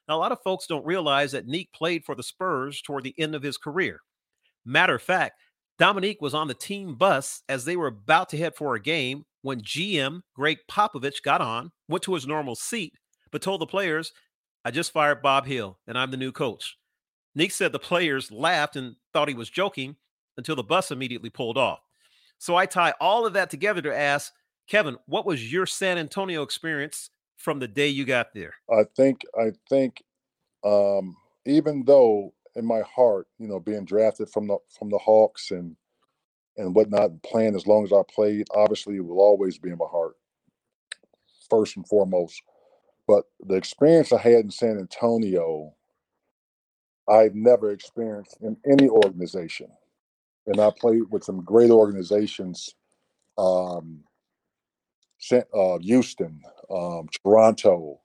Now, 0.09 0.15
a 0.15 0.17
lot 0.17 0.31
of 0.31 0.41
folks 0.43 0.65
don't 0.65 0.85
realize 0.85 1.33
that 1.33 1.45
Neek 1.45 1.71
played 1.71 2.03
for 2.03 2.15
the 2.15 2.23
Spurs 2.23 2.81
toward 2.81 3.03
the 3.03 3.13
end 3.19 3.35
of 3.35 3.43
his 3.43 3.57
career. 3.57 3.99
Matter 4.65 4.95
of 4.95 5.03
fact, 5.03 5.39
Dominique 5.77 6.19
was 6.19 6.33
on 6.33 6.47
the 6.47 6.55
team 6.55 6.95
bus 6.95 7.43
as 7.47 7.63
they 7.63 7.75
were 7.75 7.87
about 7.87 8.27
to 8.29 8.37
head 8.37 8.55
for 8.55 8.73
a 8.73 8.81
game 8.81 9.23
when 9.43 9.61
GM 9.61 10.21
Gregg 10.35 10.57
Popovich 10.69 11.21
got 11.23 11.41
on, 11.41 11.71
went 11.87 12.03
to 12.03 12.15
his 12.15 12.25
normal 12.25 12.55
seat, 12.55 12.93
but 13.31 13.43
told 13.43 13.61
the 13.61 13.67
players, 13.67 14.11
I 14.65 14.71
just 14.71 14.91
fired 14.91 15.21
Bob 15.21 15.45
Hill 15.45 15.77
and 15.85 15.95
I'm 15.95 16.09
the 16.09 16.17
new 16.17 16.31
coach. 16.31 16.75
Neek 17.35 17.51
said 17.51 17.71
the 17.71 17.79
players 17.79 18.31
laughed 18.31 18.75
and 18.75 18.95
thought 19.13 19.29
he 19.29 19.35
was 19.35 19.49
joking 19.49 19.95
until 20.37 20.55
the 20.55 20.63
bus 20.63 20.89
immediately 20.89 21.29
pulled 21.29 21.57
off. 21.57 21.79
So 22.39 22.55
I 22.55 22.65
tie 22.65 22.95
all 22.99 23.27
of 23.27 23.33
that 23.33 23.51
together 23.51 23.81
to 23.83 23.95
ask 23.95 24.33
Kevin, 24.67 24.97
what 25.05 25.27
was 25.27 25.51
your 25.51 25.67
San 25.67 25.99
Antonio 25.99 26.41
experience 26.41 27.11
from 27.39 27.59
the 27.59 27.67
day 27.67 27.87
you 27.87 28.05
got 28.05 28.33
there? 28.33 28.53
I 28.71 28.83
think 28.95 29.21
I 29.39 29.51
think 29.67 30.03
um, 30.63 31.15
even 31.45 31.83
though 31.85 32.33
in 32.55 32.65
my 32.65 32.81
heart, 32.81 33.27
you 33.39 33.47
know, 33.47 33.59
being 33.59 33.85
drafted 33.85 34.29
from 34.29 34.47
the 34.47 34.57
from 34.77 34.89
the 34.89 34.99
Hawks 34.99 35.51
and 35.51 35.75
and 36.57 36.75
whatnot, 36.75 37.23
playing 37.23 37.55
as 37.55 37.65
long 37.65 37.83
as 37.83 37.93
I 37.93 38.01
played, 38.13 38.47
obviously 38.53 38.97
it 38.97 39.05
will 39.05 39.19
always 39.19 39.57
be 39.57 39.69
in 39.69 39.77
my 39.77 39.87
heart, 39.89 40.15
first 41.49 41.77
and 41.77 41.87
foremost. 41.87 42.43
But 43.07 43.23
the 43.39 43.55
experience 43.55 44.13
I 44.13 44.19
had 44.19 44.45
in 44.45 44.51
San 44.51 44.77
Antonio 44.77 45.73
I've 47.09 47.33
never 47.33 47.71
experienced 47.71 48.37
in 48.41 48.55
any 48.71 48.87
organization. 48.87 49.67
And 50.45 50.59
I 50.59 50.71
played 50.79 51.03
with 51.09 51.23
some 51.23 51.43
great 51.43 51.71
organizations, 51.71 52.75
um, 53.37 54.03
uh, 55.53 55.77
Houston, 55.79 56.41
um, 56.69 57.07
Toronto, 57.23 57.99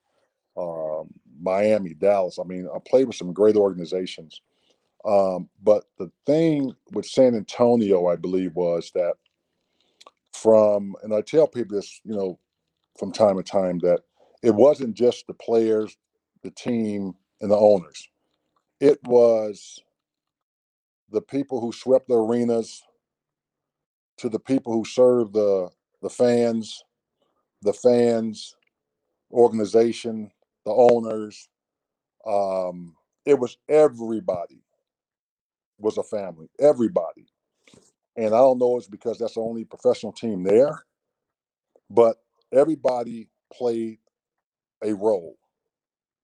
um, 0.57 1.09
Miami, 1.41 1.93
Dallas. 1.93 2.39
I 2.39 2.43
mean, 2.43 2.67
I 2.73 2.79
played 2.79 3.07
with 3.07 3.15
some 3.15 3.33
great 3.33 3.55
organizations. 3.55 4.41
Um, 5.05 5.49
but 5.61 5.85
the 5.99 6.11
thing 6.25 6.75
with 6.91 7.05
San 7.05 7.35
Antonio, 7.35 8.07
I 8.07 8.15
believe, 8.15 8.55
was 8.55 8.91
that 8.95 9.13
from, 10.33 10.95
and 11.03 11.13
I 11.13 11.21
tell 11.21 11.47
people 11.47 11.77
this, 11.77 12.01
you 12.03 12.15
know, 12.15 12.39
from 12.97 13.11
time 13.11 13.37
to 13.37 13.43
time, 13.43 13.79
that 13.79 14.01
it 14.41 14.53
wasn't 14.53 14.95
just 14.95 15.27
the 15.27 15.33
players, 15.33 15.97
the 16.43 16.51
team, 16.51 17.13
and 17.41 17.51
the 17.51 17.57
owners. 17.57 18.07
It 18.79 18.99
was 19.03 19.79
the 21.11 21.21
people 21.21 21.61
who 21.61 21.71
swept 21.71 22.07
the 22.07 22.15
arenas, 22.15 22.83
to 24.17 24.29
the 24.29 24.39
people 24.39 24.73
who 24.73 24.85
served 24.85 25.33
the 25.33 25.69
the 26.01 26.09
fans, 26.09 26.83
the 27.63 27.73
fans, 27.73 28.55
organization, 29.31 30.31
the 30.65 30.71
owners. 30.73 31.49
Um, 32.27 32.95
it 33.25 33.39
was 33.39 33.57
everybody 33.69 34.63
was 35.79 35.97
a 35.97 36.03
family, 36.03 36.49
everybody. 36.59 37.27
And 38.17 38.27
I 38.27 38.39
don't 38.39 38.59
know 38.59 38.77
it's 38.77 38.87
because 38.87 39.19
that's 39.19 39.35
the 39.35 39.41
only 39.41 39.65
professional 39.65 40.13
team 40.13 40.43
there, 40.43 40.85
but 41.89 42.17
everybody 42.53 43.29
played 43.53 43.99
a 44.83 44.93
role. 44.93 45.37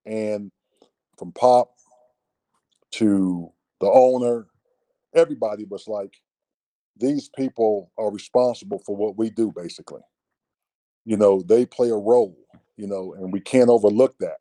And 0.06 0.52
from 1.20 1.34
Pop 1.34 1.72
to 2.94 3.52
the 3.82 3.88
owner, 3.89 4.48
everybody 5.15 5.65
was 5.65 5.88
like, 5.88 6.15
these 6.98 7.30
people 7.30 7.91
are 7.98 8.12
responsible 8.12 8.80
for 8.86 8.96
what 8.96 9.17
we 9.17 9.30
do, 9.32 9.52
basically. 9.56 10.02
You 11.06 11.18
know, 11.18 11.42
they 11.42 11.66
play 11.66 11.90
a 11.90 11.96
role, 11.96 12.38
you 12.78 12.88
know, 12.88 13.14
and 13.14 13.34
we 13.34 13.42
can't 13.42 13.70
overlook 13.70 14.18
that. 14.20 14.38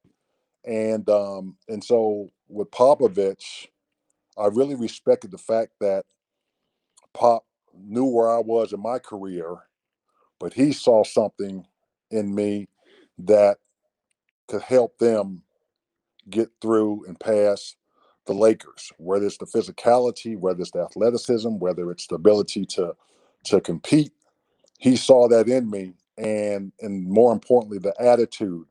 And 0.65 1.09
um, 1.11 1.57
and 1.69 1.85
so 1.85 2.31
with 2.49 2.71
Popovich, 2.71 3.69
I 4.39 4.47
really 4.49 4.77
respected 4.77 5.31
the 5.33 5.39
fact 5.39 5.73
that 5.81 6.05
Pop 7.15 7.45
knew 7.75 8.07
where 8.07 8.31
I 8.31 8.41
was 8.41 8.73
in 8.73 8.81
my 8.83 8.99
career, 9.01 9.57
but 10.41 10.55
he 10.55 10.73
saw 10.73 11.05
something 11.05 11.67
in 12.11 12.35
me 12.35 12.69
that 13.19 13.59
could 14.49 14.63
help 14.63 14.99
them 14.99 15.43
get 16.31 16.51
through 16.63 17.05
and 17.07 17.19
pass 17.21 17.77
the 18.27 18.35
Lakers, 18.35 18.93
whether 18.99 19.27
it's 19.27 19.39
the 19.39 19.47
physicality, 19.47 20.39
whether 20.39 20.61
it's 20.63 20.73
the 20.73 20.83
athleticism, 20.83 21.51
whether 21.59 21.91
it's 21.93 22.07
the 22.09 22.17
ability 22.17 22.67
to 22.67 22.95
to 23.45 23.61
compete. 23.61 24.13
He 24.79 24.97
saw 24.97 25.29
that 25.29 25.49
in 25.49 25.71
me, 25.71 25.95
and 26.21 26.73
and 26.81 27.09
more 27.11 27.33
importantly, 27.33 27.79
the 27.81 27.95
attitude, 28.01 28.67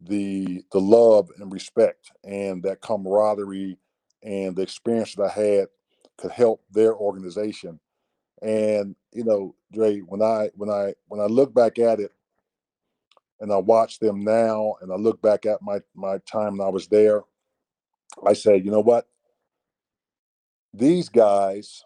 the 0.00 0.64
the 0.72 0.80
love 0.80 1.30
and 1.38 1.52
respect, 1.52 2.12
and 2.24 2.62
that 2.64 2.82
camaraderie, 2.82 3.78
and 4.22 4.56
the 4.56 4.62
experience 4.62 5.14
that 5.16 5.24
I 5.36 5.40
had 5.40 5.68
could 6.18 6.32
help 6.32 6.62
their 6.72 6.94
organization. 6.96 7.80
And 8.42 8.96
you 9.12 9.24
know, 9.24 9.56
Dre, 9.72 10.00
when 10.00 10.22
I 10.22 10.50
when 10.56 10.70
I 10.70 10.94
when 11.08 11.20
I 11.20 11.26
look 11.26 11.54
back 11.54 11.78
at 11.78 12.00
it, 12.00 12.12
and 13.40 13.52
I 13.52 13.58
watch 13.58 13.98
them 14.00 14.22
now, 14.22 14.76
and 14.82 14.92
I 14.92 14.96
look 14.96 15.22
back 15.22 15.46
at 15.46 15.62
my 15.62 15.80
my 15.94 16.18
time 16.30 16.58
when 16.58 16.66
I 16.66 16.70
was 16.70 16.88
there, 16.88 17.22
I 18.26 18.34
say, 18.34 18.58
you 18.58 18.70
know 18.70 18.80
what? 18.82 19.08
These 20.74 21.08
guys 21.10 21.84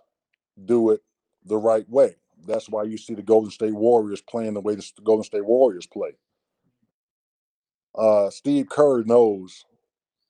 do 0.65 0.91
it 0.91 1.03
the 1.45 1.59
right 1.59 1.89
way. 1.89 2.17
That's 2.47 2.69
why 2.69 2.85
you 2.85 2.99
see 2.99 3.15
the 3.15 3.23
Golden 3.23 3.51
State 3.51 3.75
Warriors 3.75 4.21
playing 4.23 4.55
the 4.55 4.61
way 4.61 4.75
the 4.75 4.87
Golden 5.05 5.25
State 5.25 5.45
Warriors 5.47 5.87
play. 5.87 6.13
Uh, 7.97 8.31
Steve 8.31 8.69
Kerr 8.71 9.05
knows 9.05 9.65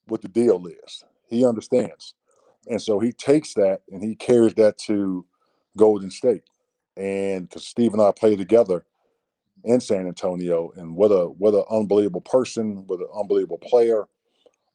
what 0.08 0.22
the 0.22 0.28
deal 0.28 0.66
is. 0.66 1.04
He 1.28 1.46
understands. 1.46 2.14
And 2.68 2.82
so 2.82 3.00
he 3.00 3.12
takes 3.12 3.54
that 3.54 3.82
and 3.90 4.02
he 4.02 4.16
carries 4.16 4.54
that 4.54 4.78
to 4.86 5.26
Golden 5.76 6.10
State. 6.10 6.44
And 6.96 7.48
because 7.48 7.66
Steve 7.66 7.92
and 7.94 8.02
I 8.02 8.12
play 8.12 8.36
together 8.36 8.84
in 9.64 9.80
San 9.80 10.06
Antonio, 10.06 10.72
and 10.76 10.96
what 10.96 11.08
a 11.08 11.26
what 11.26 11.54
an 11.54 11.64
unbelievable 11.70 12.20
person, 12.22 12.84
what 12.86 13.00
an 13.00 13.08
unbelievable 13.18 13.58
player. 13.58 14.06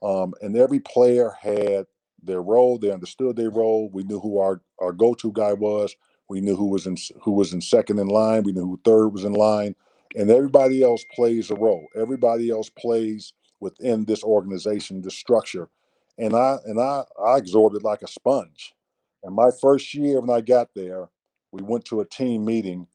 Um, 0.03 0.33
and 0.41 0.57
every 0.57 0.79
player 0.81 1.35
had 1.41 1.87
their 2.23 2.41
role. 2.43 2.79
They 2.79 2.91
understood 2.91 3.37
their 3.37 3.51
role. 3.51 3.89
We 3.91 4.03
knew 4.03 4.21
who 4.21 4.39
our, 4.39 4.61
our 4.79 4.93
go-to 4.93 5.31
guy 5.33 5.53
was. 5.53 5.95
We 6.29 6.41
knew 6.41 6.55
who 6.55 6.67
was 6.67 6.87
in 6.87 6.97
who 7.23 7.31
was 7.33 7.53
in 7.53 7.61
second 7.61 7.99
in 7.99 8.07
line. 8.07 8.43
We 8.43 8.53
knew 8.53 8.65
who 8.65 8.81
third 8.85 9.09
was 9.09 9.25
in 9.25 9.33
line. 9.33 9.75
And 10.15 10.31
everybody 10.31 10.83
else 10.83 11.05
plays 11.15 11.51
a 11.51 11.55
role. 11.55 11.87
Everybody 11.95 12.49
else 12.51 12.69
plays 12.71 13.33
within 13.61 14.05
this 14.05 14.23
organization, 14.23 15.01
this 15.01 15.15
structure. 15.17 15.69
And 16.17 16.35
I 16.35 16.57
and 16.65 16.79
I 16.79 17.03
I 17.23 17.37
absorbed 17.39 17.77
it 17.77 17.83
like 17.83 18.03
a 18.03 18.07
sponge. 18.07 18.73
And 19.23 19.35
my 19.35 19.51
first 19.61 19.93
year 19.93 20.21
when 20.21 20.31
I 20.35 20.41
got 20.41 20.69
there, 20.75 21.09
we 21.51 21.61
went 21.63 21.85
to 21.85 22.01
a 22.01 22.05
team 22.05 22.45
meeting 22.45 22.87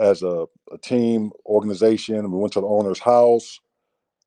as 0.00 0.22
a, 0.22 0.46
a 0.72 0.78
team 0.78 1.32
organization. 1.46 2.30
We 2.30 2.38
went 2.38 2.54
to 2.54 2.60
the 2.60 2.68
owner's 2.68 3.00
house. 3.00 3.60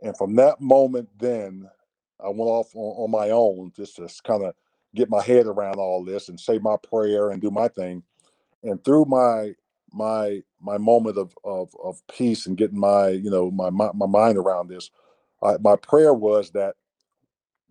And 0.02 0.18
from 0.18 0.36
that 0.38 0.62
moment 0.62 1.10
then, 1.20 1.70
I 2.24 2.30
went 2.30 2.42
off 2.42 2.76
on, 2.76 3.06
on 3.06 3.12
my 3.12 3.32
own 3.32 3.74
just 3.76 3.98
to 3.98 4.10
kind 4.26 4.44
of 4.46 4.56
get 4.96 5.10
my 5.10 5.24
head 5.24 5.48
around 5.48 5.78
all 5.78 6.04
this 6.06 6.30
and 6.30 6.40
say 6.40 6.60
my 6.60 6.78
prayer 6.90 7.32
and 7.32 7.42
do 7.42 7.52
my 7.52 7.68
thing. 7.70 8.04
And 8.64 8.84
through 8.84 9.06
my 9.06 9.54
my 9.94 10.42
my 10.62 10.78
moment 10.80 11.18
of 11.18 11.36
of, 11.46 11.76
of 11.84 12.02
peace 12.12 12.48
and 12.48 12.58
getting 12.58 12.80
my 12.80 13.10
you 13.10 13.32
know 13.32 13.52
my 13.52 13.70
my, 13.72 13.92
my 13.94 14.08
mind 14.08 14.38
around 14.38 14.70
this, 14.70 14.92
I, 15.44 15.58
my 15.62 15.78
prayer 15.78 16.14
was 16.14 16.52
that 16.52 16.76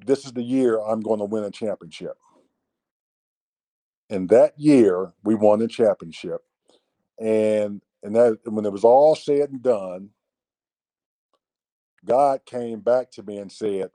this 0.04 0.26
is 0.26 0.32
the 0.32 0.42
year 0.42 0.80
I'm 0.80 1.00
going 1.00 1.20
to 1.20 1.26
win 1.26 1.44
a 1.44 1.50
championship. 1.50 2.16
And 4.10 4.28
that 4.30 4.58
year 4.58 5.12
we 5.24 5.34
won 5.34 5.60
the 5.60 5.68
championship, 5.68 6.42
and 7.20 7.82
and 8.02 8.16
that 8.16 8.38
when 8.46 8.66
it 8.66 8.72
was 8.72 8.84
all 8.84 9.16
said 9.16 9.50
and 9.50 9.62
done, 9.62 10.10
God 12.04 12.42
came 12.46 12.80
back 12.80 13.10
to 13.12 13.22
me 13.24 13.38
and 13.38 13.52
said, 13.52 13.90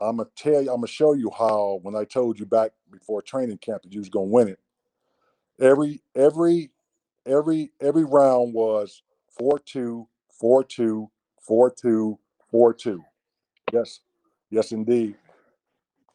I'm 0.00 0.18
gonna 0.18 0.28
tell 0.36 0.62
you, 0.62 0.70
I'm 0.70 0.78
gonna 0.78 0.88
show 0.88 1.14
you 1.14 1.30
how 1.38 1.80
when 1.82 1.96
I 1.96 2.04
told 2.04 2.38
you 2.40 2.46
back 2.46 2.72
before 2.92 3.22
training 3.22 3.58
camp 3.58 3.82
that 3.82 3.92
you 3.92 4.00
was 4.00 4.10
gonna 4.10 4.26
win 4.26 4.48
it. 4.48 4.60
Every 5.60 6.02
every 6.16 6.70
every 7.26 7.72
every 7.80 8.04
round 8.04 8.54
was 8.54 9.02
four 9.38 9.58
two, 9.58 10.08
four 10.30 10.64
two, 10.64 11.10
four 11.40 11.70
two, 11.70 12.18
four 12.50 12.74
two. 12.74 13.02
Yes, 13.72 14.00
yes 14.50 14.72
indeed. 14.72 15.16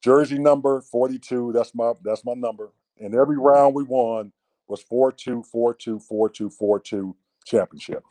Jersey 0.03 0.39
number 0.39 0.81
42, 0.81 1.51
that's 1.53 1.75
my 1.75 1.93
that's 2.03 2.25
my 2.25 2.33
number. 2.35 2.71
And 2.99 3.15
every 3.15 3.37
round 3.37 3.75
we 3.75 3.83
won 3.83 4.31
was 4.67 4.83
4-2, 4.83 5.43
4-2, 5.53 6.01
4-2, 6.11 6.53
4-2 6.61 7.13
championship. 7.45 8.03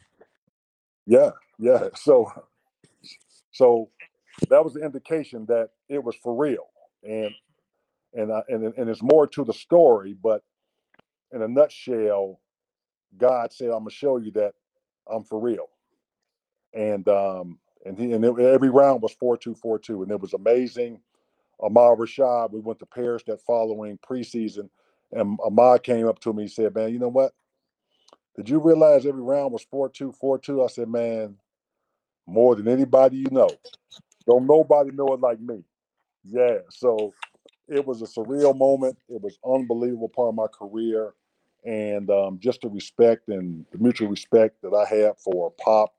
Yeah, 1.07 1.31
yeah. 1.59 1.89
So 1.97 2.31
so 3.53 3.91
that 4.49 4.65
was 4.65 4.75
the 4.75 4.85
indication 4.85 5.47
that 5.47 5.71
it 5.89 6.03
was 6.03 6.17
for 6.17 6.35
real. 6.37 6.67
And 7.05 7.31
and 8.15 8.33
I, 8.33 8.43
and 8.49 8.75
and 8.77 8.91
it's 8.91 9.03
more 9.03 9.27
to 9.29 9.45
the 9.45 9.53
story, 9.53 10.15
but 10.23 10.43
in 11.35 11.43
a 11.43 11.49
nutshell, 11.49 12.41
God 13.17 13.53
said, 13.53 13.69
"I'm 13.71 13.81
gonna 13.81 13.91
show 13.91 14.19
you 14.19 14.31
that 14.33 14.55
I'm 15.11 15.25
for 15.25 15.41
real." 15.41 15.69
And 16.75 17.09
um 17.09 17.59
and 17.87 17.99
he 17.99 18.13
and 18.13 18.25
it, 18.25 18.39
every 18.39 18.71
round 18.71 19.03
was 19.03 19.13
four 19.15 19.37
two 19.37 19.55
four 19.55 19.79
two, 19.79 20.03
and 20.03 20.13
it 20.13 20.21
was 20.21 20.35
amazing. 20.35 21.01
Ahmad 21.61 21.99
Rashad, 21.99 22.53
we 22.53 22.61
went 22.61 22.79
to 22.81 22.87
Paris 22.87 23.23
that 23.27 23.41
following 23.43 23.99
preseason, 23.99 24.69
and 25.13 25.39
Ahmad 25.45 25.83
came 25.83 26.09
up 26.09 26.19
to 26.21 26.33
me 26.33 26.45
and 26.45 26.53
said, 26.53 26.75
"Man, 26.75 26.93
you 26.93 26.99
know 26.99 27.09
what? 27.09 27.33
Did 28.37 28.49
you 28.49 28.61
realize 28.61 29.07
every 29.07 29.23
round 29.23 29.53
was 29.53 29.65
four 29.65 29.89
two 29.89 30.13
four 30.13 30.39
two?" 30.39 30.63
I 30.65 30.69
said, 30.69 30.89
"Man, 30.89 31.37
more 32.27 32.57
than 32.57 32.69
anybody 32.69 33.19
you 33.19 33.31
know. 33.31 33.51
Don't 34.27 34.47
nobody 34.47 34.91
know 34.93 35.09
it 35.15 35.21
like 35.21 35.41
me." 35.41 35.65
Yeah, 36.25 36.59
so 36.71 37.13
it 37.69 37.87
was 37.87 38.03
a 38.03 38.07
surreal 38.07 38.57
moment. 38.57 38.99
It 39.09 39.21
was 39.23 39.39
unbelievable 39.45 40.09
part 40.09 40.31
of 40.31 40.35
my 40.35 40.47
career, 40.49 41.15
and 41.65 42.11
um, 42.11 42.39
just 42.41 42.61
the 42.61 42.69
respect 42.69 43.29
and 43.29 43.65
the 43.73 43.79
mutual 43.79 44.09
respect 44.09 44.61
that 44.63 44.75
I 44.75 44.85
have 44.95 45.19
for 45.19 45.53
Pop 45.63 45.95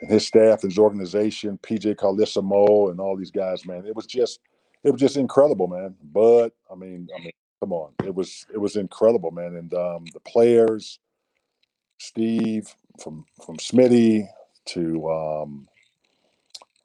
and 0.00 0.10
his 0.10 0.26
staff, 0.26 0.62
his 0.62 0.78
organization, 0.78 1.58
PJ 1.62 1.96
Carlesimo, 1.96 2.90
and 2.90 3.00
all 3.00 3.16
these 3.16 3.30
guys. 3.30 3.66
Man, 3.66 3.84
it 3.86 3.94
was 3.94 4.06
just 4.06 4.40
it 4.84 4.90
was 4.90 5.00
just 5.00 5.16
incredible, 5.16 5.66
man. 5.66 5.94
But 6.12 6.50
I 6.70 6.74
mean, 6.74 7.08
I 7.16 7.20
mean, 7.20 7.32
come 7.60 7.72
on, 7.72 7.92
it 8.04 8.14
was 8.14 8.46
it 8.52 8.58
was 8.58 8.76
incredible, 8.76 9.30
man. 9.30 9.56
And 9.56 9.74
um, 9.74 10.04
the 10.12 10.20
players, 10.20 10.98
Steve 11.98 12.74
from 13.00 13.24
from 13.44 13.56
Smitty 13.56 14.28
to 14.66 15.10
um, 15.10 15.68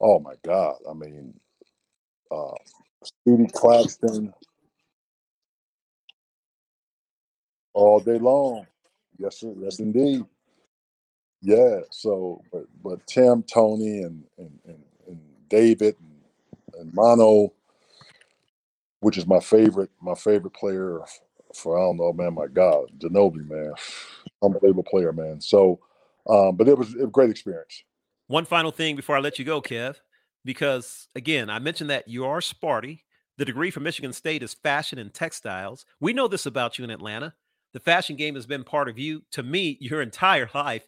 oh 0.00 0.18
my 0.18 0.34
God, 0.44 0.76
I 0.88 0.94
mean, 0.94 1.34
uh, 2.30 2.54
Speedy 3.04 3.46
Claxton 3.52 4.32
all 7.78 8.00
day 8.00 8.18
long. 8.18 8.66
Yes, 9.18 9.38
sir. 9.40 9.54
Yes, 9.58 9.78
indeed. 9.78 10.24
Yeah. 11.40 11.80
So, 11.90 12.42
but 12.52 12.64
but 12.82 13.06
Tim, 13.06 13.42
Tony, 13.44 14.02
and 14.02 14.24
and 14.36 14.58
and, 14.66 14.82
and 15.06 15.20
David 15.48 15.96
and, 16.00 16.80
and 16.80 16.94
Manu, 16.94 17.48
which 19.00 19.16
is 19.16 19.26
my 19.26 19.40
favorite, 19.40 19.90
my 20.00 20.14
favorite 20.14 20.54
player 20.54 21.00
for 21.54 21.78
I 21.78 21.82
don't 21.82 21.96
know, 21.96 22.12
man. 22.12 22.34
My 22.34 22.48
God, 22.48 22.86
Ginobili, 22.98 23.48
man, 23.48 23.72
unbelievable 24.42 24.82
player, 24.84 25.12
man. 25.12 25.40
So, 25.40 25.80
um, 26.28 26.56
but 26.56 26.68
it 26.68 26.76
was 26.76 26.94
a 26.94 27.06
great 27.06 27.30
experience. 27.30 27.84
One 28.26 28.44
final 28.44 28.72
thing 28.72 28.96
before 28.96 29.16
I 29.16 29.20
let 29.20 29.38
you 29.38 29.44
go, 29.44 29.62
Kev, 29.62 29.96
because 30.44 31.08
again, 31.14 31.48
I 31.48 31.60
mentioned 31.60 31.90
that 31.90 32.08
you 32.08 32.24
are 32.24 32.40
Sparty. 32.40 33.02
The 33.38 33.44
degree 33.44 33.70
from 33.70 33.84
Michigan 33.84 34.12
State 34.12 34.42
is 34.42 34.52
fashion 34.52 34.98
and 34.98 35.14
textiles. 35.14 35.86
We 36.00 36.12
know 36.12 36.26
this 36.26 36.44
about 36.44 36.76
you 36.76 36.84
in 36.84 36.90
Atlanta. 36.90 37.34
The 37.72 37.80
fashion 37.80 38.16
game 38.16 38.34
has 38.34 38.46
been 38.46 38.64
part 38.64 38.88
of 38.88 38.98
you, 38.98 39.22
to 39.32 39.42
me, 39.42 39.76
your 39.80 40.02
entire 40.02 40.50
life. 40.54 40.86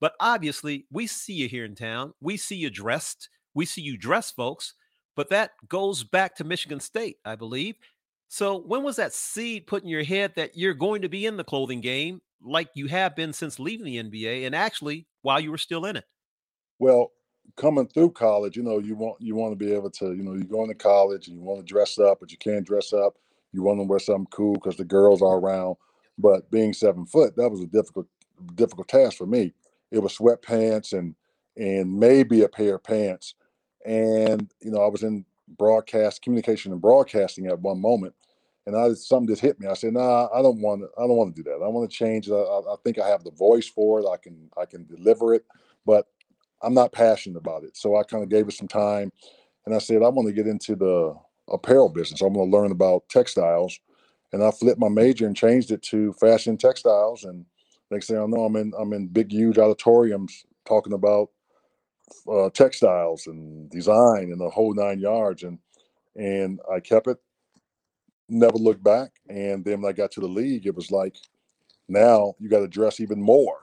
But 0.00 0.14
obviously, 0.18 0.86
we 0.90 1.06
see 1.06 1.34
you 1.34 1.48
here 1.48 1.64
in 1.64 1.74
town. 1.74 2.14
We 2.20 2.36
see 2.36 2.56
you 2.56 2.70
dressed. 2.70 3.28
We 3.54 3.66
see 3.66 3.82
you 3.82 3.98
dress, 3.98 4.30
folks. 4.30 4.74
But 5.16 5.28
that 5.30 5.52
goes 5.68 6.02
back 6.04 6.36
to 6.36 6.44
Michigan 6.44 6.80
State, 6.80 7.18
I 7.24 7.36
believe. 7.36 7.76
So, 8.28 8.58
when 8.58 8.82
was 8.82 8.96
that 8.96 9.12
seed 9.12 9.66
put 9.66 9.82
in 9.82 9.88
your 9.88 10.04
head 10.04 10.32
that 10.36 10.56
you're 10.56 10.72
going 10.72 11.02
to 11.02 11.08
be 11.08 11.26
in 11.26 11.36
the 11.36 11.44
clothing 11.44 11.80
game 11.80 12.22
like 12.42 12.68
you 12.74 12.86
have 12.86 13.16
been 13.16 13.32
since 13.32 13.58
leaving 13.58 13.84
the 13.84 14.02
NBA 14.02 14.46
and 14.46 14.54
actually 14.54 15.06
while 15.22 15.40
you 15.40 15.50
were 15.50 15.58
still 15.58 15.84
in 15.84 15.96
it? 15.96 16.04
Well, 16.78 17.10
coming 17.56 17.88
through 17.88 18.12
college, 18.12 18.56
you 18.56 18.62
know, 18.62 18.78
you 18.78 18.94
want 18.94 19.20
you 19.20 19.34
want 19.34 19.52
to 19.52 19.56
be 19.56 19.72
able 19.72 19.90
to, 19.90 20.14
you 20.14 20.22
know, 20.22 20.34
you 20.34 20.44
go 20.44 20.62
into 20.62 20.74
college 20.74 21.28
and 21.28 21.36
you 21.36 21.42
want 21.42 21.58
to 21.58 21.64
dress 21.64 21.98
up, 21.98 22.20
but 22.20 22.30
you 22.30 22.38
can't 22.38 22.66
dress 22.66 22.92
up. 22.92 23.16
You 23.52 23.62
want 23.62 23.80
to 23.80 23.84
wear 23.84 23.98
something 23.98 24.28
cool 24.30 24.54
because 24.54 24.76
the 24.76 24.84
girls 24.84 25.22
are 25.22 25.38
around. 25.38 25.76
But 26.20 26.50
being 26.50 26.72
seven 26.72 27.06
foot, 27.06 27.36
that 27.36 27.50
was 27.50 27.60
a 27.62 27.66
difficult 27.66 28.06
difficult 28.54 28.88
task 28.88 29.18
for 29.18 29.26
me. 29.26 29.54
It 29.90 30.00
was 30.00 30.16
sweatpants 30.16 30.92
and 30.92 31.14
and 31.56 31.98
maybe 31.98 32.42
a 32.42 32.48
pair 32.48 32.76
of 32.76 32.84
pants. 32.84 33.34
And 33.86 34.52
you 34.60 34.70
know, 34.70 34.82
I 34.82 34.88
was 34.88 35.02
in 35.02 35.24
broadcast 35.58 36.22
communication 36.22 36.72
and 36.72 36.80
broadcasting 36.80 37.46
at 37.46 37.58
one 37.60 37.80
moment 37.80 38.14
and 38.66 38.76
I 38.76 38.92
something 38.94 39.28
just 39.28 39.42
hit 39.42 39.58
me. 39.58 39.66
I 39.66 39.74
said, 39.74 39.94
"Nah, 39.94 40.28
I 40.32 40.42
don't 40.42 40.60
want 40.60 40.82
to. 40.82 40.88
I 40.96 41.06
don't 41.06 41.16
want 41.16 41.34
to 41.34 41.42
do 41.42 41.50
that. 41.50 41.64
I 41.64 41.68
want 41.68 41.90
to 41.90 41.96
change. 41.96 42.30
I, 42.30 42.34
I, 42.34 42.76
think 42.84 42.98
I 42.98 43.08
have 43.08 43.24
the 43.24 43.30
voice 43.32 43.66
for 43.66 44.00
it. 44.00 44.06
I 44.06 44.16
can 44.16 44.50
I 44.56 44.64
can 44.66 44.86
deliver 44.86 45.34
it, 45.34 45.44
but 45.86 46.06
I'm 46.62 46.74
not 46.74 46.92
passionate 46.92 47.38
about 47.38 47.64
it." 47.64 47.76
So 47.76 47.96
I 47.96 48.02
kind 48.04 48.22
of 48.22 48.28
gave 48.28 48.48
it 48.48 48.54
some 48.54 48.68
time, 48.68 49.12
and 49.66 49.74
I 49.74 49.78
said, 49.78 50.02
"I 50.02 50.08
want 50.08 50.28
to 50.28 50.34
get 50.34 50.46
into 50.46 50.76
the 50.76 51.14
apparel 51.48 51.88
business. 51.88 52.22
I 52.22 52.28
going 52.28 52.50
to 52.50 52.56
learn 52.56 52.72
about 52.72 53.08
textiles." 53.08 53.78
And 54.32 54.44
I 54.44 54.50
flipped 54.50 54.80
my 54.80 54.88
major 54.88 55.26
and 55.26 55.36
changed 55.36 55.70
it 55.72 55.82
to 55.84 56.12
fashion 56.14 56.56
textiles. 56.56 57.24
And 57.24 57.44
next 57.90 58.06
thing 58.06 58.18
I 58.18 58.26
know, 58.26 58.44
I'm 58.44 58.56
in 58.56 58.72
I'm 58.78 58.92
in 58.92 59.08
big 59.08 59.32
huge 59.32 59.58
auditoriums 59.58 60.44
talking 60.66 60.92
about 60.92 61.30
uh, 62.30 62.50
textiles 62.50 63.26
and 63.26 63.70
design 63.70 64.30
and 64.30 64.40
the 64.40 64.50
whole 64.50 64.74
nine 64.74 65.00
yards. 65.00 65.42
And 65.42 65.58
and 66.16 66.60
I 66.72 66.80
kept 66.80 67.08
it 67.08 67.18
never 68.28 68.56
looked 68.56 68.82
back. 68.82 69.10
And 69.28 69.64
then 69.64 69.82
when 69.82 69.90
I 69.90 69.94
got 69.94 70.12
to 70.12 70.20
the 70.20 70.28
league, 70.28 70.66
it 70.66 70.74
was 70.74 70.90
like, 70.90 71.16
now 71.88 72.34
you 72.38 72.48
got 72.48 72.60
to 72.60 72.68
dress 72.68 73.00
even 73.00 73.20
more. 73.20 73.58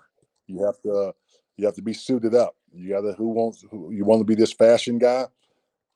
You 0.47 0.63
have 0.65 0.82
to 0.82 1.13
you 1.55 1.65
have 1.65 1.76
to 1.76 1.82
be 1.82 1.93
suited 1.93 2.36
up. 2.36 2.55
You 2.74 2.89
got 2.89 3.01
to 3.01 3.13
who 3.13 3.30
wants 3.30 3.65
who 3.72 3.91
you 3.91 4.05
want 4.05 4.20
to 4.20 4.26
be 4.26 4.36
this 4.36 4.53
fashion 4.53 4.97
guy. 4.99 5.26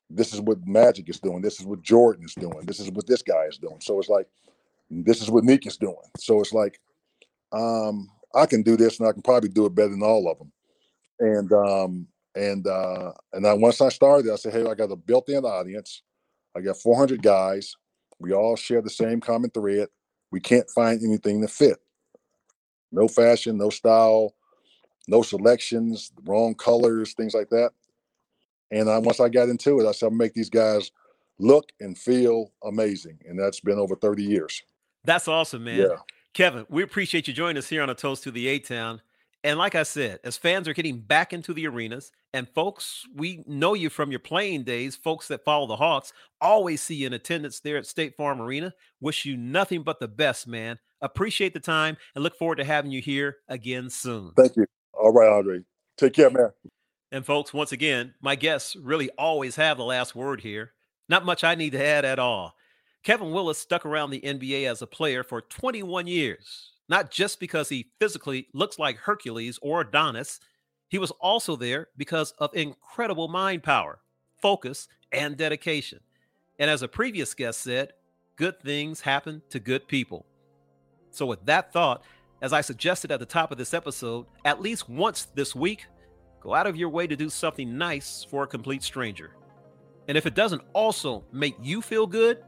This 0.09 0.33
is 0.33 0.41
what 0.41 0.65
Magic 0.65 1.09
is 1.09 1.19
doing. 1.19 1.41
This 1.41 1.59
is 1.59 1.65
what 1.65 1.81
Jordan 1.81 2.25
is 2.25 2.35
doing. 2.35 2.65
This 2.65 2.79
is 2.79 2.91
what 2.91 3.07
this 3.07 3.21
guy 3.21 3.45
is 3.45 3.57
doing. 3.57 3.77
So 3.81 3.99
it's 3.99 4.09
like 4.09 4.27
this 4.91 5.21
is 5.21 5.29
what 5.29 5.43
Nick 5.43 5.65
is 5.65 5.77
doing. 5.77 5.95
So 6.17 6.41
it's 6.41 6.53
like 6.53 6.79
um, 7.51 8.09
I 8.35 8.45
can 8.45 8.61
do 8.61 8.77
this, 8.77 8.99
and 8.99 9.07
I 9.07 9.13
can 9.13 9.21
probably 9.21 9.49
do 9.49 9.65
it 9.65 9.75
better 9.75 9.89
than 9.89 10.03
all 10.03 10.29
of 10.29 10.37
them. 10.37 10.51
And 11.19 11.53
um, 11.53 12.07
and 12.35 12.67
uh, 12.67 13.11
and 13.33 13.45
then 13.45 13.61
once 13.61 13.81
I 13.81 13.89
started, 13.89 14.31
I 14.31 14.35
said, 14.35 14.53
hey, 14.53 14.65
I 14.69 14.73
got 14.73 14.91
a 14.91 14.95
built-in 14.95 15.45
audience. 15.45 16.01
I 16.55 16.61
got 16.61 16.77
400 16.77 17.21
guys. 17.21 17.75
We 18.19 18.33
all 18.33 18.55
share 18.55 18.81
the 18.81 18.89
same 18.89 19.21
common 19.21 19.49
thread. 19.49 19.87
We 20.31 20.39
can't 20.39 20.69
find 20.69 21.01
anything 21.03 21.41
to 21.41 21.47
fit. 21.47 21.77
No 22.91 23.07
fashion, 23.07 23.57
no 23.57 23.69
style, 23.69 24.35
no 25.07 25.21
selections, 25.21 26.11
wrong 26.25 26.55
colors, 26.55 27.13
things 27.13 27.33
like 27.33 27.49
that. 27.49 27.71
And 28.69 28.89
I, 28.89 28.97
once 28.97 29.19
I 29.19 29.29
got 29.29 29.49
into 29.49 29.79
it, 29.79 29.87
I 29.87 29.91
said, 29.91 30.11
i 30.11 30.15
make 30.15 30.33
these 30.33 30.49
guys 30.49 30.91
look 31.39 31.71
and 31.79 31.97
feel 31.97 32.51
amazing. 32.63 33.17
And 33.27 33.39
that's 33.39 33.59
been 33.59 33.79
over 33.79 33.95
30 33.95 34.23
years. 34.23 34.61
That's 35.03 35.27
awesome, 35.27 35.63
man. 35.63 35.79
Yeah. 35.79 35.95
Kevin, 36.33 36.65
we 36.69 36.83
appreciate 36.83 37.27
you 37.27 37.33
joining 37.33 37.57
us 37.57 37.67
here 37.67 37.81
on 37.81 37.89
a 37.89 37.95
Toast 37.95 38.23
to 38.23 38.31
the 38.31 38.47
A 38.47 38.59
Town. 38.59 39.01
And 39.43 39.57
like 39.57 39.73
I 39.73 39.83
said, 39.83 40.19
as 40.23 40.37
fans 40.37 40.67
are 40.67 40.73
getting 40.73 40.99
back 40.99 41.33
into 41.33 41.53
the 41.53 41.65
arenas, 41.67 42.11
and 42.33 42.47
folks, 42.47 43.05
we 43.15 43.43
know 43.47 43.73
you 43.73 43.89
from 43.89 44.11
your 44.11 44.19
playing 44.19 44.63
days, 44.63 44.95
folks 44.95 45.27
that 45.29 45.43
follow 45.43 45.65
the 45.65 45.75
Hawks 45.75 46.13
always 46.39 46.81
see 46.81 46.95
you 46.95 47.07
in 47.07 47.13
attendance 47.13 47.59
there 47.59 47.77
at 47.77 47.87
State 47.87 48.15
Farm 48.15 48.39
Arena. 48.39 48.73
Wish 48.99 49.25
you 49.25 49.35
nothing 49.35 49.81
but 49.81 49.99
the 49.99 50.07
best, 50.07 50.47
man. 50.47 50.77
Appreciate 51.01 51.53
the 51.53 51.59
time 51.59 51.97
and 52.13 52.23
look 52.23 52.37
forward 52.37 52.57
to 52.57 52.63
having 52.63 52.91
you 52.91 53.01
here 53.01 53.37
again 53.49 53.89
soon. 53.89 54.31
Thank 54.37 54.55
you. 54.55 54.65
All 54.93 55.11
right, 55.11 55.29
Andre. 55.29 55.61
Take 55.97 56.13
care, 56.13 56.29
man. 56.29 56.51
And 57.11 57.25
folks, 57.25 57.53
once 57.53 57.71
again, 57.71 58.13
my 58.21 58.35
guests 58.35 58.75
really 58.75 59.09
always 59.17 59.55
have 59.55 59.77
the 59.77 59.83
last 59.83 60.15
word 60.15 60.41
here. 60.41 60.73
Not 61.09 61.25
much 61.25 61.43
I 61.43 61.55
need 61.55 61.71
to 61.71 61.83
add 61.83 62.05
at 62.05 62.19
all. 62.19 62.55
Kevin 63.03 63.31
Willis 63.31 63.57
stuck 63.57 63.85
around 63.85 64.11
the 64.11 64.21
NBA 64.21 64.69
as 64.69 64.81
a 64.81 64.87
player 64.87 65.23
for 65.23 65.41
21 65.41 66.07
years 66.07 66.71
not 66.91 67.09
just 67.09 67.39
because 67.39 67.69
he 67.69 67.87
physically 68.01 68.49
looks 68.53 68.77
like 68.77 68.97
Hercules 68.97 69.57
or 69.61 69.79
Adonis. 69.79 70.41
He 70.89 70.97
was 70.97 71.11
also 71.11 71.55
there 71.55 71.87
because 71.95 72.31
of 72.37 72.53
incredible 72.53 73.29
mind 73.29 73.63
power, 73.63 73.99
focus, 74.41 74.89
and 75.13 75.37
dedication. 75.37 76.01
And 76.59 76.69
as 76.69 76.81
a 76.81 76.89
previous 76.89 77.33
guest 77.33 77.61
said, 77.61 77.93
good 78.35 78.59
things 78.59 78.99
happen 78.99 79.41
to 79.51 79.59
good 79.61 79.87
people. 79.87 80.25
So, 81.11 81.25
with 81.25 81.45
that 81.45 81.71
thought, 81.71 82.03
as 82.41 82.51
I 82.51 82.59
suggested 82.59 83.09
at 83.09 83.21
the 83.21 83.25
top 83.25 83.53
of 83.53 83.57
this 83.57 83.73
episode, 83.73 84.25
at 84.43 84.61
least 84.61 84.89
once 84.89 85.27
this 85.33 85.55
week, 85.55 85.85
go 86.41 86.53
out 86.53 86.67
of 86.67 86.75
your 86.75 86.89
way 86.89 87.07
to 87.07 87.15
do 87.15 87.29
something 87.29 87.77
nice 87.77 88.27
for 88.29 88.43
a 88.43 88.47
complete 88.47 88.83
stranger. 88.83 89.31
And 90.09 90.17
if 90.17 90.25
it 90.25 90.35
doesn't 90.35 90.63
also 90.73 91.23
make 91.31 91.55
you 91.61 91.81
feel 91.81 92.05
good, 92.05 92.43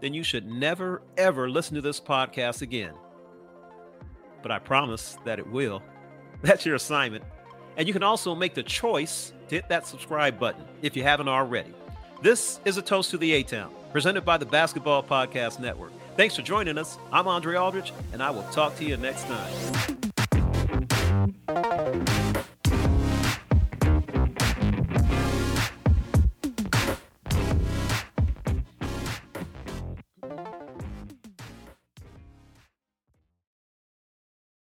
then 0.00 0.14
you 0.14 0.22
should 0.22 0.50
never, 0.50 1.02
ever 1.16 1.48
listen 1.48 1.74
to 1.74 1.80
this 1.80 2.00
podcast 2.00 2.62
again 2.62 2.94
but 4.42 4.50
I 4.50 4.58
promise 4.58 5.18
that 5.24 5.38
it 5.38 5.46
will. 5.46 5.82
That's 6.42 6.64
your 6.64 6.74
assignment. 6.74 7.24
And 7.76 7.86
you 7.86 7.94
can 7.94 8.02
also 8.02 8.34
make 8.34 8.54
the 8.54 8.62
choice 8.62 9.32
to 9.48 9.54
hit 9.56 9.68
that 9.68 9.86
subscribe 9.86 10.38
button 10.38 10.64
if 10.82 10.96
you 10.96 11.02
haven't 11.02 11.28
already. 11.28 11.72
This 12.22 12.60
is 12.64 12.76
a 12.76 12.82
toast 12.82 13.10
to 13.10 13.18
the 13.18 13.32
A 13.32 13.42
Town, 13.42 13.72
presented 13.92 14.24
by 14.24 14.36
the 14.36 14.46
Basketball 14.46 15.02
Podcast 15.02 15.60
Network. 15.60 15.92
Thanks 16.16 16.36
for 16.36 16.42
joining 16.42 16.76
us. 16.76 16.98
I'm 17.12 17.28
Andre 17.28 17.56
Aldridge, 17.56 17.92
and 18.12 18.22
I 18.22 18.30
will 18.30 18.42
talk 18.44 18.76
to 18.76 18.84
you 18.84 18.96
next 18.96 19.24
time. 19.26 20.09